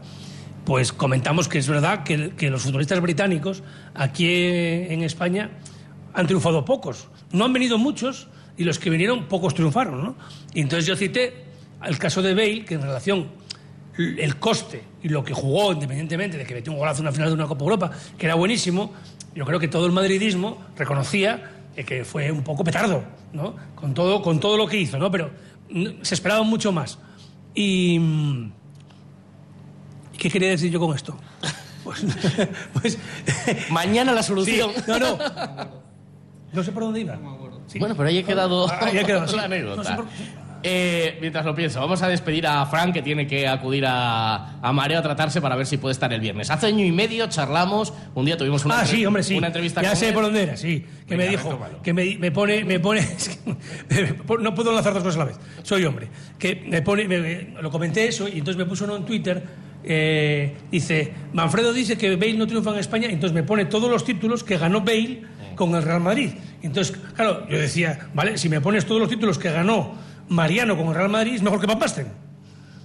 pues 0.64 0.92
comentamos 0.92 1.48
que 1.48 1.58
es 1.58 1.68
verdad 1.68 2.04
que, 2.04 2.30
que 2.30 2.50
los 2.50 2.62
futbolistas 2.62 3.00
británicos 3.00 3.62
aquí 3.94 4.26
en 4.28 5.02
España 5.02 5.50
han 6.14 6.26
triunfado 6.26 6.64
pocos. 6.64 7.08
No 7.32 7.44
han 7.44 7.52
venido 7.52 7.78
muchos 7.78 8.28
y 8.56 8.64
los 8.64 8.78
que 8.78 8.90
vinieron 8.90 9.26
pocos 9.26 9.54
triunfaron, 9.54 10.02
¿no? 10.02 10.16
Y 10.54 10.60
entonces 10.60 10.86
yo 10.86 10.96
cité 10.96 11.44
el 11.84 11.98
caso 11.98 12.22
de 12.22 12.34
Bale, 12.34 12.64
que 12.64 12.74
en 12.74 12.82
relación 12.82 13.28
el 13.98 14.36
coste 14.36 14.82
y 15.02 15.08
lo 15.08 15.22
que 15.22 15.34
jugó, 15.34 15.72
independientemente 15.72 16.36
de 16.36 16.44
que 16.44 16.54
metió 16.54 16.72
un 16.72 16.78
golazo 16.78 17.00
en 17.00 17.06
una 17.06 17.12
final 17.12 17.28
de 17.28 17.34
una 17.34 17.46
Copa 17.46 17.62
Europa, 17.62 17.90
que 18.16 18.26
era 18.26 18.34
buenísimo, 18.34 18.92
yo 19.34 19.44
creo 19.44 19.60
que 19.60 19.68
todo 19.68 19.86
el 19.86 19.92
madridismo 19.92 20.58
reconocía 20.76 21.50
que 21.82 22.04
fue 22.04 22.30
un 22.30 22.44
poco 22.44 22.62
petardo, 22.62 23.02
¿no? 23.32 23.56
Con 23.74 23.94
todo, 23.94 24.22
con 24.22 24.38
todo 24.38 24.56
lo 24.56 24.66
que 24.66 24.78
hizo, 24.78 24.96
¿no? 24.96 25.10
Pero 25.10 25.30
mm, 25.70 26.02
se 26.02 26.14
esperaba 26.14 26.42
mucho 26.42 26.72
más. 26.72 26.98
Y... 27.54 28.00
¿Qué 30.24 30.30
quería 30.30 30.48
decir 30.48 30.70
yo 30.72 30.80
con 30.80 30.96
esto? 30.96 31.18
Pues, 31.84 32.02
pues- 32.80 32.98
Mañana 33.68 34.10
la 34.12 34.22
solución. 34.22 34.70
Sí, 34.74 34.82
no, 34.86 34.98
no. 34.98 35.18
No 36.50 36.62
sé 36.64 36.72
por 36.72 36.82
dónde 36.84 37.00
iba. 37.00 37.18
Sí. 37.66 37.78
Bueno, 37.78 37.94
pero 37.94 38.08
ahí 38.08 38.16
he 38.16 38.24
quedado, 38.24 38.66
Ah, 38.70 38.78
ahí 38.86 38.96
ha 38.96 39.04
quedado, 39.04 39.36
la 39.36 39.44
anécdota. 39.44 39.76
No 39.76 39.84
sé 39.84 39.94
por- 39.96 40.06
Eh, 40.62 41.18
mientras 41.20 41.44
lo 41.44 41.54
pienso, 41.54 41.78
vamos 41.78 42.00
a 42.00 42.08
despedir 42.08 42.46
a 42.46 42.64
Frank, 42.64 42.94
que 42.94 43.02
tiene 43.02 43.26
que 43.26 43.46
acudir 43.46 43.84
a, 43.86 44.58
a 44.62 44.72
Mareo 44.72 44.98
a 45.00 45.02
tratarse 45.02 45.42
para 45.42 45.56
ver 45.56 45.66
si 45.66 45.76
puede 45.76 45.92
estar 45.92 46.10
el 46.10 46.22
viernes. 46.22 46.48
Hace 46.50 46.68
año 46.68 46.86
y 46.86 46.90
medio 46.90 47.26
charlamos, 47.26 47.92
un 48.14 48.24
día 48.24 48.38
tuvimos 48.38 48.64
una, 48.64 48.80
ah, 48.80 48.86
sí, 48.86 49.04
hombre, 49.04 49.22
sí. 49.22 49.36
una 49.36 49.48
entrevista 49.48 49.82
ya 49.82 49.90
con 49.90 49.98
sé 49.98 50.08
él. 50.08 50.14
por 50.14 50.22
dónde 50.22 50.42
era, 50.44 50.56
sí. 50.56 50.86
Que 51.06 51.16
Venga, 51.16 51.24
me 51.32 51.36
dijo, 51.36 51.48
retómalo. 51.50 51.82
que 51.82 51.92
me, 51.92 52.16
me 52.18 52.30
pone, 52.32 52.64
me 52.64 52.80
pone, 52.80 53.00
es 53.18 53.28
que 53.28 54.16
no 54.40 54.54
puedo 54.54 54.72
lanzar 54.72 54.94
dos 54.94 55.02
cosas 55.02 55.16
a 55.16 55.18
la 55.18 55.24
vez. 55.26 55.36
Soy 55.64 55.84
hombre. 55.84 56.08
Que 56.38 56.64
me 56.66 56.80
pone, 56.80 57.06
me- 57.08 57.20
me- 57.20 57.60
lo 57.60 57.70
comenté 57.70 58.08
eso 58.08 58.26
y 58.26 58.38
entonces 58.38 58.56
me 58.56 58.64
puso 58.64 58.86
uno 58.86 58.96
en 58.96 59.04
Twitter. 59.04 59.73
Eh, 59.84 60.56
dice, 60.70 61.12
Manfredo 61.32 61.72
dice 61.72 61.96
que 61.98 62.16
Bale 62.16 62.34
no 62.34 62.46
triunfa 62.46 62.70
en 62.72 62.78
España, 62.78 63.08
y 63.08 63.12
entonces 63.14 63.34
me 63.34 63.42
pone 63.42 63.64
todos 63.66 63.90
los 63.90 64.04
títulos 64.04 64.42
que 64.44 64.56
ganó 64.58 64.80
Bale 64.80 65.22
con 65.54 65.74
el 65.74 65.82
Real 65.82 66.00
Madrid. 66.00 66.30
Entonces, 66.62 66.96
claro, 67.14 67.46
yo 67.48 67.58
decía, 67.58 68.08
vale, 68.14 68.38
si 68.38 68.48
me 68.48 68.60
pones 68.60 68.86
todos 68.86 69.00
los 69.00 69.08
títulos 69.10 69.38
que 69.38 69.50
ganó 69.50 69.94
Mariano 70.28 70.76
con 70.76 70.88
el 70.88 70.94
Real 70.94 71.08
Madrid, 71.10 71.34
es 71.34 71.42
mejor 71.42 71.60
que 71.60 71.66
Van 71.66 71.78
Basten. 71.78 72.08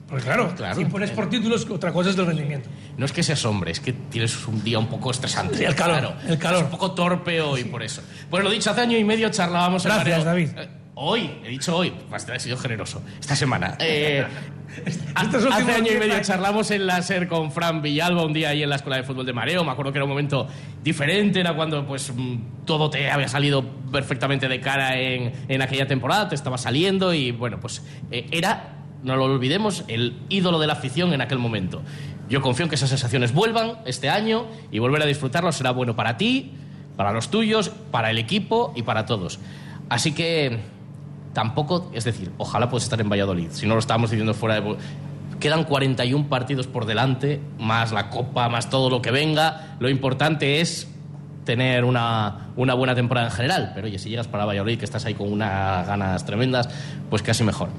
Porque 0.08 0.24
claro, 0.26 0.54
Claro. 0.56 0.76
si 0.76 0.86
pones 0.86 1.12
por 1.12 1.30
títulos, 1.30 1.68
otra 1.70 1.94
cosa 1.94 2.10
es 2.10 2.18
el 2.18 2.26
rendimiento. 2.26 2.68
No 2.98 3.06
es 3.06 3.12
que 3.12 3.22
seas 3.22 3.46
hombre, 3.46 3.72
es 3.72 3.80
que 3.80 3.94
tienes 3.94 4.48
un 4.48 4.64
día 4.64 4.80
un 4.80 4.88
poco 4.88 5.12
estresante. 5.12 5.58
Sí, 5.60 5.64
el 5.64 5.76
calor, 5.76 6.00
Claro, 6.00 6.16
el 6.28 6.38
calor. 6.40 6.58
Es 6.60 6.64
un 6.66 6.72
poco 6.72 6.92
torpe 6.94 7.40
hoy 7.42 7.64
por 7.66 7.84
eso. 7.84 8.02
Pues 8.30 8.44
lo 8.44 8.50
dicho, 8.50 8.72
hace 8.72 8.82
año 8.82 8.98
y 8.98 9.04
medio 9.04 9.30
charlábamos 9.30 9.86
en 9.86 9.92
Gracias, 9.92 10.26
Mareo. 10.26 10.48
David. 10.56 10.70
Hoy, 11.02 11.32
he 11.46 11.48
dicho 11.48 11.78
hoy, 11.78 11.94
bastante 12.10 12.36
he 12.36 12.40
sido 12.42 12.58
generoso. 12.58 13.02
Esta 13.22 13.34
semana. 13.34 13.78
Eh, 13.80 14.26
Estos 14.86 15.46
últimos 15.46 15.54
hace 15.54 15.72
año 15.72 15.94
y 15.94 15.98
medio 15.98 16.16
años. 16.16 16.28
charlamos 16.28 16.72
en 16.72 16.88
la 16.88 17.02
SER 17.02 17.30
con 17.30 17.54
Fran 17.54 17.82
Villalba 17.82 18.26
un 18.26 18.34
día 18.34 18.50
ahí 18.50 18.64
en 18.64 18.70
la 18.70 18.76
Escuela 18.76 18.98
de 18.98 19.04
Fútbol 19.04 19.26
de 19.26 19.32
Mareo. 19.32 19.64
Me 19.64 19.72
acuerdo 19.72 19.94
que 19.94 19.98
era 19.98 20.04
un 20.04 20.10
momento 20.10 20.50
diferente, 20.84 21.40
era 21.40 21.56
cuando 21.56 21.88
pues 21.88 22.12
mm, 22.14 22.66
todo 22.66 22.90
te 22.90 23.10
había 23.10 23.30
salido 23.30 23.64
perfectamente 23.94 24.50
de 24.50 24.60
cara 24.60 25.00
en, 25.00 25.32
en 25.48 25.62
aquella 25.62 25.88
temporada, 25.88 26.28
te 26.28 26.36
estaba 26.36 26.58
saliendo 26.58 27.14
y 27.14 27.32
bueno, 27.32 27.62
pues 27.62 27.82
eh, 28.12 28.28
era, 28.32 28.76
no 29.02 29.16
lo 29.16 29.24
olvidemos, 29.24 29.86
el 29.88 30.18
ídolo 30.28 30.60
de 30.60 30.68
la 30.68 30.74
afición 30.74 31.14
en 31.14 31.22
aquel 31.22 31.40
momento. 31.40 31.82
Yo 32.28 32.42
confío 32.42 32.66
en 32.66 32.70
que 32.70 32.76
esas 32.76 32.90
sensaciones 32.90 33.34
vuelvan 33.34 33.78
este 33.86 34.10
año 34.10 34.48
y 34.70 34.80
volver 34.80 35.02
a 35.02 35.06
disfrutarlo 35.06 35.54
será 35.54 35.72
bueno 35.72 35.96
para 35.96 36.18
ti, 36.18 36.52
para 36.98 37.14
los 37.14 37.32
tuyos, 37.32 37.70
para 37.70 38.12
el 38.12 38.18
equipo 38.18 38.74
y 38.76 38.84
para 38.84 39.06
todos. 39.06 39.40
Así 39.88 40.12
que 40.12 40.60
tampoco, 41.40 41.90
es 41.94 42.04
decir, 42.04 42.34
ojalá 42.38 42.70
puedas 42.70 42.84
estar 42.84 43.00
en 43.00 43.08
Valladolid, 43.08 43.48
si 43.52 43.66
no 43.66 43.76
lo 43.76 43.80
estábamos 43.80 44.12
diciendo 44.12 44.34
fuera 44.34 44.60
de... 44.60 44.76
Quedan 45.40 45.64
41 45.64 46.28
partidos 46.28 46.68
por 46.68 46.86
delante, 46.86 47.40
más 47.58 47.94
la 47.94 48.10
Copa, 48.10 48.50
más 48.50 48.70
todo 48.70 48.90
lo 48.90 49.02
que 49.02 49.10
venga. 49.10 49.78
Lo 49.80 49.88
importante 49.88 50.60
es 50.60 50.90
tener 51.46 51.86
una, 51.86 52.50
una 52.58 52.74
buena 52.74 52.94
temporada 52.94 53.28
en 53.28 53.32
general. 53.32 53.72
Pero 53.74 53.88
oye, 53.88 53.98
si 54.00 54.10
llegas 54.10 54.28
para 54.28 54.44
Valladolid, 54.44 54.78
que 54.78 54.84
estás 54.84 55.06
ahí 55.06 55.14
con 55.14 55.32
unas 55.32 55.88
ganas 55.88 56.26
tremendas, 56.26 56.68
pues 57.10 57.22
casi 57.22 57.46
mejor. 57.46 57.70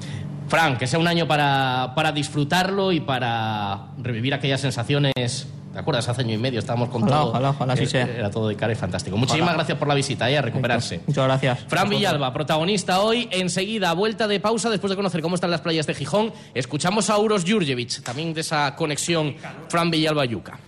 Fran, 0.47 0.79
que 0.79 0.87
sea 0.87 0.97
un 0.97 1.07
año 1.07 1.27
para, 1.27 1.93
para 1.95 2.11
disfrutarlo 2.11 2.91
y 2.91 2.99
para 2.99 3.89
revivir 4.01 4.33
aquellas 4.33 4.61
sensaciones. 4.61 5.47
¿Te 5.73 5.79
acuerdas? 5.79 6.07
Hace 6.09 6.21
año 6.21 6.33
y 6.33 6.37
medio 6.37 6.59
estábamos 6.59 6.89
con 6.89 7.03
Ojalá, 7.03 7.17
todo. 7.21 7.49
ojalá, 7.49 7.73
era, 7.73 7.85
sea. 7.85 8.03
era 8.03 8.29
todo 8.29 8.47
de 8.49 8.55
cara 8.55 8.73
y 8.73 8.75
fantástico. 8.75 9.15
Muchísimas 9.17 9.43
Ojalá. 9.47 9.57
gracias 9.59 9.77
por 9.77 9.87
la 9.87 9.93
visita 9.95 10.29
y 10.29 10.35
a 10.35 10.41
recuperarse. 10.41 11.01
Muchas 11.07 11.23
gracias. 11.25 11.59
Fran 11.67 11.89
Villalba, 11.89 12.33
protagonista 12.33 12.99
hoy. 13.01 13.29
Enseguida, 13.31 13.93
vuelta 13.93 14.27
de 14.27 14.39
pausa 14.39 14.69
después 14.69 14.89
de 14.89 14.97
conocer 14.97 15.21
cómo 15.21 15.35
están 15.35 15.49
las 15.51 15.61
playas 15.61 15.87
de 15.87 15.93
Gijón. 15.93 16.33
Escuchamos 16.53 17.09
a 17.09 17.17
Uros 17.17 17.45
Jurjevic, 17.47 18.01
también 18.03 18.33
de 18.33 18.41
esa 18.41 18.75
conexión 18.75 19.35
Fran 19.69 19.89
Villalba-Yuca. 19.91 20.59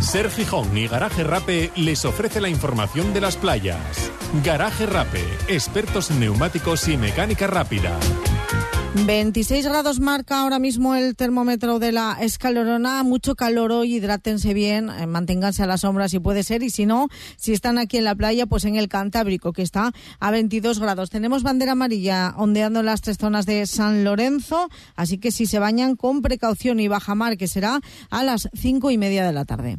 Ser 0.00 0.30
Gijón 0.30 0.76
y 0.76 0.88
Garaje 0.88 1.22
Rape 1.22 1.70
les 1.76 2.04
ofrece 2.06 2.40
la 2.40 2.48
información 2.48 3.12
de 3.12 3.20
las 3.20 3.36
playas. 3.36 4.10
Garaje 4.42 4.86
Rape, 4.86 5.22
expertos 5.48 6.10
en 6.10 6.20
neumáticos 6.20 6.88
y 6.88 6.96
mecánica 6.96 7.46
rápida. 7.46 7.90
26 8.94 9.64
grados 9.64 10.00
marca 10.00 10.42
ahora 10.42 10.58
mismo 10.58 10.94
el 10.94 11.16
termómetro 11.16 11.78
de 11.78 11.92
la 11.92 12.18
escalorona. 12.20 13.02
Mucho 13.02 13.34
calor 13.34 13.72
hoy, 13.72 13.96
hidrátense 13.96 14.52
bien, 14.52 14.90
eh, 14.90 15.06
manténganse 15.06 15.62
a 15.62 15.66
la 15.66 15.78
sombra 15.78 16.08
si 16.10 16.20
puede 16.20 16.42
ser. 16.42 16.62
Y 16.62 16.68
si 16.68 16.84
no, 16.84 17.08
si 17.36 17.54
están 17.54 17.78
aquí 17.78 17.96
en 17.96 18.04
la 18.04 18.14
playa, 18.14 18.46
pues 18.46 18.64
en 18.64 18.76
el 18.76 18.88
Cantábrico, 18.88 19.54
que 19.54 19.62
está 19.62 19.92
a 20.20 20.30
22 20.30 20.78
grados. 20.78 21.08
Tenemos 21.08 21.42
bandera 21.42 21.72
amarilla 21.72 22.34
ondeando 22.36 22.82
las 22.82 23.00
tres 23.00 23.16
zonas 23.16 23.46
de 23.46 23.66
San 23.66 24.04
Lorenzo. 24.04 24.68
Así 24.94 25.16
que 25.16 25.30
si 25.30 25.46
se 25.46 25.58
bañan 25.58 25.96
con 25.96 26.20
precaución 26.20 26.78
y 26.78 26.88
bajamar, 26.88 27.38
que 27.38 27.48
será 27.48 27.80
a 28.10 28.22
las 28.22 28.50
cinco 28.52 28.90
y 28.90 28.98
media 28.98 29.24
de 29.24 29.32
la 29.32 29.46
tarde. 29.46 29.78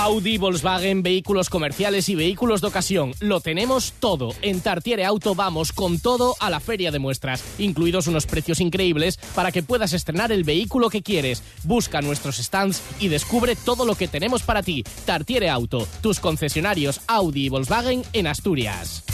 Audi, 0.00 0.38
Volkswagen, 0.38 1.02
vehículos 1.02 1.50
comerciales 1.50 2.08
y 2.08 2.14
vehículos 2.14 2.62
de 2.62 2.68
ocasión. 2.68 3.12
Lo 3.20 3.42
tenemos 3.42 3.92
todo. 4.00 4.34
En 4.40 4.62
Tartiere 4.62 5.04
Auto 5.04 5.34
vamos 5.34 5.72
con 5.72 5.98
todo 5.98 6.36
a 6.40 6.48
la 6.48 6.58
feria 6.58 6.90
de 6.90 6.98
muestras, 6.98 7.44
incluidos 7.58 8.06
unos 8.06 8.24
precios 8.24 8.60
increíbles 8.60 9.18
para 9.34 9.52
que 9.52 9.62
puedas 9.62 9.92
estrenar 9.92 10.32
el 10.32 10.42
vehículo 10.42 10.88
que 10.88 11.02
quieres. 11.02 11.42
Busca 11.64 12.00
nuestros 12.00 12.38
stands 12.38 12.82
y 12.98 13.08
descubre 13.08 13.56
todo 13.56 13.84
lo 13.84 13.94
que 13.94 14.08
tenemos 14.08 14.42
para 14.42 14.62
ti. 14.62 14.84
Tartiere 15.04 15.50
Auto, 15.50 15.86
tus 16.00 16.18
concesionarios 16.18 17.02
Audi 17.06 17.44
y 17.44 17.48
Volkswagen 17.50 18.02
en 18.14 18.26
Asturias. 18.26 19.04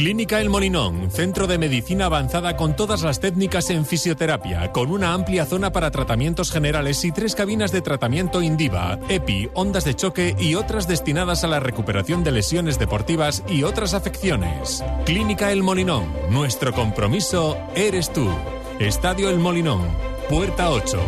Clínica 0.00 0.40
El 0.40 0.48
Molinón, 0.48 1.10
centro 1.10 1.46
de 1.46 1.58
medicina 1.58 2.06
avanzada 2.06 2.56
con 2.56 2.74
todas 2.74 3.02
las 3.02 3.20
técnicas 3.20 3.68
en 3.68 3.84
fisioterapia, 3.84 4.72
con 4.72 4.90
una 4.90 5.12
amplia 5.12 5.44
zona 5.44 5.72
para 5.72 5.90
tratamientos 5.90 6.50
generales 6.50 7.04
y 7.04 7.12
tres 7.12 7.34
cabinas 7.34 7.70
de 7.70 7.82
tratamiento 7.82 8.40
Indiva, 8.40 8.98
EPI, 9.10 9.50
ondas 9.52 9.84
de 9.84 9.92
choque 9.94 10.34
y 10.38 10.54
otras 10.54 10.88
destinadas 10.88 11.44
a 11.44 11.48
la 11.48 11.60
recuperación 11.60 12.24
de 12.24 12.30
lesiones 12.30 12.78
deportivas 12.78 13.44
y 13.46 13.62
otras 13.62 13.92
afecciones. 13.92 14.82
Clínica 15.04 15.52
El 15.52 15.62
Molinón, 15.62 16.10
nuestro 16.30 16.72
compromiso 16.72 17.58
eres 17.74 18.10
tú. 18.10 18.26
Estadio 18.78 19.28
El 19.28 19.38
Molinón, 19.38 19.86
puerta 20.30 20.70
8. 20.70 20.98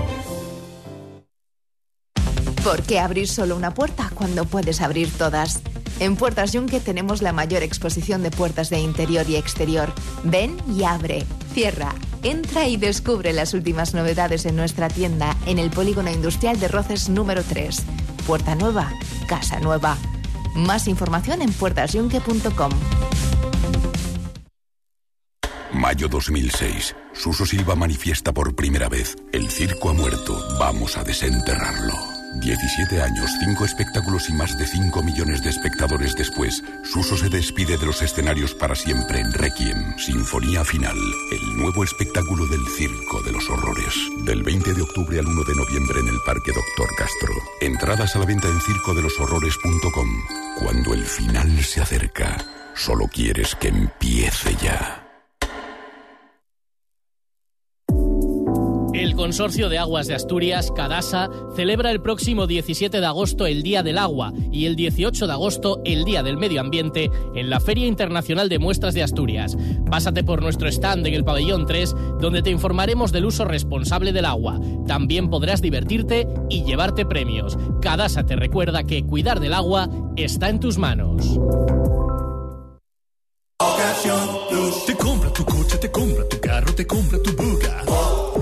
¿Por 2.63 2.83
qué 2.83 3.01
abrir 3.01 3.27
solo 3.27 3.57
una 3.57 3.73
puerta 3.73 4.11
cuando 4.15 4.45
puedes 4.45 4.83
abrir 4.83 5.11
todas? 5.17 5.63
En 6.03 6.17
Puertas 6.17 6.53
Yunque 6.53 6.81
tenemos 6.81 7.23
la 7.23 7.33
mayor 7.33 7.63
exposición 7.63 8.25
de 8.25 8.33
puertas 8.33 8.71
de 8.71 8.81
interior 8.81 9.25
y 9.31 9.37
exterior. 9.37 9.93
Ven 10.25 10.61
y 10.69 10.83
abre, 10.83 11.25
cierra, 11.55 11.95
entra 12.25 12.67
y 12.67 12.77
descubre 12.77 13.33
las 13.33 13.55
últimas 13.55 13.95
novedades 13.95 14.45
en 14.45 14.57
nuestra 14.57 14.89
tienda 14.89 15.37
en 15.47 15.61
el 15.61 15.71
Polígono 15.71 16.11
Industrial 16.11 16.59
de 16.59 16.67
Roces 16.67 17.09
número 17.09 17.45
3. 17.45 17.85
Puerta 18.27 18.57
nueva, 18.57 18.93
casa 19.29 19.61
nueva. 19.61 19.97
Más 20.57 20.89
información 20.89 21.41
en 21.41 21.53
puertasyunque.com. 21.53 22.73
Mayo 25.73 26.09
2006. 26.09 26.97
Suso 27.13 27.47
Silva 27.47 27.77
manifiesta 27.77 28.33
por 28.33 28.57
primera 28.57 28.89
vez. 28.89 29.15
El 29.33 29.49
circo 29.51 29.91
ha 29.91 29.93
muerto. 29.93 30.37
Vamos 30.59 30.97
a 30.97 31.05
desenterrarlo. 31.05 32.12
17 32.35 33.01
años, 33.01 33.31
5 33.41 33.65
espectáculos 33.65 34.29
y 34.29 34.33
más 34.33 34.57
de 34.57 34.67
5 34.67 35.03
millones 35.03 35.43
de 35.43 35.51
espectadores 35.51 36.15
después, 36.15 36.63
Suso 36.85 37.17
se 37.17 37.29
despide 37.29 37.77
de 37.77 37.87
los 37.87 38.03
escenarios 38.03 38.55
para 38.55 38.75
siempre 38.75 39.21
en 39.21 39.33
Requiem, 39.33 39.97
Sinfonía 39.99 40.65
Final, 40.65 40.97
el 41.31 41.57
nuevo 41.57 41.85
espectáculo 41.85 42.47
del 42.47 42.67
Circo 42.77 43.23
de 43.23 43.33
los 43.33 43.49
Horrores. 43.51 43.95
Del 44.25 44.43
20 44.43 44.75
de 44.75 44.83
octubre 44.83 45.19
al 45.19 45.27
1 45.27 45.45
de 45.45 45.55
noviembre 45.55 46.01
en 46.01 46.09
el 46.09 46.21
Parque 46.25 46.53
Doctor 46.53 46.89
Castro. 46.97 47.35
Entradas 47.61 48.17
a 48.17 48.19
la 48.19 48.27
venta 48.27 48.49
en 48.49 48.61
circodeloshorrores.com. 48.61 50.09
Cuando 50.59 50.95
el 50.95 51.05
final 51.05 51.63
se 51.63 51.81
acerca, 51.81 52.37
solo 52.75 53.09
quieres 53.09 53.55
que 53.57 53.69
empiece 53.69 54.57
ya. 54.63 55.02
El 58.95 59.15
Consorcio 59.15 59.71
de 59.71 59.79
Aguas 59.79 60.07
de 60.07 60.15
Asturias, 60.15 60.71
Cadasa, 60.71 61.31
celebra 61.57 61.91
el 61.91 62.03
próximo 62.03 62.47
17 62.47 63.01
de 63.01 63.07
agosto 63.07 63.47
el 63.47 63.63
Día 63.63 63.83
del 63.83 63.97
Agua 63.97 64.35
y 64.51 64.67
el 64.67 64.77
18 64.77 65.27
de 65.27 65.33
agosto 65.33 65.81
el 65.85 66.05
Día 66.05 66.23
del 66.23 66.37
Medio 66.37 66.61
Ambiente 66.61 67.11
en 67.35 67.49
la 67.49 67.59
Feria 67.59 67.87
Internacional 67.87 68.51
de 68.51 68.59
Muestras 68.59 68.93
de 68.93 69.03
Asturias. 69.03 69.57
Pásate 69.91 70.25
por 70.25 70.43
nuestro 70.43 70.69
stand 70.69 71.07
en 71.07 71.15
el 71.15 71.25
pabellón 71.25 71.65
3, 71.65 71.95
donde 72.21 72.43
te 72.43 72.51
informaremos 72.51 73.13
del 73.13 73.25
uso 73.25 73.47
responsable 73.47 74.13
del 74.13 74.27
agua. 74.27 74.61
También 74.87 75.31
podrás 75.31 75.63
divertirte 75.63 76.29
y 76.51 76.65
llevarte 76.65 77.07
premios. 77.07 77.57
Cadasa 77.81 78.27
te 78.27 78.37
recuerda 78.37 78.85
que 78.85 79.05
cuidar 79.05 79.41
del 79.41 79.55
agua 79.55 79.89
está 80.17 80.51
en 80.51 80.61
tus 80.61 80.77
manos. 80.77 81.39
Te 84.87 84.97
compra 84.97 85.33
tu 85.33 85.45
coche, 85.45 85.79
te 85.79 85.91
compra 85.91 86.29
tu 86.29 86.41
carro, 86.41 86.75
te 86.75 86.87
compra 86.87 87.19
tu 87.23 87.33
buga. 87.37 88.42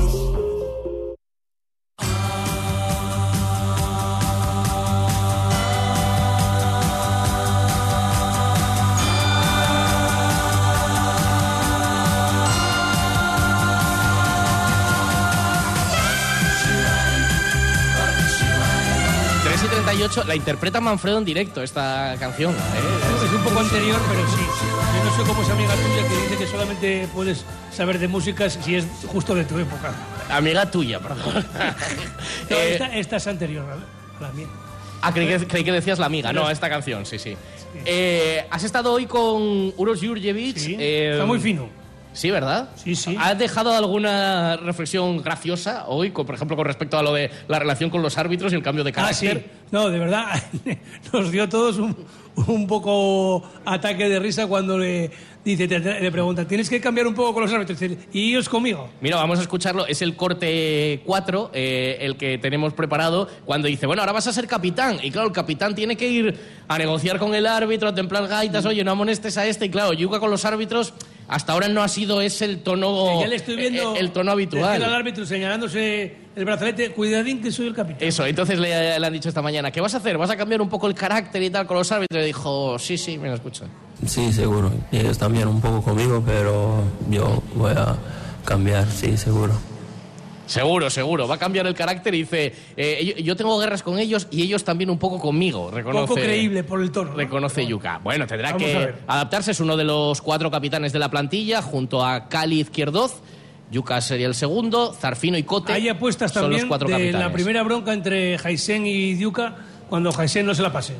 Tres 20.01 20.11
y 20.11 20.15
38, 20.15 20.23
la 20.27 20.35
interpreta 20.35 20.81
Manfredo 20.81 21.17
en 21.19 21.25
directo 21.25 21.61
esta 21.61 22.15
canción. 22.19 22.53
¿eh? 22.53 23.25
Es 23.25 23.31
un 23.33 23.43
poco 23.43 23.59
anterior, 23.59 23.99
pero 24.09 24.27
sí. 24.29 24.41
Yo 24.97 25.03
no 25.03 25.15
sé 25.17 25.23
cómo 25.29 25.41
es 25.43 25.49
amiga 25.49 25.73
tuya 25.75 26.07
que 26.07 26.21
dice 26.23 26.37
que 26.37 26.47
solamente 26.47 27.07
puedes 27.13 27.45
saber 27.71 27.99
de 27.99 28.07
música 28.07 28.49
si 28.49 28.75
es 28.75 28.85
justo 29.07 29.35
de 29.35 29.43
tu 29.45 29.57
época. 29.59 29.93
Amiga 30.29 30.69
tuya, 30.71 30.99
perdón. 30.99 31.45
No, 32.49 32.55
Eh, 32.57 32.73
esta, 32.73 32.97
esta 32.97 33.15
es 33.17 33.27
anterior 33.27 33.65
a 33.69 34.21
la- 34.23 34.31
mía. 34.33 34.47
Ah, 35.03 35.11
creí 35.13 35.27
que, 35.27 35.47
creí 35.47 35.63
que 35.63 35.71
decías 35.71 35.97
la 35.99 36.05
amiga. 36.07 36.31
No, 36.33 36.49
esta 36.49 36.69
canción, 36.69 37.05
sí, 37.05 37.17
sí. 37.17 37.35
Eh, 37.85 38.45
has 38.51 38.63
estado 38.63 38.91
hoy 38.93 39.05
con 39.05 39.73
Uros 39.77 39.99
Jurjevic. 40.01 40.57
eh, 40.79 41.11
está 41.13 41.25
muy 41.25 41.39
fino. 41.39 41.69
Sí, 42.13 42.29
¿verdad? 42.29 42.69
Sí, 42.75 42.95
sí. 42.95 43.15
¿Has 43.19 43.37
dejado 43.37 43.73
alguna 43.73 44.57
reflexión 44.57 45.21
graciosa 45.23 45.85
hoy, 45.87 46.11
por 46.11 46.33
ejemplo, 46.35 46.57
con 46.57 46.65
respecto 46.65 46.97
a 46.97 47.03
lo 47.03 47.13
de 47.13 47.31
la 47.47 47.57
relación 47.59 47.89
con 47.89 48.01
los 48.01 48.17
árbitros 48.17 48.51
y 48.51 48.55
el 48.55 48.63
cambio 48.63 48.83
de 48.83 48.93
Ah, 48.95 49.13
sí. 49.13 49.27
carácter? 49.27 49.49
No, 49.71 49.89
de 49.89 49.99
verdad, 49.99 50.25
nos 51.13 51.31
dio 51.31 51.47
todos 51.47 51.77
un, 51.77 51.95
un 52.47 52.67
poco 52.67 53.43
ataque 53.65 54.09
de 54.09 54.19
risa 54.19 54.47
cuando 54.47 54.77
le 54.77 55.09
dice, 55.45 55.67
te- 55.69 55.79
te- 55.79 56.01
le 56.01 56.11
preguntan, 56.11 56.45
¿tienes 56.47 56.69
que 56.69 56.81
cambiar 56.81 57.07
un 57.07 57.13
poco 57.15 57.33
con 57.33 57.43
los 57.43 57.53
árbitros? 57.53 57.79
¿Y 58.11 58.31
ellos 58.31 58.49
conmigo? 58.49 58.89
Mira, 58.99 59.15
vamos 59.15 59.39
a 59.39 59.43
escucharlo. 59.43 59.87
Es 59.87 60.01
el 60.01 60.17
corte 60.17 61.01
4, 61.05 61.51
eh, 61.53 61.97
el 62.01 62.17
que 62.17 62.37
tenemos 62.37 62.73
preparado, 62.73 63.29
cuando 63.45 63.69
dice, 63.69 63.85
bueno, 63.87 64.01
ahora 64.01 64.11
vas 64.11 64.27
a 64.27 64.33
ser 64.33 64.47
capitán. 64.47 64.99
Y 65.01 65.11
claro, 65.11 65.27
el 65.29 65.33
capitán 65.33 65.73
tiene 65.75 65.95
que 65.95 66.09
ir 66.09 66.37
a 66.67 66.77
negociar 66.77 67.17
con 67.19 67.33
el 67.33 67.47
árbitro, 67.47 67.87
a 67.87 67.95
templar 67.95 68.27
gaitas, 68.27 68.65
oye, 68.65 68.83
no 68.83 68.91
amonestes 68.91 69.37
a 69.37 69.47
este. 69.47 69.67
Y 69.67 69.69
claro, 69.69 69.93
Yuka 69.93 70.19
con 70.19 70.29
los 70.29 70.43
árbitros 70.43 70.93
hasta 71.31 71.53
ahora 71.53 71.69
no 71.69 71.81
ha 71.81 71.87
sido 71.87 72.21
ese 72.21 72.43
el 72.43 72.59
tono, 72.59 73.21
ya 73.21 73.27
le 73.27 73.37
estoy 73.37 73.55
viendo 73.55 73.95
eh, 73.95 73.99
el, 73.99 74.11
tono 74.11 74.31
habitual. 74.31 74.83
al 74.83 74.93
árbitro 74.93 75.25
señalándose 75.25 76.17
el 76.35 76.43
brazalete, 76.45 76.91
cuidadín 76.91 77.41
que 77.41 77.51
soy 77.53 77.67
el 77.67 77.73
capitán. 77.73 78.05
Eso, 78.05 78.25
entonces 78.25 78.59
le, 78.59 78.99
le 78.99 79.07
han 79.07 79.13
dicho 79.13 79.29
esta 79.29 79.41
mañana, 79.41 79.71
¿qué 79.71 79.79
vas 79.79 79.93
a 79.93 79.97
hacer? 79.97 80.17
¿Vas 80.17 80.29
a 80.29 80.35
cambiar 80.35 80.61
un 80.61 80.67
poco 80.67 80.87
el 80.87 80.93
carácter 80.93 81.41
y 81.41 81.49
tal 81.49 81.65
con 81.65 81.77
los 81.77 81.89
árbitros? 81.89 82.21
Y 82.21 82.25
dijo, 82.25 82.77
sí, 82.77 82.97
sí, 82.97 83.17
me 83.17 83.29
lo 83.29 83.35
escucha. 83.35 83.65
Sí, 84.05 84.33
seguro. 84.33 84.71
Y 84.91 84.97
ellos 84.97 85.17
también 85.17 85.47
un 85.47 85.61
poco 85.61 85.81
conmigo, 85.81 86.21
pero 86.25 86.83
yo 87.09 87.41
voy 87.55 87.71
a 87.77 87.95
cambiar, 88.43 88.89
sí, 88.91 89.15
seguro. 89.15 89.53
Seguro, 90.51 90.89
seguro. 90.89 91.27
Va 91.27 91.35
a 91.35 91.39
cambiar 91.39 91.65
el 91.65 91.73
carácter 91.73 92.13
y 92.13 92.19
dice, 92.19 92.53
eh, 92.75 93.13
yo, 93.17 93.23
yo 93.23 93.35
tengo 93.35 93.57
guerras 93.57 93.83
con 93.83 93.97
ellos 93.97 94.27
y 94.31 94.41
ellos 94.43 94.63
también 94.63 94.89
un 94.89 94.99
poco 94.99 95.19
conmigo. 95.19 95.71
Reconoce, 95.71 96.07
Poco 96.07 96.15
creíble 96.19 96.63
por 96.63 96.81
el 96.81 96.91
tono. 96.91 97.11
¿no? 97.11 97.17
Reconoce 97.17 97.65
Yuka. 97.65 97.99
Bueno, 98.03 98.27
tendrá 98.27 98.51
Vamos 98.51 98.67
que 98.67 98.93
adaptarse. 99.07 99.51
Es 99.51 99.59
uno 99.59 99.77
de 99.77 99.85
los 99.85 100.21
cuatro 100.21 100.51
capitanes 100.51 100.91
de 100.91 100.99
la 100.99 101.09
plantilla, 101.09 101.61
junto 101.61 102.05
a 102.05 102.27
Cali 102.27 102.59
Izquierdoz. 102.59 103.21
Yuka 103.71 104.01
sería 104.01 104.27
el 104.27 104.35
segundo, 104.35 104.93
Zarfino 104.93 105.37
y 105.37 105.43
Cote. 105.43 105.71
Hay 105.71 105.87
apuestas 105.87 106.33
son 106.33 106.43
también 106.43 106.61
los 106.63 106.67
cuatro 106.67 106.89
de 106.89 106.93
capitanes. 106.93 107.21
la 107.21 107.31
primera 107.31 107.63
bronca 107.63 107.93
entre 107.93 108.37
Jaisen 108.37 108.85
y 108.85 109.13
Diuca 109.13 109.55
cuando 109.89 110.11
Jaisen 110.11 110.45
no 110.45 110.53
se 110.53 110.61
la 110.61 110.73
pase. 110.73 110.93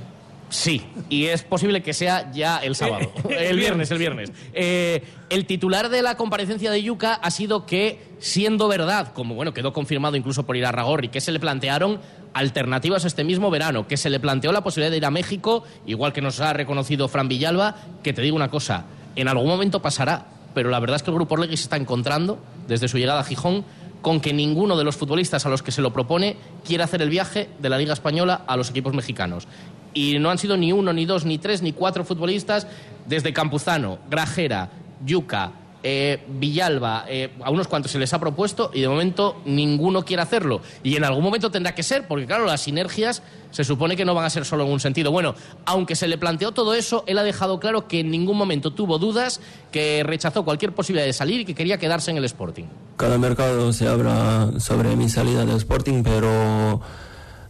Sí, 0.52 0.84
y 1.10 1.28
es 1.28 1.44
posible 1.44 1.82
que 1.82 1.94
sea 1.94 2.30
ya 2.34 2.58
el 2.58 2.76
sábado. 2.76 3.10
el 3.30 3.58
viernes, 3.58 3.90
el 3.90 3.98
viernes. 3.98 4.32
Eh, 4.54 5.02
el 5.30 5.46
titular 5.46 5.88
de 5.88 6.02
la 6.02 6.18
comparecencia 6.18 6.70
de 6.70 6.84
Yuka 6.84 7.14
ha 7.14 7.32
sido 7.32 7.66
que, 7.66 8.04
siendo 8.20 8.68
verdad, 8.68 9.14
como 9.14 9.34
bueno, 9.34 9.54
quedó 9.54 9.72
confirmado 9.72 10.18
incluso 10.18 10.46
por 10.46 10.58
Irarragorri, 10.58 11.08
que 11.08 11.22
se 11.22 11.32
le 11.32 11.40
plantearon 11.40 12.02
alternativas 12.34 13.06
este 13.06 13.24
mismo 13.24 13.50
verano, 13.50 13.88
que 13.88 13.96
se 13.96 14.10
le 14.10 14.20
planteó 14.20 14.52
la 14.52 14.62
posibilidad 14.62 14.92
de 14.92 14.98
ir 14.98 15.06
a 15.06 15.12
México, 15.12 15.64
igual 15.86 16.12
que 16.12 16.22
nos 16.22 16.42
ha 16.42 16.52
reconocido 16.52 17.08
Fran 17.08 17.30
Villalba, 17.30 17.78
que 18.04 18.12
te 18.12 18.22
digo 18.22 18.36
una 18.36 18.50
cosa, 18.50 18.86
en 19.16 19.30
algún 19.30 19.48
momento 19.48 19.82
pasará, 19.82 20.26
pero 20.54 20.70
la 20.70 20.82
verdad 20.82 20.98
es 20.98 21.04
que 21.04 21.12
el 21.12 21.16
Grupo 21.16 21.36
Orlegui 21.36 21.56
se 21.56 21.64
está 21.64 21.78
encontrando, 21.78 22.40
desde 22.68 22.90
su 22.90 22.98
llegada 22.98 23.22
a 23.22 23.24
Gijón, 23.24 23.64
con 24.02 24.20
que 24.20 24.34
ninguno 24.34 24.78
de 24.78 24.84
los 24.84 24.98
futbolistas 24.98 25.46
a 25.46 25.50
los 25.50 25.64
que 25.64 25.72
se 25.72 25.82
lo 25.82 25.94
propone 25.94 26.36
quiere 26.66 26.84
hacer 26.84 27.02
el 27.02 27.10
viaje 27.10 27.50
de 27.60 27.70
la 27.70 27.78
Liga 27.78 27.94
Española 27.94 28.42
a 28.48 28.58
los 28.58 28.70
equipos 28.70 28.94
mexicanos. 28.94 29.48
Y 29.94 30.20
no 30.20 30.30
han 30.30 30.38
sido 30.38 30.58
ni 30.58 30.72
uno, 30.72 30.94
ni 30.94 31.06
dos, 31.06 31.26
ni 31.26 31.38
tres, 31.38 31.62
ni 31.62 31.74
cuatro 31.74 32.04
futbolistas 32.04 32.68
desde 33.06 33.34
Campuzano, 33.34 34.00
Grajera, 34.10 34.70
Yuca, 35.06 35.52
eh, 35.84 36.24
Villalba, 36.28 37.06
eh, 37.08 37.32
a 37.44 37.50
unos 37.50 37.68
cuantos 37.68 37.92
se 37.92 37.98
les 37.98 38.14
ha 38.14 38.20
propuesto 38.20 38.70
y 38.72 38.82
de 38.82 38.88
momento 38.88 39.42
ninguno 39.46 40.06
quiere 40.06 40.22
hacerlo. 40.22 40.62
Y 40.84 40.96
en 40.96 41.04
algún 41.04 41.24
momento 41.24 41.50
tendrá 41.50 41.74
que 41.74 41.82
ser, 41.82 42.08
porque 42.08 42.28
claro, 42.28 42.46
las 42.46 42.62
sinergias 42.62 43.24
se 43.50 43.64
supone 43.64 43.98
que 43.98 44.06
no 44.06 44.14
van 44.14 44.26
a 44.26 44.30
ser 44.30 44.46
solo 44.46 44.64
en 44.64 44.72
un 44.72 44.80
sentido. 44.80 45.12
Bueno, 45.12 45.34
aunque 45.66 45.96
se 45.96 46.08
le 46.08 46.20
planteó 46.20 46.52
todo 46.52 46.76
eso, 46.76 47.04
él 47.08 47.18
ha 47.18 47.24
dejado 47.24 47.60
claro 47.60 47.88
que 47.88 48.02
en 48.02 48.12
ningún 48.12 48.38
momento 48.38 48.72
tuvo 48.72 49.00
dudas, 49.00 49.42
que 49.72 50.04
rechazó 50.04 50.46
cualquier 50.46 50.74
posibilidad 50.74 51.06
de 51.06 51.14
salir 51.14 51.42
y 51.42 51.46
que 51.46 51.56
quería 51.56 51.80
quedarse 51.80 52.12
en 52.12 52.18
el 52.18 52.26
Sporting. 52.26 52.66
Cada 52.98 53.18
mercado 53.18 53.74
se 53.74 53.88
habla 53.88 54.52
sobre 54.60 54.96
mi 54.96 55.10
salida 55.10 55.46
del 55.46 55.58
Sporting, 55.58 56.04
pero 56.04 56.80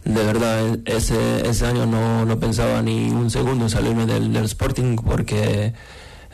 de 0.04 0.24
verdad 0.24 0.78
ese, 0.84 1.48
ese 1.48 1.66
año 1.66 1.86
no, 1.86 2.24
no 2.24 2.38
pensaba 2.40 2.82
ni 2.82 3.10
un 3.10 3.30
segundo 3.30 3.68
salirme 3.68 4.06
del, 4.06 4.32
del 4.32 4.44
Sporting 4.44 4.96
porque 4.96 5.72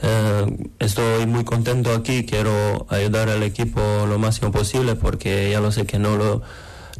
eh, 0.02 0.46
estoy 0.78 1.26
muy 1.26 1.44
contento 1.44 1.92
aquí, 1.92 2.24
quiero 2.24 2.86
ayudar 2.88 3.28
al 3.28 3.42
equipo 3.42 3.80
lo 4.08 4.18
máximo 4.18 4.52
posible 4.52 4.94
porque 4.94 5.50
ya 5.50 5.60
lo 5.60 5.70
sé 5.72 5.86
que 5.86 5.98
no 5.98 6.16
lo, 6.16 6.42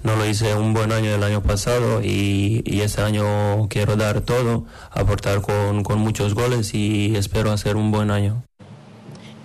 no 0.02 0.16
lo 0.16 0.26
hice 0.26 0.54
un 0.54 0.74
buen 0.74 0.92
año 0.92 1.14
el 1.14 1.22
año 1.22 1.42
pasado 1.42 2.02
y, 2.02 2.62
y 2.66 2.80
este 2.80 3.00
año 3.02 3.68
quiero 3.68 3.96
dar 3.96 4.20
todo, 4.20 4.66
aportar 4.90 5.40
con, 5.40 5.82
con 5.84 6.00
muchos 6.00 6.34
goles 6.34 6.74
y 6.74 7.16
espero 7.16 7.50
hacer 7.52 7.76
un 7.76 7.90
buen 7.90 8.10
año. 8.10 8.42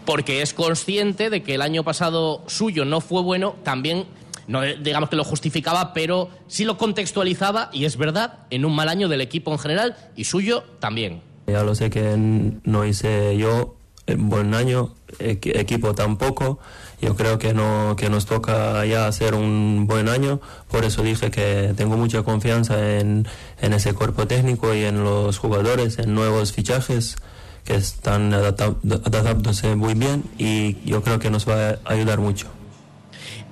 porque 0.05 0.41
es 0.41 0.53
consciente 0.53 1.29
de 1.29 1.43
que 1.43 1.55
el 1.55 1.61
año 1.61 1.83
pasado 1.83 2.43
suyo 2.47 2.83
no 2.83 2.99
fue 2.99 3.21
bueno, 3.21 3.55
también, 3.63 4.03
no 4.47 4.61
digamos 4.61 5.09
que 5.09 5.15
lo 5.15 5.23
justificaba, 5.23 5.93
pero 5.93 6.29
sí 6.47 6.65
lo 6.65 6.77
contextualizaba, 6.77 7.69
y 7.73 7.85
es 7.85 7.97
verdad, 7.97 8.39
en 8.49 8.65
un 8.65 8.75
mal 8.75 8.89
año 8.89 9.07
del 9.07 9.21
equipo 9.21 9.51
en 9.51 9.59
general 9.59 9.95
y 10.15 10.23
suyo 10.25 10.63
también. 10.79 11.21
Ya 11.47 11.63
lo 11.63 11.75
sé 11.75 11.89
que 11.89 12.15
no 12.17 12.85
hice 12.85 13.37
yo 13.37 13.75
un 14.07 14.29
buen 14.29 14.53
año, 14.53 14.93
equi- 15.19 15.57
equipo 15.57 15.93
tampoco. 15.95 16.59
Yo 17.01 17.15
creo 17.17 17.37
que, 17.37 17.53
no, 17.53 17.95
que 17.97 18.09
nos 18.09 18.25
toca 18.25 18.85
ya 18.85 19.07
hacer 19.07 19.33
un 19.35 19.87
buen 19.87 20.07
año. 20.07 20.39
Por 20.69 20.85
eso 20.85 21.03
dije 21.03 21.31
que 21.31 21.73
tengo 21.75 21.97
mucha 21.97 22.23
confianza 22.23 22.97
en, 22.99 23.27
en 23.61 23.73
ese 23.73 23.93
cuerpo 23.93 24.25
técnico 24.25 24.73
y 24.73 24.83
en 24.85 25.03
los 25.03 25.37
jugadores, 25.37 25.99
en 25.99 26.13
nuevos 26.15 26.53
fichajes 26.53 27.17
que 27.65 27.75
están 27.75 28.33
adaptándose 28.33 29.75
muy 29.75 29.93
bien 29.93 30.23
y 30.37 30.77
yo 30.85 31.01
creo 31.01 31.19
que 31.19 31.29
nos 31.29 31.47
va 31.47 31.69
a 31.71 31.77
ayudar 31.85 32.19
mucho. 32.19 32.47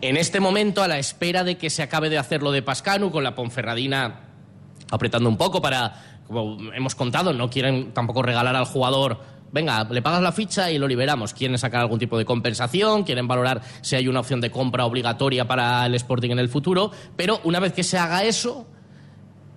En 0.01 0.17
este 0.17 0.39
momento, 0.39 0.81
a 0.81 0.87
la 0.87 0.97
espera 0.97 1.43
de 1.43 1.57
que 1.57 1.69
se 1.69 1.83
acabe 1.83 2.09
de 2.09 2.17
hacer 2.17 2.41
lo 2.41 2.51
de 2.51 2.63
Pascanu, 2.63 3.11
con 3.11 3.23
la 3.23 3.35
Ponferradina 3.35 4.21
apretando 4.89 5.29
un 5.29 5.37
poco 5.37 5.61
para, 5.61 6.21
como 6.27 6.73
hemos 6.73 6.95
contado, 6.95 7.33
no 7.33 7.49
quieren 7.49 7.93
tampoco 7.93 8.23
regalar 8.23 8.55
al 8.55 8.65
jugador, 8.65 9.19
venga, 9.51 9.83
le 9.83 10.01
pagas 10.01 10.23
la 10.23 10.31
ficha 10.31 10.71
y 10.71 10.79
lo 10.79 10.87
liberamos. 10.87 11.33
Quieren 11.35 11.57
sacar 11.59 11.81
algún 11.81 11.99
tipo 11.99 12.17
de 12.17 12.25
compensación, 12.25 13.03
quieren 13.03 13.27
valorar 13.27 13.61
si 13.81 13.95
hay 13.95 14.07
una 14.07 14.21
opción 14.21 14.41
de 14.41 14.49
compra 14.49 14.85
obligatoria 14.85 15.47
para 15.47 15.85
el 15.85 15.93
Sporting 15.93 16.31
en 16.31 16.39
el 16.39 16.49
futuro, 16.49 16.91
pero 17.15 17.39
una 17.43 17.59
vez 17.59 17.71
que 17.73 17.83
se 17.83 17.99
haga 17.99 18.23
eso, 18.23 18.65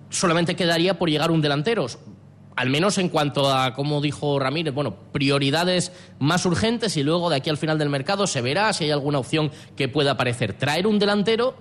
solamente 0.09 0.55
quedaría 0.55 0.99
por 0.99 1.09
llegar 1.09 1.31
un 1.31 1.41
delantero. 1.41 1.87
Al 2.55 2.69
menos 2.69 2.97
en 2.97 3.09
cuanto 3.09 3.51
a, 3.51 3.73
como 3.73 3.99
dijo 3.99 4.39
Ramírez, 4.39 4.73
bueno, 4.73 4.95
prioridades 5.11 5.91
más 6.19 6.45
urgentes 6.45 6.95
y 6.95 7.03
luego 7.03 7.29
de 7.29 7.35
aquí 7.37 7.49
al 7.49 7.57
final 7.57 7.77
del 7.77 7.89
mercado 7.89 8.27
se 8.27 8.41
verá 8.41 8.71
si 8.71 8.85
hay 8.85 8.91
alguna 8.91 9.19
opción 9.19 9.51
que 9.75 9.89
pueda 9.89 10.11
aparecer. 10.11 10.53
Traer 10.53 10.87
un 10.87 10.97
delantero 10.97 11.55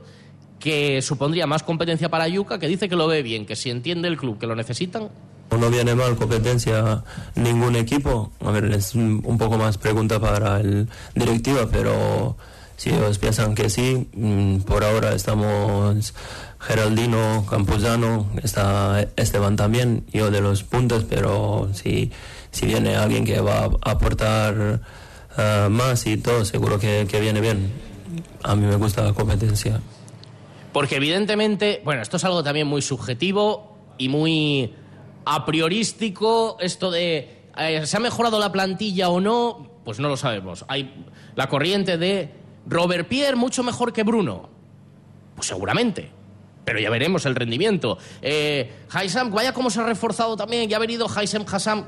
que 0.60 1.02
supondría 1.02 1.46
más 1.46 1.62
competencia 1.62 2.08
para 2.08 2.28
Yuca, 2.28 2.58
que 2.58 2.68
dice 2.68 2.88
que 2.88 2.96
lo 2.96 3.08
ve 3.08 3.22
bien, 3.22 3.44
que 3.44 3.56
si 3.56 3.70
entiende 3.70 4.08
el 4.08 4.16
club 4.16 4.38
que 4.38 4.46
lo 4.46 4.54
necesitan, 4.54 5.10
No 5.50 5.70
viene 5.70 5.94
mal 5.94 6.16
competencia 6.16 7.04
ningún 7.34 7.76
equipo. 7.76 8.32
A 8.40 8.50
ver, 8.50 8.64
es 8.72 8.94
un 8.94 9.36
poco 9.38 9.58
más 9.58 9.78
pregunta 9.78 10.18
para 10.18 10.60
el 10.60 10.88
directiva, 11.14 11.68
pero 11.70 12.36
si 12.76 12.90
ellos 12.90 13.18
piensan 13.18 13.54
que 13.54 13.70
sí, 13.70 14.08
mm, 14.14 14.58
por 14.60 14.84
ahora 14.84 15.14
estamos 15.14 16.14
Geraldino, 16.60 17.46
Campuzano, 17.48 18.26
está 18.42 19.06
Esteban 19.16 19.56
también, 19.56 20.04
yo 20.12 20.30
de 20.30 20.40
los 20.40 20.62
puntos, 20.64 21.04
pero 21.08 21.70
si, 21.74 22.10
si 22.50 22.66
viene 22.66 22.96
alguien 22.96 23.24
que 23.24 23.40
va 23.40 23.70
a 23.82 23.90
aportar 23.90 24.80
ah, 25.36 25.68
más 25.70 26.06
y 26.06 26.16
todo, 26.16 26.44
seguro 26.44 26.78
que, 26.78 27.06
que 27.08 27.20
viene 27.20 27.40
bien. 27.40 27.70
A 28.42 28.54
mí 28.54 28.66
me 28.66 28.76
gusta 28.76 29.02
la 29.02 29.12
competencia. 29.12 29.80
Porque 30.72 30.96
evidentemente, 30.96 31.82
bueno, 31.84 32.02
esto 32.02 32.16
es 32.16 32.24
algo 32.24 32.42
también 32.42 32.66
muy 32.66 32.82
subjetivo 32.82 33.76
y 33.96 34.08
muy 34.08 34.74
a 35.24 35.44
priorístico. 35.44 36.56
Esto 36.60 36.90
de 36.90 37.44
eh, 37.56 37.86
¿se 37.86 37.96
ha 37.96 38.00
mejorado 38.00 38.38
la 38.38 38.50
plantilla 38.50 39.08
o 39.08 39.20
no? 39.20 39.68
Pues 39.84 40.00
no 40.00 40.08
lo 40.08 40.16
sabemos. 40.16 40.64
Hay 40.68 41.04
la 41.36 41.48
corriente 41.48 41.98
de 41.98 42.30
Robert 42.66 43.08
Pierre 43.08 43.36
mucho 43.36 43.62
mejor 43.62 43.92
que 43.92 44.02
Bruno. 44.02 44.48
Pues 45.34 45.48
seguramente. 45.48 46.10
Pero 46.64 46.80
ya 46.80 46.90
veremos 46.90 47.26
el 47.26 47.34
rendimiento. 47.34 47.98
Eh, 48.22 48.72
Haysam, 48.90 49.30
vaya 49.30 49.52
cómo 49.52 49.70
se 49.70 49.80
ha 49.80 49.84
reforzado 49.84 50.36
también. 50.36 50.68
Ya 50.68 50.76
ha 50.76 50.80
venido 50.80 51.06
Haysam 51.14 51.44
Hassam, 51.46 51.84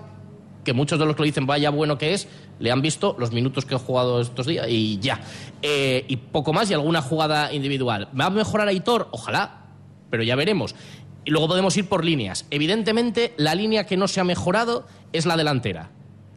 que 0.64 0.74
muchos 0.74 0.99
de 0.99 1.07
los 1.07 1.16
que 1.16 1.22
lo 1.22 1.27
dicen 1.27 1.47
vaya 1.47 1.70
bueno 1.70 1.97
que 1.97 2.12
es, 2.12 2.29
le 2.59 2.70
han 2.70 2.83
visto 2.83 3.16
los 3.18 3.33
minutos 3.33 3.64
que 3.64 3.74
ha 3.74 3.79
jugado 3.79 4.20
estos 4.20 4.47
días 4.47 4.66
y 4.68 4.99
ya. 4.99 5.20
Eh, 5.62 6.05
y 6.09 6.16
poco 6.16 6.53
más 6.53 6.70
y 6.70 6.74
alguna 6.74 7.01
jugada 7.01 7.53
individual. 7.53 8.09
¿Va 8.18 8.27
a 8.27 8.31
mejorar 8.31 8.68
Aitor? 8.68 9.09
Ojalá, 9.12 9.66
pero 10.11 10.22
ya 10.22 10.37
veremos. 10.37 10.74
Y 11.24 11.31
luego 11.31 11.49
podemos 11.49 11.77
ir 11.77 11.89
por 11.89 12.05
líneas. 12.05 12.47
Evidentemente, 12.51 13.33
la 13.37 13.55
línea 13.55 13.87
que 13.87 13.97
no 13.97 14.09
se 14.09 14.20
ha 14.20 14.24
mejorado 14.24 14.87
es 15.12 15.24
la 15.24 15.37
delantera. 15.37 15.91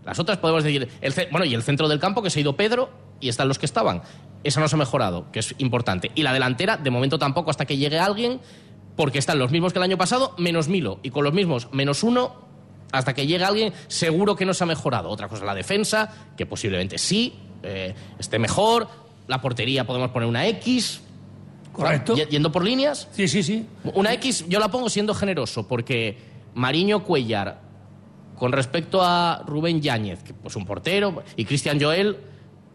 Las 0.09 0.17
otras 0.17 0.39
podemos 0.39 0.63
decir, 0.63 0.89
el, 1.01 1.13
bueno, 1.29 1.45
y 1.45 1.53
el 1.53 1.61
centro 1.61 1.87
del 1.87 1.99
campo, 1.99 2.23
que 2.23 2.31
se 2.31 2.39
ha 2.39 2.41
ido 2.41 2.55
Pedro 2.55 2.89
y 3.19 3.29
están 3.29 3.47
los 3.47 3.59
que 3.59 3.67
estaban. 3.67 4.01
Esa 4.43 4.59
no 4.59 4.67
se 4.67 4.75
ha 4.75 4.79
mejorado, 4.79 5.31
que 5.31 5.37
es 5.37 5.53
importante. 5.59 6.09
Y 6.15 6.23
la 6.23 6.33
delantera, 6.33 6.77
de 6.77 6.89
momento 6.89 7.19
tampoco, 7.19 7.51
hasta 7.51 7.65
que 7.65 7.77
llegue 7.77 7.99
alguien, 7.99 8.41
porque 8.95 9.19
están 9.19 9.37
los 9.37 9.51
mismos 9.51 9.71
que 9.71 9.77
el 9.77 9.83
año 9.83 9.99
pasado, 9.99 10.33
menos 10.39 10.67
Milo. 10.67 10.99
Y 11.03 11.11
con 11.11 11.23
los 11.23 11.31
mismos, 11.31 11.67
menos 11.73 12.01
uno, 12.01 12.33
hasta 12.91 13.13
que 13.13 13.27
llegue 13.27 13.43
alguien, 13.43 13.71
seguro 13.87 14.35
que 14.35 14.45
no 14.47 14.55
se 14.55 14.63
ha 14.63 14.67
mejorado. 14.67 15.09
Otra 15.09 15.27
cosa, 15.27 15.45
la 15.45 15.53
defensa, 15.53 16.11
que 16.35 16.47
posiblemente 16.47 16.97
sí, 16.97 17.35
eh, 17.61 17.93
esté 18.17 18.39
mejor. 18.39 18.87
La 19.27 19.39
portería 19.41 19.85
podemos 19.85 20.09
poner 20.09 20.27
una 20.27 20.47
X. 20.47 21.01
Correcto. 21.71 22.15
Yendo 22.15 22.51
por 22.51 22.63
líneas. 22.63 23.07
Sí, 23.11 23.27
sí, 23.27 23.43
sí. 23.43 23.67
Una 23.93 24.11
X 24.13 24.45
yo 24.49 24.59
la 24.59 24.69
pongo 24.69 24.89
siendo 24.89 25.13
generoso, 25.13 25.67
porque 25.67 26.17
Mariño 26.55 27.03
Cuellar, 27.03 27.68
con 28.39 28.51
respecto 28.51 29.01
a 29.03 29.43
Rubén 29.45 29.81
Yáñez, 29.81 30.23
que 30.23 30.33
pues 30.33 30.55
un 30.55 30.65
portero, 30.65 31.21
y 31.35 31.45
Cristian 31.45 31.79
Joel, 31.79 32.17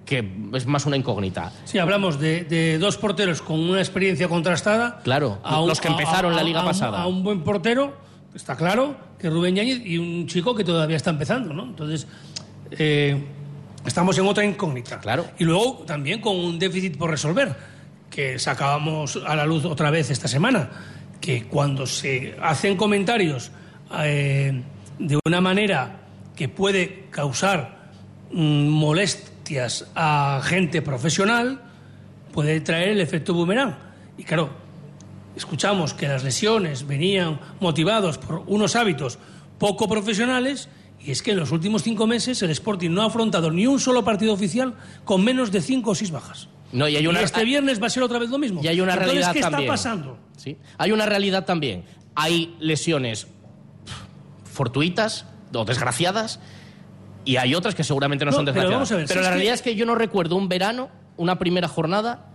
que 0.05 0.23
es 0.53 0.67
más 0.67 0.85
una 0.87 0.97
incógnita. 0.99 1.51
Sí, 1.65 1.79
hablamos 1.79 2.21
de, 2.21 2.45
de 2.45 2.79
dos 2.79 2.99
porteros 2.99 3.41
con 3.43 3.59
una 3.59 3.81
experiencia 3.81 4.29
contrastada. 4.29 5.01
Claro, 5.03 5.39
a 5.43 5.61
un- 5.63 5.69
los 5.69 5.81
que 5.81 5.89
empezaron 5.89 6.35
a- 6.35 6.37
la 6.37 6.43
liga 6.43 6.61
a 6.61 6.65
pasada. 6.67 7.03
A 7.03 7.07
un 7.07 7.25
buen 7.25 7.41
portero, 7.43 7.97
está 8.35 8.55
claro, 8.55 8.95
que 9.19 9.31
Rubén 9.31 9.57
Yáñez, 9.57 9.81
y 9.85 9.97
un 9.99 10.27
chico 10.27 10.55
que 10.55 10.63
todavía 10.63 10.97
está 10.99 11.11
empezando, 11.11 11.53
¿no? 11.55 11.65
Entonces, 11.65 12.07
eh, 12.73 13.25
Estamos 13.87 14.17
en 14.17 14.27
otra 14.27 14.43
incógnita. 14.47 14.99
Claro. 14.99 15.27
Y 15.39 15.45
luego 15.45 15.85
también 15.87 16.23
con 16.23 16.35
un 16.37 16.59
déficit 16.59 16.97
por 16.97 17.11
resolver, 17.11 17.55
que 18.09 18.39
sacábamos 18.39 19.21
a 19.27 19.37
la 19.37 19.45
luz 19.45 19.67
otra 19.67 19.91
vez 19.91 20.09
esta 20.11 20.27
semana, 20.27 20.71
que 21.21 21.45
cuando 21.45 21.87
se 21.87 22.35
hacen 22.41 22.79
comentarios 22.79 23.51
eh, 24.03 24.63
de 24.99 25.19
una 25.27 25.41
manera 25.41 26.01
que 26.37 26.49
puede 26.49 27.07
causar 27.11 27.91
mm, 28.33 28.69
molestias 28.69 29.91
a 29.95 30.41
gente 30.45 30.83
profesional, 30.83 31.61
puede 32.33 32.61
traer 32.61 32.91
el 32.91 33.01
efecto 33.01 33.35
boomerang. 33.35 33.77
Y 34.19 34.25
claro, 34.25 34.51
escuchamos 35.37 35.95
que 35.95 36.09
las 36.09 36.25
lesiones 36.25 36.87
venían 36.87 37.41
motivados 37.61 38.19
por 38.19 38.43
unos 38.47 38.77
hábitos 38.77 39.19
poco 39.59 39.89
profesionales 39.89 40.69
y 41.05 41.11
es 41.11 41.23
que 41.23 41.33
en 41.33 41.39
los 41.39 41.53
últimos 41.53 41.83
cinco 41.83 42.07
meses 42.07 42.41
el 42.43 42.51
Sporting 42.51 42.91
no 42.91 43.03
ha 43.03 43.07
afrontado 43.07 43.51
ni 43.51 43.67
un 43.67 43.79
solo 43.79 44.05
partido 44.05 44.33
oficial 44.33 44.75
con 45.05 45.23
menos 45.23 45.53
de 45.53 45.61
cinco 45.61 45.91
o 45.91 45.95
seis 45.95 46.11
bajas. 46.11 46.49
No, 46.73 46.89
y 46.89 46.97
hay 46.97 47.07
una- 47.07 47.21
este 47.21 47.45
viernes 47.45 47.81
va 47.81 47.87
a 47.87 47.91
ser 47.91 48.03
otra 48.03 48.19
vez 48.19 48.31
lo 48.31 48.39
mismo. 48.39 48.61
Y 48.63 48.67
hay 48.69 48.81
una 48.81 48.95
Entonces, 48.95 49.13
realidad 49.13 49.33
¿qué 49.33 49.41
también. 49.41 49.63
está 49.63 49.73
pasando? 49.73 50.19
Sí. 50.37 50.57
Hay 50.79 50.91
una 50.93 51.07
realidad 51.07 51.45
también. 51.45 51.85
Hay 52.17 52.57
lesiones 52.59 53.29
fortuitas 54.55 55.27
o 55.53 55.65
desgraciadas 55.65 56.41
y 57.25 57.37
hay 57.37 57.55
otras 57.55 57.75
que 57.75 57.85
seguramente 57.85 58.25
no, 58.25 58.31
No, 58.31 58.37
son 58.39 58.45
desgraciadas. 58.47 58.91
ver, 58.91 59.07
pero 59.07 59.09
si 59.09 59.15
la 59.17 59.23
que- 59.23 59.35
realidad 59.35 59.55
es 59.55 59.63
que 59.63 59.75
yo 59.75 59.85
no 59.87 59.95
recuerdo 59.95 60.37
un 60.37 60.49
verano, 60.49 60.89
una 61.17 61.39
primera 61.39 61.69
jornada 61.69 62.27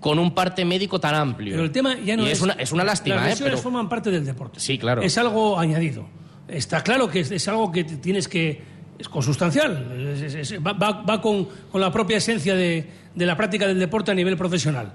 con 0.00 0.18
un 0.18 0.34
parte 0.34 0.64
médico 0.64 1.00
tan 1.00 1.14
amplio. 1.14 1.54
Pero 1.54 1.64
el 1.64 1.72
tema 1.72 1.96
ya 1.98 2.16
no 2.16 2.22
y 2.22 2.26
es... 2.26 2.32
es 2.38 2.42
una, 2.42 2.52
es 2.54 2.72
una 2.72 2.84
lástima, 2.84 3.16
Las 3.16 3.24
¿eh? 3.26 3.30
lesiones 3.30 3.52
Pero- 3.54 3.62
forman 3.62 3.88
parte 3.88 4.10
del 4.10 4.24
deporte. 4.24 4.60
Sí, 4.60 4.78
claro. 4.78 5.02
Es 5.02 5.18
algo 5.18 5.58
añadido. 5.58 6.06
Está 6.46 6.82
claro 6.82 7.08
que 7.10 7.20
es, 7.20 7.30
es 7.30 7.46
algo 7.48 7.70
que 7.72 7.84
tienes 7.84 8.28
que... 8.28 8.62
Es 8.98 9.08
consustancial. 9.08 10.12
Es- 10.22 10.54
va 10.64 10.72
va- 10.72 11.02
va 11.02 11.20
con, 11.20 11.46
con 11.70 11.80
la 11.80 11.90
propia 11.92 12.16
esencia 12.18 12.54
de, 12.54 12.88
de 13.14 13.26
la 13.26 13.36
práctica 13.36 13.66
del 13.66 13.78
deporte 13.78 14.10
a 14.10 14.14
nivel 14.14 14.36
profesional. 14.36 14.92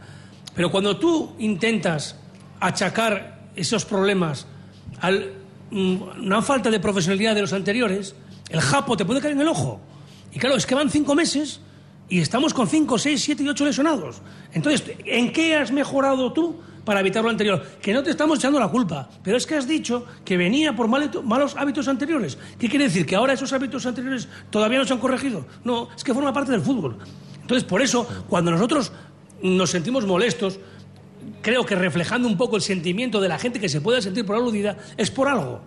Pero 0.55 0.71
cuando 0.71 0.97
tú 0.97 1.35
intentas 1.39 2.17
achacar 2.59 3.41
esos 3.55 3.85
problemas 3.85 4.47
a 5.01 5.11
una 5.73 6.41
falta 6.41 6.69
de 6.69 6.79
profesionalidad 6.79 7.35
de 7.35 7.41
los 7.41 7.53
anteriores, 7.53 8.15
el 8.49 8.61
japo 8.61 8.95
te 8.95 9.05
puede 9.05 9.21
caer 9.21 9.33
en 9.33 9.41
el 9.41 9.47
ojo. 9.47 9.81
Y 10.31 10.39
claro, 10.39 10.55
es 10.55 10.65
que 10.65 10.75
van 10.75 10.89
cinco 10.89 11.15
meses 11.15 11.59
y 12.09 12.19
estamos 12.19 12.53
con 12.53 12.67
cinco, 12.67 12.97
seis, 12.97 13.21
siete 13.23 13.43
y 13.43 13.49
ocho 13.49 13.65
lesionados. 13.65 14.21
Entonces, 14.53 14.83
¿en 15.05 15.31
qué 15.31 15.55
has 15.55 15.71
mejorado 15.71 16.31
tú 16.33 16.59
para 16.85 16.99
evitar 16.99 17.23
lo 17.23 17.29
anterior? 17.29 17.63
Que 17.81 17.93
no 17.93 18.03
te 18.03 18.11
estamos 18.11 18.39
echando 18.39 18.59
la 18.59 18.67
culpa, 18.67 19.09
pero 19.23 19.37
es 19.37 19.47
que 19.47 19.55
has 19.55 19.67
dicho 19.67 20.05
que 20.25 20.37
venía 20.37 20.75
por 20.75 20.87
mal- 20.87 21.09
malos 21.23 21.55
hábitos 21.57 21.87
anteriores. 21.87 22.37
¿Qué 22.59 22.69
quiere 22.69 22.85
decir? 22.85 23.05
¿Que 23.05 23.15
ahora 23.15 23.33
esos 23.33 23.51
hábitos 23.53 23.85
anteriores 23.85 24.27
todavía 24.49 24.79
no 24.79 24.85
se 24.85 24.93
han 24.93 24.99
corregido? 24.99 25.45
No, 25.63 25.89
es 25.95 26.03
que 26.03 26.13
forma 26.13 26.33
parte 26.33 26.51
del 26.51 26.61
fútbol. 26.61 26.97
Entonces, 27.41 27.63
por 27.63 27.81
eso, 27.81 28.07
cuando 28.29 28.51
nosotros 28.51 28.91
nos 29.41 29.69
sentimos 29.69 30.05
molestos, 30.05 30.59
creo 31.41 31.65
que 31.65 31.75
reflejando 31.75 32.27
un 32.27 32.37
poco 32.37 32.55
el 32.55 32.61
sentimiento 32.61 33.19
de 33.21 33.29
la 33.29 33.37
gente 33.39 33.59
que 33.59 33.69
se 33.69 33.81
pueda 33.81 34.01
sentir 34.01 34.25
por 34.25 34.35
aludida, 34.35 34.77
es 34.97 35.11
por 35.11 35.27
algo. 35.27 35.61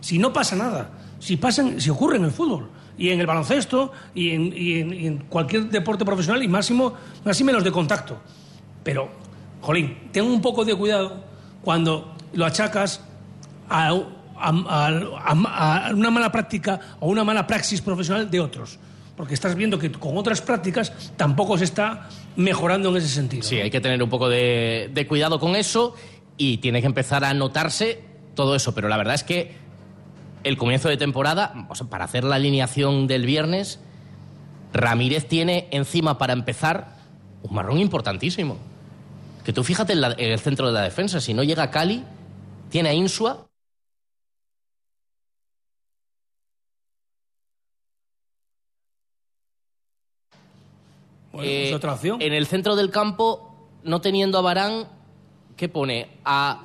Si 0.00 0.18
no 0.18 0.32
pasa 0.32 0.56
nada, 0.56 0.90
si, 1.18 1.36
pasan, 1.36 1.80
si 1.80 1.90
ocurre 1.90 2.16
en 2.16 2.24
el 2.24 2.30
fútbol 2.30 2.70
y 2.96 3.10
en 3.10 3.20
el 3.20 3.26
baloncesto 3.26 3.92
y 4.14 4.30
en, 4.30 4.52
y 4.56 4.78
en- 4.80 4.92
y 4.94 5.06
en 5.06 5.18
cualquier 5.28 5.68
deporte 5.70 6.04
profesional 6.04 6.42
y 6.42 6.48
máximo, 6.48 6.94
máximo 7.24 7.52
los 7.52 7.64
de 7.64 7.70
contacto. 7.72 8.18
Pero, 8.82 9.08
jolín, 9.60 10.08
ten 10.12 10.24
un 10.24 10.40
poco 10.40 10.64
de 10.64 10.74
cuidado 10.74 11.22
cuando 11.62 12.14
lo 12.32 12.46
achacas 12.46 13.02
a, 13.68 13.88
a- 13.88 13.98
a- 14.38 15.86
a 15.88 15.94
una 15.94 16.10
mala 16.10 16.32
práctica 16.32 16.80
o 17.00 17.08
una 17.08 17.24
mala 17.24 17.46
praxis 17.46 17.80
profesional 17.80 18.30
de 18.30 18.40
otros. 18.40 18.78
Porque 19.16 19.34
estás 19.34 19.54
viendo 19.54 19.78
que 19.78 19.92
con 19.92 20.16
otras 20.16 20.40
prácticas 20.40 21.12
tampoco 21.16 21.58
se 21.58 21.64
está 21.64 22.08
mejorando 22.36 22.90
en 22.90 22.96
ese 22.96 23.08
sentido. 23.08 23.42
Sí, 23.42 23.56
hay 23.56 23.70
que 23.70 23.80
tener 23.80 24.02
un 24.02 24.10
poco 24.10 24.28
de, 24.28 24.90
de 24.92 25.06
cuidado 25.06 25.38
con 25.40 25.56
eso 25.56 25.94
y 26.36 26.58
tiene 26.58 26.80
que 26.80 26.86
empezar 26.86 27.24
a 27.24 27.34
notarse 27.34 28.02
todo 28.34 28.54
eso. 28.54 28.74
Pero 28.74 28.88
la 28.88 28.96
verdad 28.96 29.14
es 29.14 29.24
que 29.24 29.54
el 30.44 30.56
comienzo 30.56 30.88
de 30.88 30.96
temporada, 30.96 31.66
o 31.68 31.74
sea, 31.74 31.88
para 31.88 32.04
hacer 32.04 32.24
la 32.24 32.36
alineación 32.36 33.06
del 33.06 33.26
viernes, 33.26 33.80
Ramírez 34.72 35.26
tiene 35.26 35.68
encima 35.72 36.18
para 36.18 36.32
empezar 36.32 36.96
un 37.42 37.54
marrón 37.54 37.78
importantísimo. 37.78 38.58
Que 39.44 39.52
tú 39.52 39.64
fíjate 39.64 39.94
en, 39.94 40.00
la- 40.02 40.12
en 40.16 40.32
el 40.32 40.38
centro 40.40 40.66
de 40.68 40.72
la 40.72 40.82
defensa, 40.82 41.20
si 41.20 41.34
no 41.34 41.42
llega 41.42 41.70
Cali, 41.70 42.04
tiene 42.70 42.90
a 42.90 42.94
Insua. 42.94 43.48
Bueno, 51.40 51.52
Eh, 51.52 51.68
es 51.68 51.74
otra 51.74 51.94
opción. 51.94 52.20
En 52.22 52.32
el 52.32 52.46
centro 52.46 52.76
del 52.76 52.90
campo, 52.90 53.54
no 53.82 54.00
teniendo 54.00 54.38
a 54.38 54.40
Barán, 54.42 54.86
¿qué 55.56 55.68
pone? 55.68 56.08
A 56.24 56.62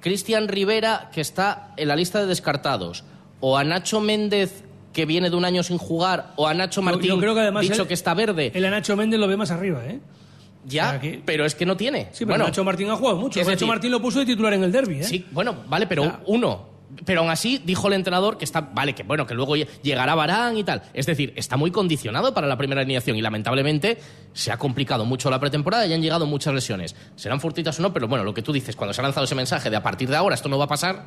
Cristian 0.00 0.48
Rivera, 0.48 1.10
que 1.12 1.20
está 1.20 1.72
en 1.76 1.88
la 1.88 1.96
lista 1.96 2.20
de 2.20 2.26
descartados, 2.26 3.04
o 3.40 3.56
a 3.56 3.64
Nacho 3.64 4.00
Méndez, 4.00 4.64
que 4.92 5.06
viene 5.06 5.30
de 5.30 5.36
un 5.36 5.44
año 5.44 5.62
sin 5.62 5.78
jugar, 5.78 6.32
o 6.36 6.46
a 6.46 6.54
Nacho 6.54 6.82
Martín, 6.82 7.10
yo 7.10 7.18
creo 7.18 7.34
que 7.34 7.40
además 7.40 7.62
dicho 7.62 7.82
él- 7.82 7.88
que 7.88 7.94
está 7.94 8.12
verde. 8.14 8.50
El 8.54 8.68
Nacho 8.70 8.96
Méndez 8.96 9.18
lo 9.20 9.26
ve 9.28 9.36
más 9.36 9.50
arriba, 9.50 9.84
¿eh? 9.86 10.00
Ya, 10.64 11.00
pero 11.24 11.44
es 11.44 11.54
que 11.56 11.66
no 11.66 11.76
tiene. 11.76 12.08
Sí, 12.12 12.24
pero 12.24 12.38
Nacho 12.44 12.62
Martín 12.62 12.88
ha 12.90 12.96
jugado 12.96 13.16
mucho. 13.16 13.42
Nacho 13.42 13.66
Martín 13.66 13.90
lo 13.90 14.00
puso 14.00 14.20
de 14.20 14.26
titular 14.26 14.52
en 14.54 14.62
el 14.62 14.70
derby, 14.70 15.00
¿eh? 15.00 15.04
Sí, 15.04 15.26
bueno, 15.32 15.56
vale, 15.68 15.86
pero 15.86 16.18
uno. 16.26 16.71
Pero 17.06 17.20
aún 17.22 17.30
así 17.30 17.58
dijo 17.64 17.88
el 17.88 17.94
entrenador 17.94 18.36
que 18.36 18.44
está, 18.44 18.60
vale, 18.60 18.94
que 18.94 19.02
bueno, 19.02 19.26
que 19.26 19.34
luego 19.34 19.56
lle- 19.56 19.66
llegará 19.82 20.14
Barán 20.14 20.56
y 20.58 20.64
tal. 20.64 20.82
Es 20.92 21.06
decir, 21.06 21.32
está 21.36 21.56
muy 21.56 21.70
condicionado 21.70 22.34
para 22.34 22.46
la 22.46 22.56
primera 22.58 22.82
alineación 22.82 23.16
y 23.16 23.22
lamentablemente 23.22 23.98
se 24.34 24.52
ha 24.52 24.58
complicado 24.58 25.04
mucho 25.06 25.30
la 25.30 25.40
pretemporada 25.40 25.86
y 25.86 25.94
han 25.94 26.02
llegado 26.02 26.26
muchas 26.26 26.52
lesiones. 26.54 26.94
Serán 27.16 27.40
fortuitas 27.40 27.78
o 27.78 27.82
no, 27.82 27.92
pero 27.94 28.08
bueno, 28.08 28.24
lo 28.24 28.34
que 28.34 28.42
tú 28.42 28.52
dices, 28.52 28.76
cuando 28.76 28.92
se 28.92 29.00
ha 29.00 29.04
lanzado 29.04 29.24
ese 29.24 29.34
mensaje 29.34 29.70
de 29.70 29.76
a 29.76 29.82
partir 29.82 30.08
de 30.10 30.16
ahora 30.16 30.34
esto 30.34 30.48
no 30.50 30.58
va 30.58 30.64
a 30.66 30.68
pasar, 30.68 31.06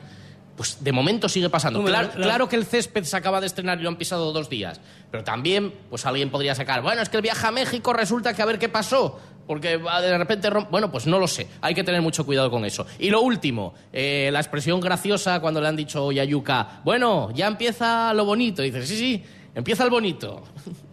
pues 0.57 0.83
de 0.83 0.91
momento 0.91 1.29
sigue 1.29 1.49
pasando. 1.49 1.83
Claro, 1.83 2.07
la- 2.15 2.23
claro 2.23 2.49
que 2.49 2.55
el 2.55 2.65
césped 2.65 3.03
se 3.03 3.17
acaba 3.17 3.39
de 3.39 3.47
estrenar 3.47 3.79
y 3.79 3.83
lo 3.83 3.89
han 3.89 3.97
pisado 3.97 4.31
dos 4.33 4.49
días, 4.49 4.79
pero 5.11 5.23
también, 5.23 5.73
pues 5.89 6.05
alguien 6.05 6.31
podría 6.31 6.55
sacar, 6.55 6.81
bueno, 6.81 7.01
es 7.01 7.09
que 7.09 7.17
el 7.17 7.23
viaje 7.23 7.45
a 7.45 7.51
México 7.51 7.93
resulta 7.93 8.33
que 8.33 8.41
a 8.41 8.45
ver 8.45 8.57
qué 8.57 8.69
pasó, 8.69 9.19
porque 9.47 9.77
va 9.77 10.01
de 10.01 10.17
repente... 10.17 10.49
Bueno, 10.71 10.91
pues 10.91 11.05
no 11.07 11.19
lo 11.19 11.27
sé, 11.27 11.47
hay 11.61 11.73
que 11.75 11.83
tener 11.83 12.01
mucho 12.01 12.25
cuidado 12.25 12.49
con 12.51 12.65
eso. 12.65 12.85
Y 12.99 13.09
lo 13.09 13.21
último, 13.21 13.73
eh, 13.93 14.29
la 14.31 14.39
expresión 14.39 14.79
graciosa 14.79 15.39
cuando 15.39 15.61
le 15.61 15.67
han 15.67 15.75
dicho 15.75 16.03
hoy 16.05 16.19
a 16.19 16.23
Yuka, 16.23 16.81
bueno, 16.83 17.29
ya 17.33 17.47
empieza 17.47 18.13
lo 18.13 18.25
bonito, 18.25 18.61
dices, 18.61 18.87
sí, 18.87 18.97
sí, 18.97 19.23
empieza 19.53 19.83
el 19.83 19.89
bonito. 19.89 20.43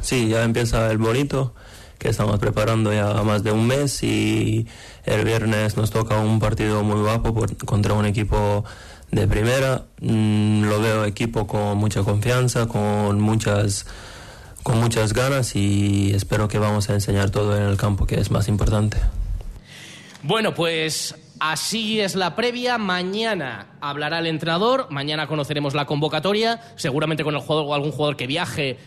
Sí, 0.00 0.28
ya 0.28 0.44
empieza 0.44 0.90
el 0.92 0.98
bonito, 0.98 1.54
que 1.98 2.08
estamos 2.08 2.38
preparando 2.38 2.92
ya 2.92 3.14
más 3.24 3.42
de 3.42 3.50
un 3.50 3.66
mes 3.66 4.00
y 4.04 4.66
el 5.04 5.24
viernes 5.24 5.76
nos 5.76 5.90
toca 5.90 6.18
un 6.20 6.38
partido 6.38 6.84
muy 6.84 7.00
guapo 7.00 7.34
por- 7.34 7.56
contra 7.66 7.94
un 7.94 8.06
equipo 8.06 8.64
de 9.10 9.26
primera. 9.26 9.86
Mm, 10.00 10.62
lo 10.66 10.80
veo 10.80 11.04
equipo 11.04 11.48
con 11.48 11.78
mucha 11.78 12.02
confianza, 12.04 12.68
con 12.68 13.20
muchas 13.20 13.86
con 14.62 14.80
muchas 14.80 15.12
ganas 15.12 15.56
y 15.56 16.12
espero 16.14 16.48
que 16.48 16.58
vamos 16.58 16.90
a 16.90 16.94
enseñar 16.94 17.30
todo 17.30 17.56
en 17.56 17.64
el 17.64 17.76
campo, 17.76 18.06
que 18.06 18.20
es 18.20 18.30
más 18.30 18.48
importante. 18.48 18.98
Bueno, 20.22 20.54
pues 20.54 21.14
así 21.40 22.00
es 22.00 22.14
la 22.14 22.34
previa. 22.34 22.78
Mañana 22.78 23.68
hablará 23.80 24.18
el 24.18 24.26
entrenador, 24.26 24.88
mañana 24.90 25.26
conoceremos 25.26 25.74
la 25.74 25.86
convocatoria, 25.86 26.60
seguramente 26.76 27.24
con 27.24 27.34
el 27.34 27.40
jugador, 27.40 27.74
algún 27.74 27.92
jugador 27.92 28.16
que 28.16 28.26
viaje 28.26 28.78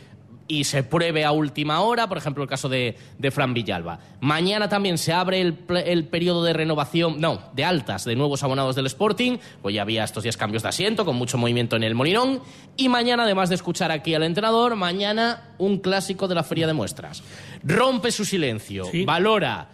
y 0.51 0.65
se 0.65 0.83
pruebe 0.83 1.23
a 1.23 1.31
última 1.31 1.79
hora, 1.79 2.07
por 2.09 2.17
ejemplo 2.17 2.43
el 2.43 2.49
caso 2.49 2.67
de, 2.67 2.97
de 3.17 3.31
Fran 3.31 3.53
Villalba. 3.53 3.99
Mañana 4.19 4.67
también 4.67 4.97
se 4.97 5.13
abre 5.13 5.39
el, 5.39 5.57
el 5.85 6.03
periodo 6.05 6.43
de 6.43 6.51
renovación, 6.51 7.21
no, 7.21 7.41
de 7.53 7.63
altas 7.63 8.03
de 8.03 8.15
nuevos 8.15 8.43
abonados 8.43 8.75
del 8.75 8.85
Sporting, 8.87 9.37
pues 9.61 9.73
ya 9.75 9.83
había 9.83 10.03
estos 10.03 10.23
días 10.23 10.35
cambios 10.35 10.63
de 10.63 10.69
asiento, 10.69 11.05
con 11.05 11.15
mucho 11.15 11.37
movimiento 11.37 11.75
en 11.77 11.83
el 11.83 11.95
Molinón, 11.95 12.41
y 12.75 12.89
mañana, 12.89 13.23
además 13.23 13.47
de 13.49 13.55
escuchar 13.55 13.91
aquí 13.91 14.13
al 14.13 14.23
entrenador, 14.23 14.75
mañana 14.75 15.51
un 15.57 15.77
clásico 15.79 16.27
de 16.27 16.35
la 16.35 16.43
Feria 16.43 16.67
de 16.67 16.73
Muestras. 16.73 17.23
Rompe 17.63 18.11
su 18.11 18.25
silencio, 18.25 18.85
valora 19.05 19.69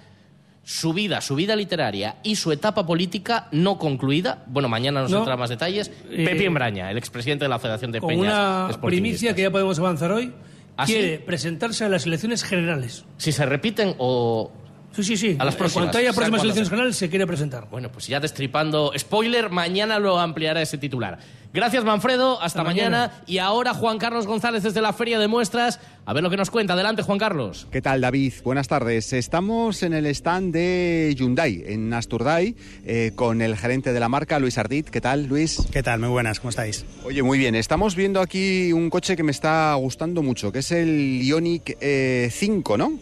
su 0.64 0.92
vida, 0.92 1.22
su 1.22 1.36
vida 1.36 1.56
literaria 1.56 2.18
y 2.24 2.36
su 2.36 2.52
etapa 2.52 2.86
política 2.86 3.48
no 3.54 3.78
concluida. 3.80 4.44
Bueno, 4.48 4.68
mañana 4.68 5.02
nos 5.02 5.12
No. 5.12 5.20
entra 5.20 5.38
más 5.38 5.50
detalles. 5.50 5.90
Eh, 6.12 6.26
Pepe 6.26 6.44
Embraña, 6.44 6.92
el 6.92 6.98
expresidente 6.98 7.46
de 7.46 7.50
la 7.50 7.58
Federación 7.58 7.94
de 7.94 8.02
Con 8.02 8.10
Peñas. 8.10 8.34
una 8.76 8.82
primicia 8.82 9.34
que 9.34 9.44
ya 9.44 9.50
podemos 9.50 9.80
avanzar 9.80 10.12
hoy, 10.12 10.34
¿Ah, 10.78 10.86
sí? 10.86 10.94
quiere 10.94 11.20
presentarse 11.20 11.84
a 11.84 11.90
las 11.90 12.06
elecciones 12.06 12.44
generales. 12.44 13.06
Si 13.18 13.32
se 13.32 13.46
repiten 13.46 13.96
o... 13.98 14.52
Sí, 14.96 15.04
sí, 15.04 15.18
sí. 15.18 15.36
A 15.40 15.46
las 15.46 15.54
En 15.54 15.60
próximas. 15.60 15.84
cuanto 15.86 15.98
haya 16.00 16.14
próximas 16.14 16.42
elecciones 16.44 16.70
generales, 16.70 16.96
se 16.96 17.10
quiere 17.10 17.28
presentar. 17.28 17.68
Bueno, 17.70 17.92
pues 17.92 18.08
ya 18.08 18.20
destripando. 18.20 18.92
Spoiler, 18.98 19.50
mañana 19.50 20.00
lo 20.00 20.20
ampliará 20.20 20.62
ese 20.62 20.78
titular. 20.78 21.20
Gracias, 21.54 21.84
Manfredo. 21.86 22.42
Hasta, 22.42 22.64
mañana. 22.64 22.98
mañana. 23.08 23.24
Y 23.26 23.38
ahora 23.38 23.74
Juan 23.74 23.98
Carlos 24.00 24.28
González 24.28 24.64
desde 24.64 24.82
la 24.82 24.94
Feria 24.94 25.18
de 25.18 25.28
Muestras. 25.28 25.80
A 26.06 26.14
ver 26.14 26.22
lo 26.24 26.30
que 26.30 26.38
nos 26.38 26.50
cuenta. 26.52 26.74
Adelante, 26.74 27.04
Juan 27.04 27.18
Carlos. 27.20 27.68
¿Qué 27.72 27.82
tal, 27.82 28.02
David? 28.02 28.34
Buenas 28.44 28.68
tardes. 28.68 29.14
Estamos 29.14 29.82
en 29.84 29.94
el 29.94 30.06
stand 30.08 30.54
de 30.54 31.16
Hyundai, 31.18 31.64
en 31.66 31.94
Asturday, 31.94 32.56
eh, 32.86 33.12
con 33.16 33.42
el 33.42 33.56
gerente 33.58 33.94
de 33.94 34.00
la 34.00 34.10
marca, 34.10 34.40
Luis 34.40 34.58
Ardit. 34.58 34.90
¿Qué 34.90 35.02
tal, 35.02 35.28
Luis? 35.28 35.60
¿Qué 35.72 35.84
tal? 35.84 36.00
Muy 36.00 36.10
buenas, 36.10 36.40
¿cómo 36.40 36.50
estáis? 36.50 36.86
Oye, 37.04 37.24
muy 37.24 37.38
bien. 37.38 37.56
Estamos 37.56 37.96
viendo 37.96 38.20
aquí 38.22 38.72
un 38.74 38.90
coche 38.90 39.16
que 39.16 39.24
me 39.24 39.32
está 39.32 39.74
gustando 39.76 40.22
mucho, 40.22 40.52
que 40.52 40.60
es 40.60 40.72
el 40.72 41.22
Ioniq 41.24 41.78
eh, 41.82 42.30
5, 42.32 42.78
¿no? 42.78 42.94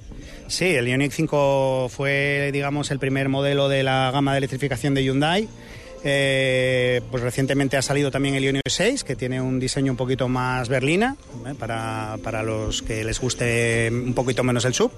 Sí, 0.47 0.65
el 0.65 0.87
Ioniq 0.87 1.11
5 1.11 1.89
fue, 1.89 2.51
digamos, 2.53 2.91
el 2.91 2.99
primer 2.99 3.29
modelo 3.29 3.67
de 3.67 3.83
la 3.83 4.11
gama 4.11 4.33
de 4.33 4.37
electrificación 4.39 4.93
de 4.93 5.03
Hyundai. 5.03 5.49
Eh, 6.07 7.01
pues 7.09 7.23
recientemente 7.23 7.77
ha 7.77 7.81
salido 7.81 8.11
también 8.11 8.35
el 8.35 8.43
Ioniq 8.43 8.69
6, 8.69 9.03
que 9.03 9.15
tiene 9.15 9.41
un 9.41 9.59
diseño 9.59 9.91
un 9.91 9.97
poquito 9.97 10.27
más 10.27 10.69
berlina, 10.69 11.15
¿eh? 11.47 11.55
para, 11.57 12.17
para 12.23 12.43
los 12.43 12.83
que 12.83 13.03
les 13.03 13.19
guste 13.19 13.89
un 13.91 14.13
poquito 14.13 14.43
menos 14.43 14.65
el 14.65 14.75
sub. 14.75 14.91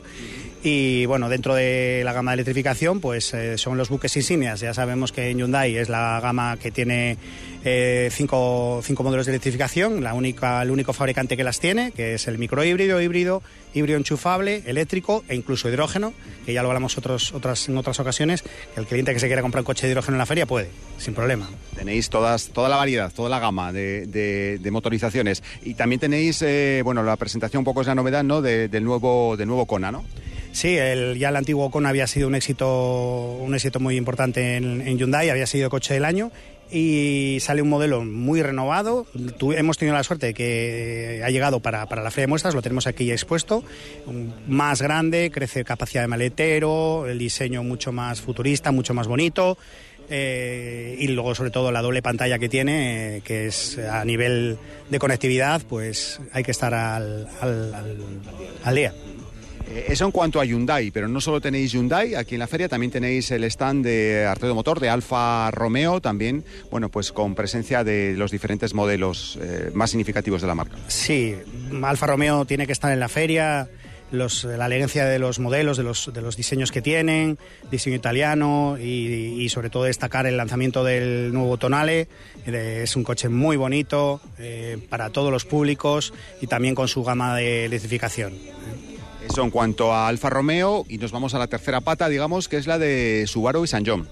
Y 0.70 1.06
bueno, 1.06 1.30
dentro 1.30 1.56
de 1.56 2.02
la 2.04 2.12
gama 2.12 2.32
de 2.32 2.36
electrificación, 2.42 3.00
pues 3.00 3.34
eh, 3.34 3.58
son 3.58 3.78
los 3.78 3.88
buques 3.88 4.14
insignias. 4.18 4.60
Ya 4.60 4.74
sabemos 4.74 5.14
que 5.14 5.34
Hyundai 5.34 5.78
es 5.78 5.88
la 5.88 6.20
gama 6.22 6.58
que 6.62 6.72
tiene 6.72 7.16
eh, 7.64 8.10
cinco, 8.12 8.82
cinco 8.84 9.02
modelos 9.02 9.26
de 9.28 9.32
electrificación, 9.32 10.04
la 10.04 10.14
única, 10.14 10.62
el 10.62 10.70
único 10.70 10.92
fabricante 10.92 11.38
que 11.38 11.46
las 11.46 11.62
tiene, 11.62 11.94
que 11.94 12.16
es 12.16 12.28
el 12.28 12.38
microhíbrido, 12.38 13.02
híbrido, 13.02 13.42
híbrido 13.74 13.98
enchufable, 13.98 14.62
eléctrico 14.66 15.24
e 15.30 15.36
incluso 15.36 15.70
hidrógeno, 15.70 16.14
que 16.46 16.52
ya 16.52 16.64
lo 16.64 16.68
hablamos 16.68 16.98
otras, 16.98 17.32
en 17.70 17.78
otras 17.78 18.02
ocasiones, 18.02 18.44
el 18.76 18.86
cliente 18.88 19.14
que 19.14 19.20
se 19.22 19.28
quiera 19.28 19.42
comprar 19.42 19.62
un 19.62 19.68
coche 19.68 19.88
de 19.88 19.94
hidrógeno 19.94 20.16
en 20.16 20.20
la 20.20 20.26
feria 20.26 20.46
puede, 20.48 20.68
sin 20.98 21.14
problema. 21.14 21.50
Tenéis 21.78 22.10
todas, 22.10 22.50
toda 22.50 22.68
la 22.68 22.76
variedad, 22.76 23.10
toda 23.14 23.30
la 23.30 23.40
gama 23.40 23.72
de, 23.72 24.60
motorizaciones. 24.70 25.44
Y 25.64 25.76
también 25.76 26.02
tenéis, 26.02 26.42
eh, 26.42 26.82
bueno, 26.84 27.04
la 27.04 27.16
presentación 27.16 27.60
un 27.62 27.66
poco 27.66 27.80
es 27.80 27.88
la 27.88 27.96
novedad, 27.96 28.26
¿no? 28.26 28.42
De- 28.42 28.68
del, 28.68 28.84
nuevo, 28.84 29.38
del 29.38 29.48
nuevo 29.48 29.66
Kona, 29.66 29.94
¿no? 29.94 30.04
Sí, 30.52 30.76
el, 30.78 31.18
ya 31.18 31.30
el 31.30 31.36
antiguo 31.36 31.70
Kona 31.70 31.90
había 31.90 32.08
sido 32.08 32.28
un 32.28 32.36
éxito, 32.36 33.38
un 33.40 33.54
éxito 33.54 33.80
muy 33.80 33.96
importante 33.96 34.58
en, 34.58 34.82
en 34.82 34.98
Hyundai, 34.98 35.30
había 35.30 35.46
sido 35.46 35.70
coche 35.70 35.94
del 35.94 36.06
año 36.06 36.32
y 36.70 37.38
sale 37.40 37.62
un 37.62 37.70
modelo 37.70 38.04
muy 38.04 38.42
renovado. 38.42 39.06
Hemos 39.56 39.78
tenido 39.78 39.96
la 39.96 40.04
suerte 40.04 40.28
de 40.28 40.34
que 40.34 41.22
ha 41.24 41.30
llegado 41.30 41.60
para, 41.62 41.86
para 41.86 42.04
la 42.04 42.12
feria 42.12 42.24
de 42.24 42.28
muestras, 42.30 42.56
lo 42.56 42.62
tenemos 42.62 42.88
aquí 42.88 43.12
expuesto, 43.12 43.64
más 44.48 44.82
grande, 44.82 45.32
crece 45.32 45.64
capacidad 45.64 46.02
de 46.04 46.08
maletero, 46.08 47.08
el 47.08 47.20
diseño 47.20 47.64
mucho 47.64 47.92
más 47.92 48.20
futurista, 48.20 48.72
mucho 48.72 48.94
más 48.94 49.08
bonito. 49.08 49.58
eh, 50.10 50.96
y 51.00 51.08
luego 51.08 51.36
sobre 51.36 51.52
todo 51.52 51.72
la 51.72 51.82
doble 51.82 52.02
pantalla 52.02 52.40
que 52.40 52.50
tiene, 52.50 53.18
eh, 53.18 53.22
que 53.22 53.48
es 53.48 53.78
a 53.78 54.06
nivel 54.06 54.58
de 54.90 55.00
conectividad, 55.00 55.62
pues 55.68 56.20
hay 56.32 56.44
que 56.44 56.52
estar 56.52 56.74
al 56.74 57.28
día. 58.74 58.94
Eh, 59.70 59.86
Eso 59.90 60.06
en 60.06 60.12
cuanto 60.12 60.40
a 60.40 60.46
Hyundai, 60.46 60.92
pero 60.92 61.08
no 61.08 61.20
solo 61.20 61.42
tenéis 61.42 61.74
Hyundai 61.74 62.16
aquí 62.16 62.36
en 62.36 62.40
la 62.40 62.48
feria, 62.48 62.70
también 62.70 62.92
tenéis 62.92 63.32
el 63.32 63.44
stand 63.46 63.86
de 63.86 64.26
Artedo 64.26 64.56
Motor, 64.56 64.80
de 64.80 64.90
Alfa 64.90 65.52
Romeo, 65.52 66.02
también, 66.02 66.44
bueno, 66.72 66.90
pues 66.90 67.12
con 67.12 67.36
presencia 67.36 67.84
de 67.84 68.16
los 68.16 68.32
diferentes 68.32 68.74
modelos 68.74 69.38
eh, 69.42 69.72
más 69.74 69.92
significativos 69.92 70.42
de 70.42 70.48
la 70.48 70.56
marca. 70.56 70.78
Sí, 70.88 71.36
Alfa 71.84 72.08
Romeo 72.08 72.46
tiene 72.46 72.66
que 72.66 72.74
estar 72.74 72.92
en 72.92 73.00
la 73.00 73.10
feria. 73.10 73.70
La 74.10 74.68
elegancia 74.68 75.04
de 75.04 75.20
los 75.20 75.38
modelos, 75.38 75.76
de 75.76 75.84
los, 75.84 76.14
de 76.14 76.22
los 76.22 76.38
diseños 76.38 76.72
que 76.72 76.82
tienen, 76.82 77.38
diseño 77.70 77.98
italiano 77.98 78.78
y, 78.80 79.50
sobre 79.50 79.70
todo 79.70 79.84
destacar 79.84 80.26
el 80.26 80.38
lanzamiento 80.38 80.86
del 80.86 81.34
nuevo 81.34 81.58
Tonale. 81.58 82.08
Eh, 82.46 82.84
es 82.84 82.96
un 82.96 83.04
coche 83.04 83.28
muy 83.28 83.58
bonito 83.58 84.22
para 84.88 85.10
todos 85.10 85.30
los 85.30 85.44
públicos 85.44 86.14
y 86.40 86.48
también 86.48 86.74
con 86.74 86.88
su 86.88 87.04
gama 87.04 87.36
de 87.36 87.66
electrificación. 87.66 88.32
Eso 89.30 89.44
en 89.44 89.52
cuanto 89.52 89.94
a 89.94 90.08
Alfa 90.08 90.30
Romeo, 90.30 90.86
y 90.88 90.98
nos 90.98 91.12
vamos 91.12 91.34
a 91.34 91.40
la 91.40 91.48
tercera 91.48 91.82
pata, 91.82 92.08
digamos, 92.08 92.48
que 92.48 92.58
es 92.58 92.66
la 92.66 92.80
de 92.80 93.26
Subaru 93.28 93.66
y 93.66 93.68
San 93.68 93.86
John. 93.86 94.08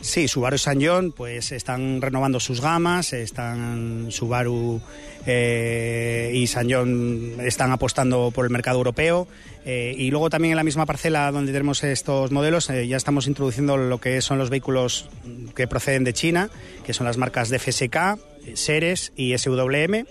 Sí, 0.00 0.26
Subaru 0.26 0.56
y 0.56 0.58
San 0.58 0.82
John 0.82 1.12
pues 1.12 1.52
están 1.52 2.00
renovando 2.00 2.40
sus 2.40 2.62
gamas, 2.62 3.12
están 3.12 4.06
Subaru 4.10 4.80
eh, 5.26 6.32
y 6.34 6.46
San 6.46 6.70
John 6.70 7.34
están 7.40 7.72
apostando 7.72 8.30
por 8.30 8.46
el 8.46 8.50
mercado 8.50 8.78
europeo 8.78 9.28
eh, 9.64 9.94
y 9.96 10.10
luego 10.10 10.30
también 10.30 10.52
en 10.52 10.56
la 10.56 10.64
misma 10.64 10.86
parcela 10.86 11.30
donde 11.30 11.52
tenemos 11.52 11.82
estos 11.84 12.30
modelos 12.30 12.68
eh, 12.68 12.86
ya 12.86 12.98
estamos 12.98 13.26
introduciendo 13.26 13.76
lo 13.76 13.98
que 13.98 14.20
son 14.20 14.38
los 14.38 14.50
vehículos 14.50 15.08
que 15.54 15.66
proceden 15.66 16.04
de 16.04 16.12
China, 16.12 16.50
que 16.84 16.92
son 16.92 17.06
las 17.06 17.16
marcas 17.16 17.48
de 17.50 17.58
FSK, 17.58 18.18
Seres 18.54 19.12
y 19.16 19.36
SWM. 19.36 20.06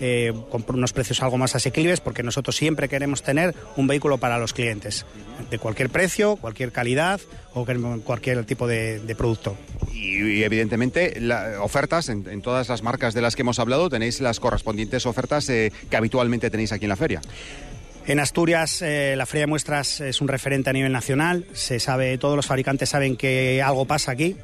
Eh, 0.00 0.32
con 0.50 0.64
unos 0.68 0.92
precios 0.92 1.22
algo 1.22 1.38
más 1.38 1.54
asequibles 1.54 2.00
porque 2.00 2.22
nosotros 2.22 2.56
siempre 2.56 2.88
queremos 2.88 3.22
tener 3.22 3.54
un 3.76 3.86
vehículo 3.86 4.18
para 4.18 4.38
los 4.38 4.52
clientes 4.52 5.06
de 5.50 5.58
cualquier 5.58 5.90
precio, 5.90 6.36
cualquier 6.36 6.72
calidad 6.72 7.20
o 7.54 7.66
cualquier 8.04 8.44
tipo 8.44 8.66
de, 8.66 9.00
de 9.00 9.14
producto. 9.14 9.56
Y, 9.92 10.22
y, 10.22 10.44
evidentemente, 10.44 11.20
la- 11.20 11.62
ofertas 11.62 12.08
en, 12.08 12.28
en 12.28 12.42
todas 12.42 12.68
las 12.68 12.82
marcas 12.82 13.14
de 13.14 13.22
las 13.22 13.34
que 13.36 13.42
hemos 13.42 13.58
hablado, 13.58 13.88
tenéis 13.88 14.20
las 14.20 14.40
correspondientes 14.40 15.06
ofertas 15.06 15.48
eh, 15.48 15.72
que 15.90 15.96
habitualmente 15.96 16.50
tenéis 16.50 16.72
aquí 16.72 16.84
en 16.84 16.90
la 16.90 16.96
feria. 16.96 17.20
En 18.06 18.20
Asturias, 18.20 18.80
eh, 18.80 19.14
la 19.18 19.26
Feria 19.26 19.42
de 19.42 19.48
Muestras 19.48 20.00
es 20.00 20.22
un 20.22 20.28
referente 20.28 20.70
a 20.70 20.72
nivel 20.72 20.92
nacional. 20.92 21.44
Se 21.52 21.78
sabe, 21.78 22.16
todos 22.16 22.36
los 22.36 22.46
fabricantes 22.46 22.88
saben 22.88 23.16
que 23.18 23.60
algo 23.62 23.84
pasa 23.84 24.12
aquí. 24.12 24.34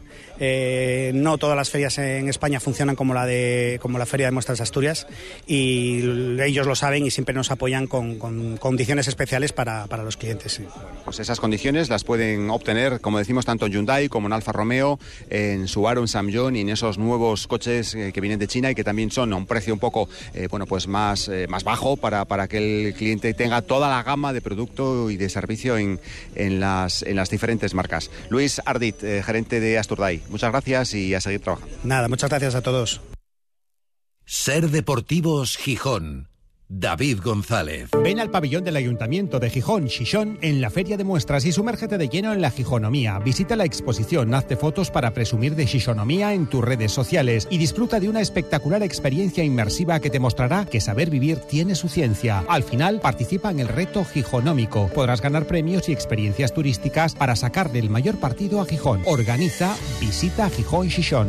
Eh, 0.41 1.13
no 1.15 1.39
todas 1.39 1.57
las 1.57 1.71
ferias 1.71 1.97
en 1.99 2.29
España 2.29 2.59
funcionan 2.59 2.97
como 2.97 3.15
la 3.15 3.25
de 3.25 3.79
como 3.81 3.99
la 3.99 4.07
Feria 4.07 4.27
de 4.27 4.33
Muestras 4.33 4.59
de 4.59 4.65
Asturias 4.65 5.07
y 5.47 6.01
ellos 6.41 6.67
lo 6.67 6.75
saben 6.75 7.07
y 7.07 7.11
siempre 7.11 7.35
nos 7.35 7.51
apoyan 7.53 7.87
con, 7.87 8.19
con 8.19 8.57
condiciones 8.57 9.07
especiales 9.07 9.53
para, 9.53 9.87
para 9.87 10.03
los 10.03 10.17
clientes. 10.17 10.53
sí. 10.53 10.65
Pues 11.05 11.21
esas 11.21 11.39
condiciones 11.39 11.89
las 11.89 12.03
pueden 12.03 12.51
obtener, 12.51 13.01
como 13.01 13.19
decimos, 13.19 13.45
tanto 13.45 13.67
en 13.67 13.73
Hyundai 13.73 14.09
como 14.09 14.27
en 14.27 14.33
Alfa 14.33 14.53
Romeo, 14.53 14.99
en 15.31 15.69
Subaru, 15.69 16.01
en 16.03 16.09
Samyong 16.09 16.57
y 16.57 16.61
en 16.61 16.69
esos 16.71 16.99
nuevos 16.99 17.47
coches 17.47 17.95
eh, 17.95 18.11
que 18.13 18.21
vienen 18.21 18.39
de 18.39 18.49
China 18.49 18.71
y 18.71 18.75
que 18.75 18.85
también 18.85 19.11
son 19.11 19.33
a 19.33 19.37
un 19.37 19.47
precio 19.47 19.73
un 19.73 19.81
poco 19.81 20.09
eh, 20.35 20.49
bueno, 20.51 20.67
pues 20.67 20.89
más, 20.89 21.29
eh, 21.29 21.47
más 21.49 21.65
bajo 21.65 21.97
para, 21.97 22.25
para 22.25 22.49
que 22.49 22.59
el 22.59 22.95
cliente 22.95 23.35
tenga 23.35 23.63
toda 23.63 23.89
la 23.89 24.03
gama 24.03 24.33
de 24.33 24.41
producto 24.41 25.11
y 25.11 25.17
de 25.17 25.29
servicio 25.29 25.77
en, 25.77 26.01
en, 26.35 26.61
las, 26.61 27.03
en 27.03 27.17
las 27.17 27.31
diferentes 27.31 27.75
marcas. 27.75 28.11
Luis 28.29 28.61
Ardit, 28.65 29.03
eh, 29.03 29.23
gerente 29.23 29.61
de 29.61 29.79
Muchas 30.29 30.51
gracias 30.51 30.95
y 30.95 31.15
a 31.15 31.21
seguir 31.21 31.41
trabajando. 31.41 31.75
Nada, 31.85 32.09
muchas 32.09 32.31
gracias 32.31 32.55
a 32.55 32.63
todos. 32.63 33.01
Ser 34.27 34.71
Deportivos 34.71 35.57
Gijón. 35.57 36.29
David 36.69 37.21
González. 37.23 37.91
Ven 38.03 38.21
al 38.21 38.31
pabellón 38.31 38.65
del 38.65 38.77
Ayuntamiento 38.77 39.39
de 39.39 39.51
Gijón, 39.51 39.89
Xixón, 39.89 40.39
en 40.41 40.61
la 40.61 40.71
Feria 40.71 40.97
de 40.97 41.05
Muestras 41.05 41.45
y 41.45 41.53
sumérgete 41.53 41.99
de 41.99 42.09
lleno 42.09 42.33
en 42.33 42.41
la 42.41 42.51
Gijonomía. 42.51 43.19
Visita 43.19 43.55
la 43.55 43.65
exposición, 43.65 44.33
hazte 44.35 44.57
fotos 44.57 44.91
para 44.91 45.13
presumir 45.13 45.55
de 45.55 45.67
Xixonomía 45.67 46.33
en 46.33 46.47
tus 46.47 46.65
redes 46.65 46.93
sociales 46.93 47.47
y 47.51 47.59
disfruta 47.59 48.01
de 48.01 48.09
una 48.09 48.21
espectacular 48.21 48.83
experiencia 48.83 49.45
inmersiva 49.45 50.01
que 50.01 50.11
te 50.11 50.21
mostrará 50.21 50.65
que 50.65 50.81
saber 50.81 51.11
vivir 51.11 51.39
tiene 51.39 51.75
su 51.75 51.89
ciencia. 51.89 52.45
Al 52.49 52.63
final, 52.63 53.01
participa 53.01 53.51
en 53.51 53.61
el 53.61 53.69
reto 53.69 54.05
Gijonómico. 54.05 54.89
Podrás 54.95 55.21
ganar 55.21 55.47
premios 55.47 55.89
y 55.89 55.93
experiencias 55.93 56.55
turísticas 56.55 57.15
para 57.15 57.37
sacar 57.37 57.73
del 57.73 57.91
mayor 57.91 58.17
partido 58.17 58.61
a 58.61 58.67
Gijón. 58.67 59.03
Organiza 59.07 59.77
Visita 60.01 60.49
Gijón 60.49 60.91
Xixón. 60.91 61.29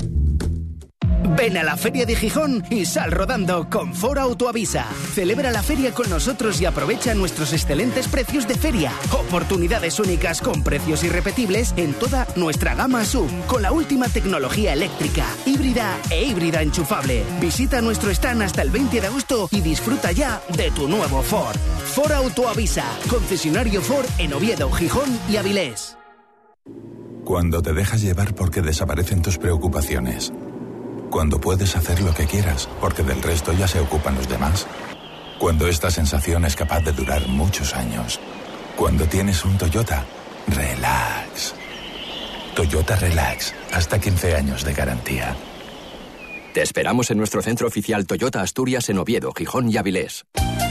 Ven 1.37 1.57
a 1.57 1.63
la 1.63 1.77
Feria 1.77 2.05
de 2.05 2.15
Gijón 2.15 2.63
y 2.69 2.85
sal 2.85 3.11
rodando 3.11 3.69
con 3.69 3.93
Foro 3.93 4.21
Autoavisa. 4.21 4.85
Celebra 5.13 5.51
la 5.51 5.63
feria 5.63 5.93
con 5.93 6.09
nosotros 6.09 6.59
y 6.61 6.65
aprovecha 6.65 7.13
nuestros 7.13 7.53
excelentes 7.53 8.07
precios 8.07 8.47
de 8.47 8.55
feria. 8.55 8.91
Oportunidades 9.11 9.99
únicas 9.99 10.41
con 10.41 10.63
precios 10.63 11.03
irrepetibles 11.03 11.73
en 11.77 11.93
toda 11.93 12.27
nuestra 12.35 12.75
gama 12.75 13.05
sub, 13.05 13.29
con 13.47 13.61
la 13.61 13.71
última 13.71 14.09
tecnología 14.09 14.73
eléctrica, 14.73 15.25
híbrida 15.45 15.97
e 16.09 16.23
híbrida 16.23 16.61
enchufable. 16.61 17.23
Visita 17.39 17.81
nuestro 17.81 18.11
stand 18.11 18.43
hasta 18.43 18.61
el 18.61 18.69
20 18.69 19.01
de 19.01 19.07
agosto 19.07 19.47
y 19.51 19.61
disfruta 19.61 20.11
ya 20.11 20.41
de 20.55 20.71
tu 20.71 20.87
nuevo 20.87 21.21
Ford. 21.21 21.57
Foro 21.85 22.15
Autoavisa, 22.15 22.85
concesionario 23.09 23.81
Ford 23.81 24.07
en 24.17 24.33
Oviedo, 24.33 24.71
Gijón 24.71 25.09
y 25.29 25.37
Avilés. 25.37 25.97
Cuando 27.23 27.61
te 27.61 27.73
dejas 27.73 28.01
llevar 28.01 28.33
porque 28.35 28.61
desaparecen 28.61 29.21
tus 29.21 29.37
preocupaciones. 29.37 30.33
Cuando 31.11 31.41
puedes 31.41 31.75
hacer 31.75 32.01
lo 32.01 32.13
que 32.13 32.25
quieras 32.25 32.69
porque 32.79 33.03
del 33.03 33.21
resto 33.21 33.51
ya 33.51 33.67
se 33.67 33.81
ocupan 33.81 34.15
los 34.15 34.29
demás. 34.29 34.65
Cuando 35.37 35.67
esta 35.67 35.91
sensación 35.91 36.45
es 36.45 36.55
capaz 36.55 36.79
de 36.85 36.93
durar 36.93 37.27
muchos 37.27 37.75
años. 37.75 38.17
Cuando 38.77 39.05
tienes 39.05 39.43
un 39.43 39.57
Toyota, 39.57 40.05
relax. 40.47 41.53
Toyota 42.55 42.95
Relax, 42.95 43.53
hasta 43.73 43.99
15 43.99 44.35
años 44.35 44.63
de 44.63 44.73
garantía. 44.73 45.35
Te 46.53 46.61
esperamos 46.61 47.11
en 47.11 47.17
nuestro 47.17 47.41
centro 47.41 47.67
oficial 47.67 48.05
Toyota 48.05 48.41
Asturias 48.41 48.89
en 48.89 48.97
Oviedo, 48.97 49.33
Gijón 49.33 49.69
y 49.69 49.77
Avilés. 49.77 50.25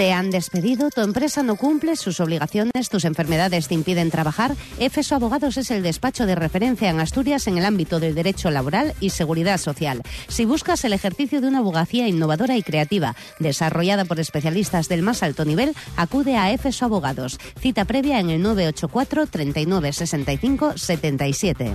¿Te 0.00 0.14
han 0.14 0.30
despedido? 0.30 0.88
¿Tu 0.88 1.02
empresa 1.02 1.42
no 1.42 1.56
cumple 1.56 1.94
sus 1.94 2.20
obligaciones? 2.20 2.88
¿Tus 2.88 3.04
enfermedades 3.04 3.68
te 3.68 3.74
impiden 3.74 4.10
trabajar? 4.10 4.56
EFESO 4.78 5.16
Abogados 5.16 5.58
es 5.58 5.70
el 5.70 5.82
despacho 5.82 6.24
de 6.24 6.34
referencia 6.34 6.88
en 6.88 7.00
Asturias 7.00 7.46
en 7.48 7.58
el 7.58 7.66
ámbito 7.66 8.00
del 8.00 8.14
derecho 8.14 8.50
laboral 8.50 8.94
y 9.00 9.10
seguridad 9.10 9.58
social. 9.58 10.00
Si 10.26 10.46
buscas 10.46 10.86
el 10.86 10.94
ejercicio 10.94 11.42
de 11.42 11.48
una 11.48 11.58
abogacía 11.58 12.08
innovadora 12.08 12.56
y 12.56 12.62
creativa, 12.62 13.14
desarrollada 13.40 14.06
por 14.06 14.18
especialistas 14.18 14.88
del 14.88 15.02
más 15.02 15.22
alto 15.22 15.44
nivel, 15.44 15.74
acude 15.98 16.38
a 16.38 16.50
EFESO 16.50 16.86
Abogados. 16.86 17.38
Cita 17.60 17.84
previa 17.84 18.20
en 18.20 18.30
el 18.30 18.40
984 18.40 19.26
39 19.26 19.92
65 19.92 20.78
77. 20.78 21.74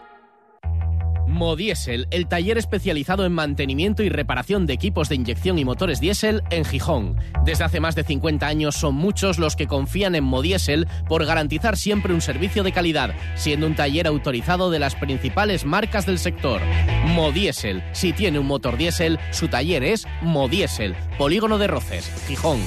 Modiesel, 1.31 2.07
el 2.11 2.27
taller 2.27 2.57
especializado 2.57 3.25
en 3.25 3.31
mantenimiento 3.31 4.03
y 4.03 4.09
reparación 4.09 4.67
de 4.67 4.73
equipos 4.73 5.09
de 5.09 5.15
inyección 5.15 5.57
y 5.57 5.65
motores 5.65 5.99
diésel 5.99 6.43
en 6.51 6.65
Gijón. 6.65 7.17
Desde 7.45 7.63
hace 7.63 7.79
más 7.79 7.95
de 7.95 8.03
50 8.03 8.45
años 8.45 8.75
son 8.75 8.95
muchos 8.95 9.39
los 9.39 9.55
que 9.55 9.67
confían 9.67 10.15
en 10.15 10.23
Modiesel 10.23 10.87
por 11.07 11.25
garantizar 11.25 11.77
siempre 11.77 12.13
un 12.13 12.21
servicio 12.21 12.63
de 12.63 12.71
calidad, 12.71 13.15
siendo 13.35 13.65
un 13.65 13.75
taller 13.75 14.07
autorizado 14.07 14.69
de 14.69 14.79
las 14.79 14.95
principales 14.95 15.65
marcas 15.65 16.05
del 16.05 16.19
sector. 16.19 16.61
Modiesel, 17.05 17.83
si 17.93 18.13
tiene 18.13 18.37
un 18.37 18.47
motor 18.47 18.77
diésel, 18.77 19.19
su 19.31 19.47
taller 19.47 19.83
es 19.83 20.05
Modiesel, 20.21 20.95
Polígono 21.17 21.57
de 21.57 21.67
Roces, 21.67 22.11
Gijón. 22.27 22.59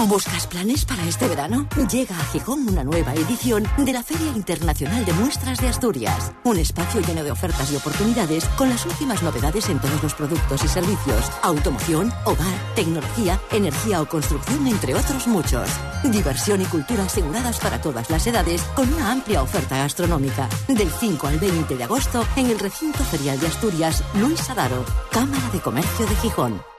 ¿Buscas 0.00 0.46
planes 0.46 0.84
para 0.84 1.04
este 1.04 1.28
verano? 1.28 1.66
Llega 1.90 2.18
a 2.18 2.24
Gijón 2.24 2.68
una 2.68 2.84
nueva 2.84 3.14
edición 3.14 3.64
de 3.78 3.92
la 3.92 4.02
Feria 4.02 4.32
Internacional 4.34 5.04
de 5.04 5.12
Muestras 5.12 5.60
de 5.60 5.68
Asturias. 5.68 6.32
Un 6.44 6.58
espacio 6.58 7.00
lleno 7.00 7.22
de 7.24 7.30
ofertas 7.30 7.72
y 7.72 7.76
oportunidades 7.76 8.44
con 8.56 8.68
las 8.68 8.84
últimas 8.84 9.22
novedades 9.22 9.68
en 9.70 9.80
todos 9.80 10.02
los 10.02 10.14
productos 10.14 10.64
y 10.64 10.68
servicios. 10.68 11.30
Automoción, 11.42 12.12
hogar, 12.24 12.74
tecnología, 12.74 13.40
energía 13.52 14.02
o 14.02 14.08
construcción, 14.08 14.66
entre 14.66 14.94
otros 14.94 15.26
muchos. 15.26 15.68
Diversión 16.04 16.60
y 16.60 16.66
cultura 16.66 17.04
aseguradas 17.04 17.58
para 17.60 17.80
todas 17.80 18.10
las 18.10 18.26
edades 18.26 18.62
con 18.74 18.92
una 18.92 19.12
amplia 19.12 19.42
oferta 19.42 19.78
gastronómica. 19.78 20.48
Del 20.68 20.90
5 20.90 21.26
al 21.26 21.38
20 21.38 21.76
de 21.76 21.84
agosto 21.84 22.26
en 22.36 22.46
el 22.50 22.58
recinto 22.58 23.04
ferial 23.04 23.38
de 23.40 23.46
Asturias, 23.46 24.02
Luis 24.14 24.50
Adaro, 24.50 24.84
Cámara 25.10 25.48
de 25.52 25.60
Comercio 25.60 26.06
de 26.06 26.16
Gijón. 26.16 26.71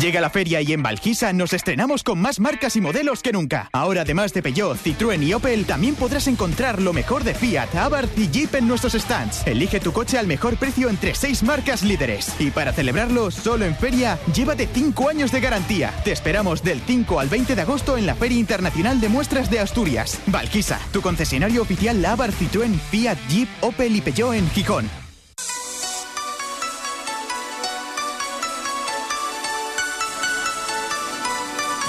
Llega 0.00 0.20
la 0.20 0.28
feria 0.28 0.60
y 0.60 0.74
en 0.74 0.82
Valquisa 0.82 1.32
nos 1.32 1.54
estrenamos 1.54 2.02
con 2.02 2.20
más 2.20 2.38
marcas 2.38 2.76
y 2.76 2.82
modelos 2.82 3.22
que 3.22 3.32
nunca. 3.32 3.70
Ahora, 3.72 4.02
además 4.02 4.34
de 4.34 4.42
Peugeot, 4.42 4.76
Citroën 4.76 5.22
y 5.22 5.32
Opel, 5.32 5.64
también 5.64 5.94
podrás 5.94 6.26
encontrar 6.26 6.82
lo 6.82 6.92
mejor 6.92 7.24
de 7.24 7.32
Fiat, 7.32 7.74
Abarth 7.74 8.18
y 8.18 8.28
Jeep 8.28 8.54
en 8.56 8.68
nuestros 8.68 8.92
stands. 8.92 9.46
Elige 9.46 9.80
tu 9.80 9.92
coche 9.92 10.18
al 10.18 10.26
mejor 10.26 10.58
precio 10.58 10.90
entre 10.90 11.14
seis 11.14 11.42
marcas 11.42 11.82
líderes. 11.82 12.34
Y 12.38 12.50
para 12.50 12.74
celebrarlo, 12.74 13.30
solo 13.30 13.64
en 13.64 13.74
feria, 13.74 14.18
llévate 14.34 14.68
5 14.70 15.08
años 15.08 15.32
de 15.32 15.40
garantía. 15.40 15.94
Te 16.04 16.12
esperamos 16.12 16.62
del 16.62 16.82
5 16.82 17.18
al 17.18 17.30
20 17.30 17.54
de 17.54 17.62
agosto 17.62 17.96
en 17.96 18.04
la 18.04 18.14
Feria 18.14 18.38
Internacional 18.38 19.00
de 19.00 19.08
Muestras 19.08 19.50
de 19.50 19.60
Asturias. 19.60 20.20
Valquisa, 20.26 20.78
tu 20.92 21.00
concesionario 21.00 21.62
oficial 21.62 22.04
Abarth, 22.04 22.38
Citroën, 22.38 22.78
Fiat, 22.90 23.16
Jeep, 23.30 23.48
Opel 23.62 23.96
y 23.96 24.02
Peugeot 24.02 24.34
en 24.34 24.50
Gijón. 24.50 25.05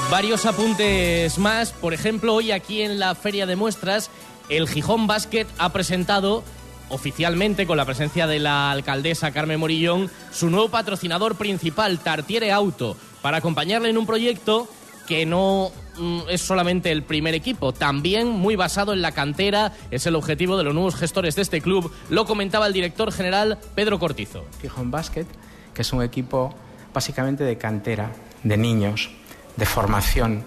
Varios 0.10 0.45
apuntes 0.45 1.38
más. 1.38 1.74
Por 1.74 1.93
ejemplo, 1.93 2.34
hoy 2.34 2.51
aquí 2.51 2.82
en 2.82 2.97
la 2.97 3.14
Feria 3.14 3.45
de 3.45 3.58
Muestras, 3.58 4.10
el 4.47 4.70
Gijón 4.70 5.05
Basket 5.05 5.45
ha 5.58 5.74
presentado 5.74 6.45
oficialmente, 6.88 7.68
con 7.68 7.76
la 7.76 7.84
presencia 7.84 8.26
de 8.26 8.39
la 8.39 8.72
alcaldesa 8.72 9.32
Carmen 9.32 9.60
Morillón, 9.60 10.10
su 10.32 10.49
nuevo 10.49 10.70
patrocinador 10.70 11.36
principal, 11.36 11.99
Tartiere 11.99 12.53
Auto, 12.53 12.95
para 13.22 13.38
acompañarle 13.38 13.89
en 13.89 13.97
un 13.97 14.05
proyecto 14.05 14.70
que 15.08 15.26
no 15.26 15.72
mm, 15.97 16.22
es 16.30 16.39
solamente 16.39 16.89
el 16.93 17.03
primer 17.03 17.34
equipo, 17.34 17.74
también 17.74 18.30
muy 18.30 18.55
basado 18.55 18.93
en 18.93 19.01
la 19.01 19.12
cantera, 19.12 19.74
es 19.91 20.05
el 20.05 20.16
objetivo 20.16 20.55
de 20.58 20.64
los 20.64 20.74
nuevos 20.74 20.95
gestores 20.95 21.36
de 21.36 21.41
este 21.41 21.60
club, 21.60 21.91
lo 22.10 22.26
comentaba 22.26 22.68
el 22.68 22.74
director 22.74 23.12
general 23.12 23.58
Pedro 23.76 23.99
Cortizo. 23.99 24.45
Gijón 24.62 24.89
Basket, 24.89 25.26
que 25.74 25.82
es 25.82 25.91
un 25.91 26.01
equipo 26.01 26.55
básicamente 26.93 27.43
de 27.43 27.58
cantera, 27.58 28.14
de 28.43 28.55
niños, 28.55 29.10
de 29.58 29.66
formación, 29.66 30.43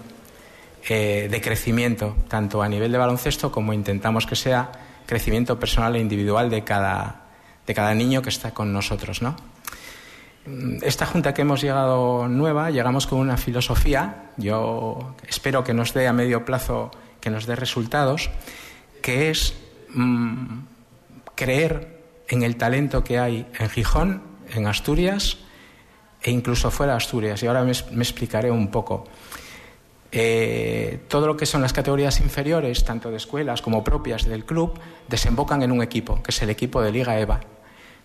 eh, 0.89 1.27
de 1.29 1.41
crecimiento, 1.41 2.15
tanto 2.27 2.63
a 2.63 2.69
nivel 2.69 2.91
de 2.91 2.97
baloncesto 2.97 3.51
como 3.51 3.73
intentamos 3.73 4.25
que 4.25 4.35
sea 4.35 4.71
crecimiento 5.05 5.59
personal 5.59 5.95
e 5.95 5.99
individual 5.99 6.49
de 6.49 6.63
cada, 6.63 7.27
de 7.67 7.73
cada 7.73 7.93
niño 7.93 8.21
que 8.21 8.29
está 8.29 8.51
con 8.51 8.73
nosotros. 8.73 9.21
¿no? 9.21 9.35
Esta 10.81 11.05
junta 11.05 11.33
que 11.33 11.43
hemos 11.43 11.61
llegado 11.61 12.27
nueva, 12.27 12.71
llegamos 12.71 13.05
con 13.05 13.19
una 13.19 13.37
filosofía, 13.37 14.31
yo 14.37 15.15
espero 15.27 15.63
que 15.63 15.73
nos 15.73 15.93
dé 15.93 16.07
a 16.07 16.13
medio 16.13 16.45
plazo, 16.45 16.89
que 17.19 17.29
nos 17.29 17.45
dé 17.45 17.55
resultados, 17.55 18.31
que 19.03 19.29
es 19.29 19.53
mm, 19.93 20.61
creer 21.35 22.01
en 22.27 22.43
el 22.43 22.55
talento 22.55 23.03
que 23.03 23.19
hay 23.19 23.45
en 23.59 23.69
Gijón, 23.69 24.23
en 24.49 24.65
Asturias, 24.65 25.37
e 26.21 26.31
incluso 26.31 26.71
fuera 26.71 26.93
de 26.93 26.97
Asturias. 26.97 27.41
Y 27.43 27.47
ahora 27.47 27.63
me, 27.63 27.71
explicaré 27.71 28.51
un 28.51 28.69
poco. 28.69 29.05
Eh, 30.11 31.05
todo 31.07 31.25
lo 31.25 31.37
que 31.37 31.45
son 31.45 31.61
las 31.61 31.73
categorías 31.73 32.19
inferiores, 32.19 32.83
tanto 32.83 33.09
de 33.09 33.17
escuelas 33.17 33.61
como 33.61 33.83
propias 33.83 34.25
del 34.25 34.45
club, 34.45 34.79
desembocan 35.07 35.63
en 35.63 35.71
un 35.71 35.81
equipo, 35.81 36.21
que 36.21 36.31
es 36.31 36.41
el 36.41 36.49
equipo 36.49 36.81
de 36.81 36.91
Liga 36.91 37.19
EVA. 37.19 37.39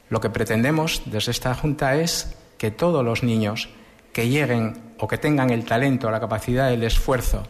Lo 0.08 0.20
que 0.20 0.30
pretendemos 0.30 1.02
desde 1.06 1.32
esta 1.32 1.54
Junta 1.54 1.96
es 1.96 2.36
que 2.58 2.70
todos 2.70 3.04
los 3.04 3.22
niños 3.22 3.68
que 4.12 4.28
lleguen 4.28 4.94
o 4.98 5.08
que 5.08 5.18
tengan 5.18 5.50
el 5.50 5.64
talento, 5.64 6.10
la 6.10 6.20
capacidad, 6.20 6.72
el 6.72 6.84
esfuerzo 6.84 7.42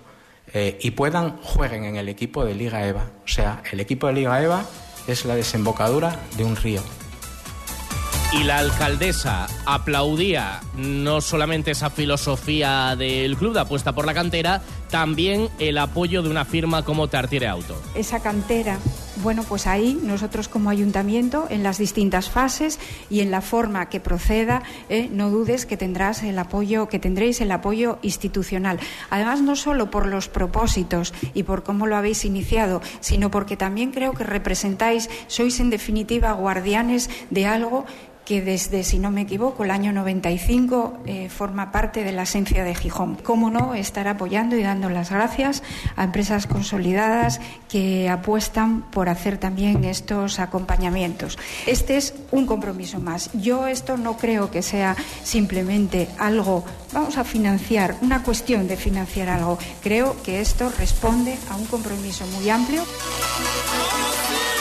eh, 0.52 0.78
y 0.80 0.92
puedan, 0.92 1.36
jueguen 1.42 1.84
en 1.84 1.96
el 1.96 2.08
equipo 2.08 2.44
de 2.44 2.54
Liga 2.54 2.86
EVA. 2.86 3.10
O 3.24 3.28
sea, 3.28 3.62
el 3.70 3.80
equipo 3.80 4.06
de 4.06 4.14
Liga 4.14 4.42
EVA 4.42 4.64
es 5.06 5.24
la 5.24 5.34
desembocadura 5.34 6.18
de 6.36 6.44
un 6.44 6.56
río. 6.56 6.82
Y 8.32 8.44
la 8.44 8.58
alcaldesa 8.58 9.46
aplaudía 9.64 10.60
no 10.76 11.20
solamente 11.20 11.70
esa 11.70 11.90
filosofía 11.90 12.94
del 12.96 13.36
club 13.36 13.54
de 13.54 13.60
apuesta 13.60 13.94
por 13.94 14.04
la 14.04 14.14
cantera, 14.14 14.62
también 14.90 15.48
el 15.58 15.78
apoyo 15.78 16.22
de 16.22 16.30
una 16.30 16.44
firma 16.44 16.84
como 16.84 17.08
Tartiere 17.08 17.48
Auto. 17.48 17.80
Esa 17.94 18.20
cantera, 18.20 18.78
bueno, 19.22 19.42
pues 19.42 19.66
ahí 19.66 19.98
nosotros 20.02 20.48
como 20.48 20.70
ayuntamiento, 20.70 21.46
en 21.50 21.62
las 21.62 21.78
distintas 21.78 22.30
fases 22.30 22.78
y 23.10 23.20
en 23.20 23.30
la 23.30 23.40
forma 23.40 23.88
que 23.88 24.00
proceda, 24.00 24.62
eh, 24.88 25.08
no 25.12 25.30
dudes 25.30 25.66
que 25.66 25.76
tendrás 25.76 26.22
el 26.22 26.38
apoyo, 26.38 26.88
que 26.88 26.98
tendréis 26.98 27.40
el 27.40 27.50
apoyo 27.50 27.98
institucional. 28.02 28.78
Además, 29.10 29.42
no 29.42 29.56
solo 29.56 29.90
por 29.90 30.06
los 30.06 30.28
propósitos 30.28 31.14
y 31.34 31.42
por 31.42 31.62
cómo 31.62 31.86
lo 31.86 31.96
habéis 31.96 32.24
iniciado, 32.24 32.82
sino 33.00 33.30
porque 33.30 33.56
también 33.56 33.92
creo 33.92 34.12
que 34.12 34.24
representáis, 34.24 35.10
sois 35.26 35.60
en 35.60 35.70
definitiva 35.70 36.32
guardianes 36.32 37.10
de 37.30 37.46
algo 37.46 37.86
que 38.26 38.42
desde, 38.42 38.82
si 38.82 38.98
no 38.98 39.10
me 39.10 39.22
equivoco, 39.22 39.62
el 39.64 39.70
año 39.70 39.92
95 39.92 40.98
eh, 41.06 41.28
forma 41.30 41.70
parte 41.70 42.02
de 42.02 42.10
la 42.10 42.24
esencia 42.24 42.64
de 42.64 42.74
Gijón. 42.74 43.14
Cómo 43.22 43.50
no 43.50 43.72
estar 43.72 44.08
apoyando 44.08 44.56
y 44.56 44.62
dando 44.62 44.90
las 44.90 45.10
gracias 45.10 45.62
a 45.94 46.02
empresas 46.02 46.48
consolidadas 46.48 47.40
que 47.68 48.10
apuestan 48.10 48.82
por 48.90 49.08
hacer 49.08 49.38
también 49.38 49.84
estos 49.84 50.40
acompañamientos. 50.40 51.38
Este 51.66 51.96
es 51.96 52.14
un 52.32 52.46
compromiso 52.46 52.98
más. 52.98 53.30
Yo 53.32 53.68
esto 53.68 53.96
no 53.96 54.16
creo 54.16 54.50
que 54.50 54.60
sea 54.60 54.96
simplemente 55.22 56.08
algo, 56.18 56.64
vamos 56.92 57.18
a 57.18 57.24
financiar, 57.24 57.94
una 58.02 58.24
cuestión 58.24 58.66
de 58.66 58.76
financiar 58.76 59.28
algo. 59.28 59.56
Creo 59.82 60.20
que 60.24 60.40
esto 60.40 60.72
responde 60.76 61.38
a 61.48 61.56
un 61.56 61.66
compromiso 61.66 62.26
muy 62.26 62.50
amplio. 62.50 62.82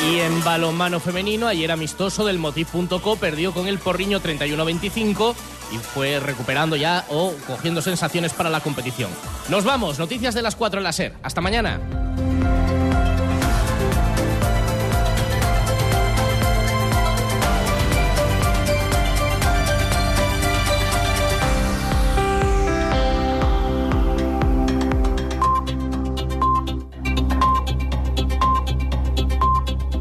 Y 0.04 0.20
en 0.20 0.44
balonmano 0.44 1.00
femenino, 1.00 1.48
ayer 1.48 1.72
amistoso 1.72 2.26
del 2.26 2.38
Motiv.co 2.38 3.16
perdió 3.16 3.54
con 3.54 3.68
el 3.68 3.80
Porriño 3.80 4.20
31-25 4.20 5.34
y 5.72 5.78
fue 5.78 6.20
recuperando 6.20 6.76
ya 6.76 7.06
o 7.10 7.34
cogiendo 7.48 7.82
sensaciones 7.82 8.34
para 8.34 8.50
la 8.50 8.60
competición. 8.60 9.10
Nos 9.50 9.64
vamos, 9.64 9.98
noticias 9.98 10.36
de 10.36 10.42
las 10.42 10.56
4 10.56 10.80
en 10.80 10.84
la 10.84 10.92
SER. 10.92 11.14
Hasta 11.24 11.42
mañana. 11.42 11.80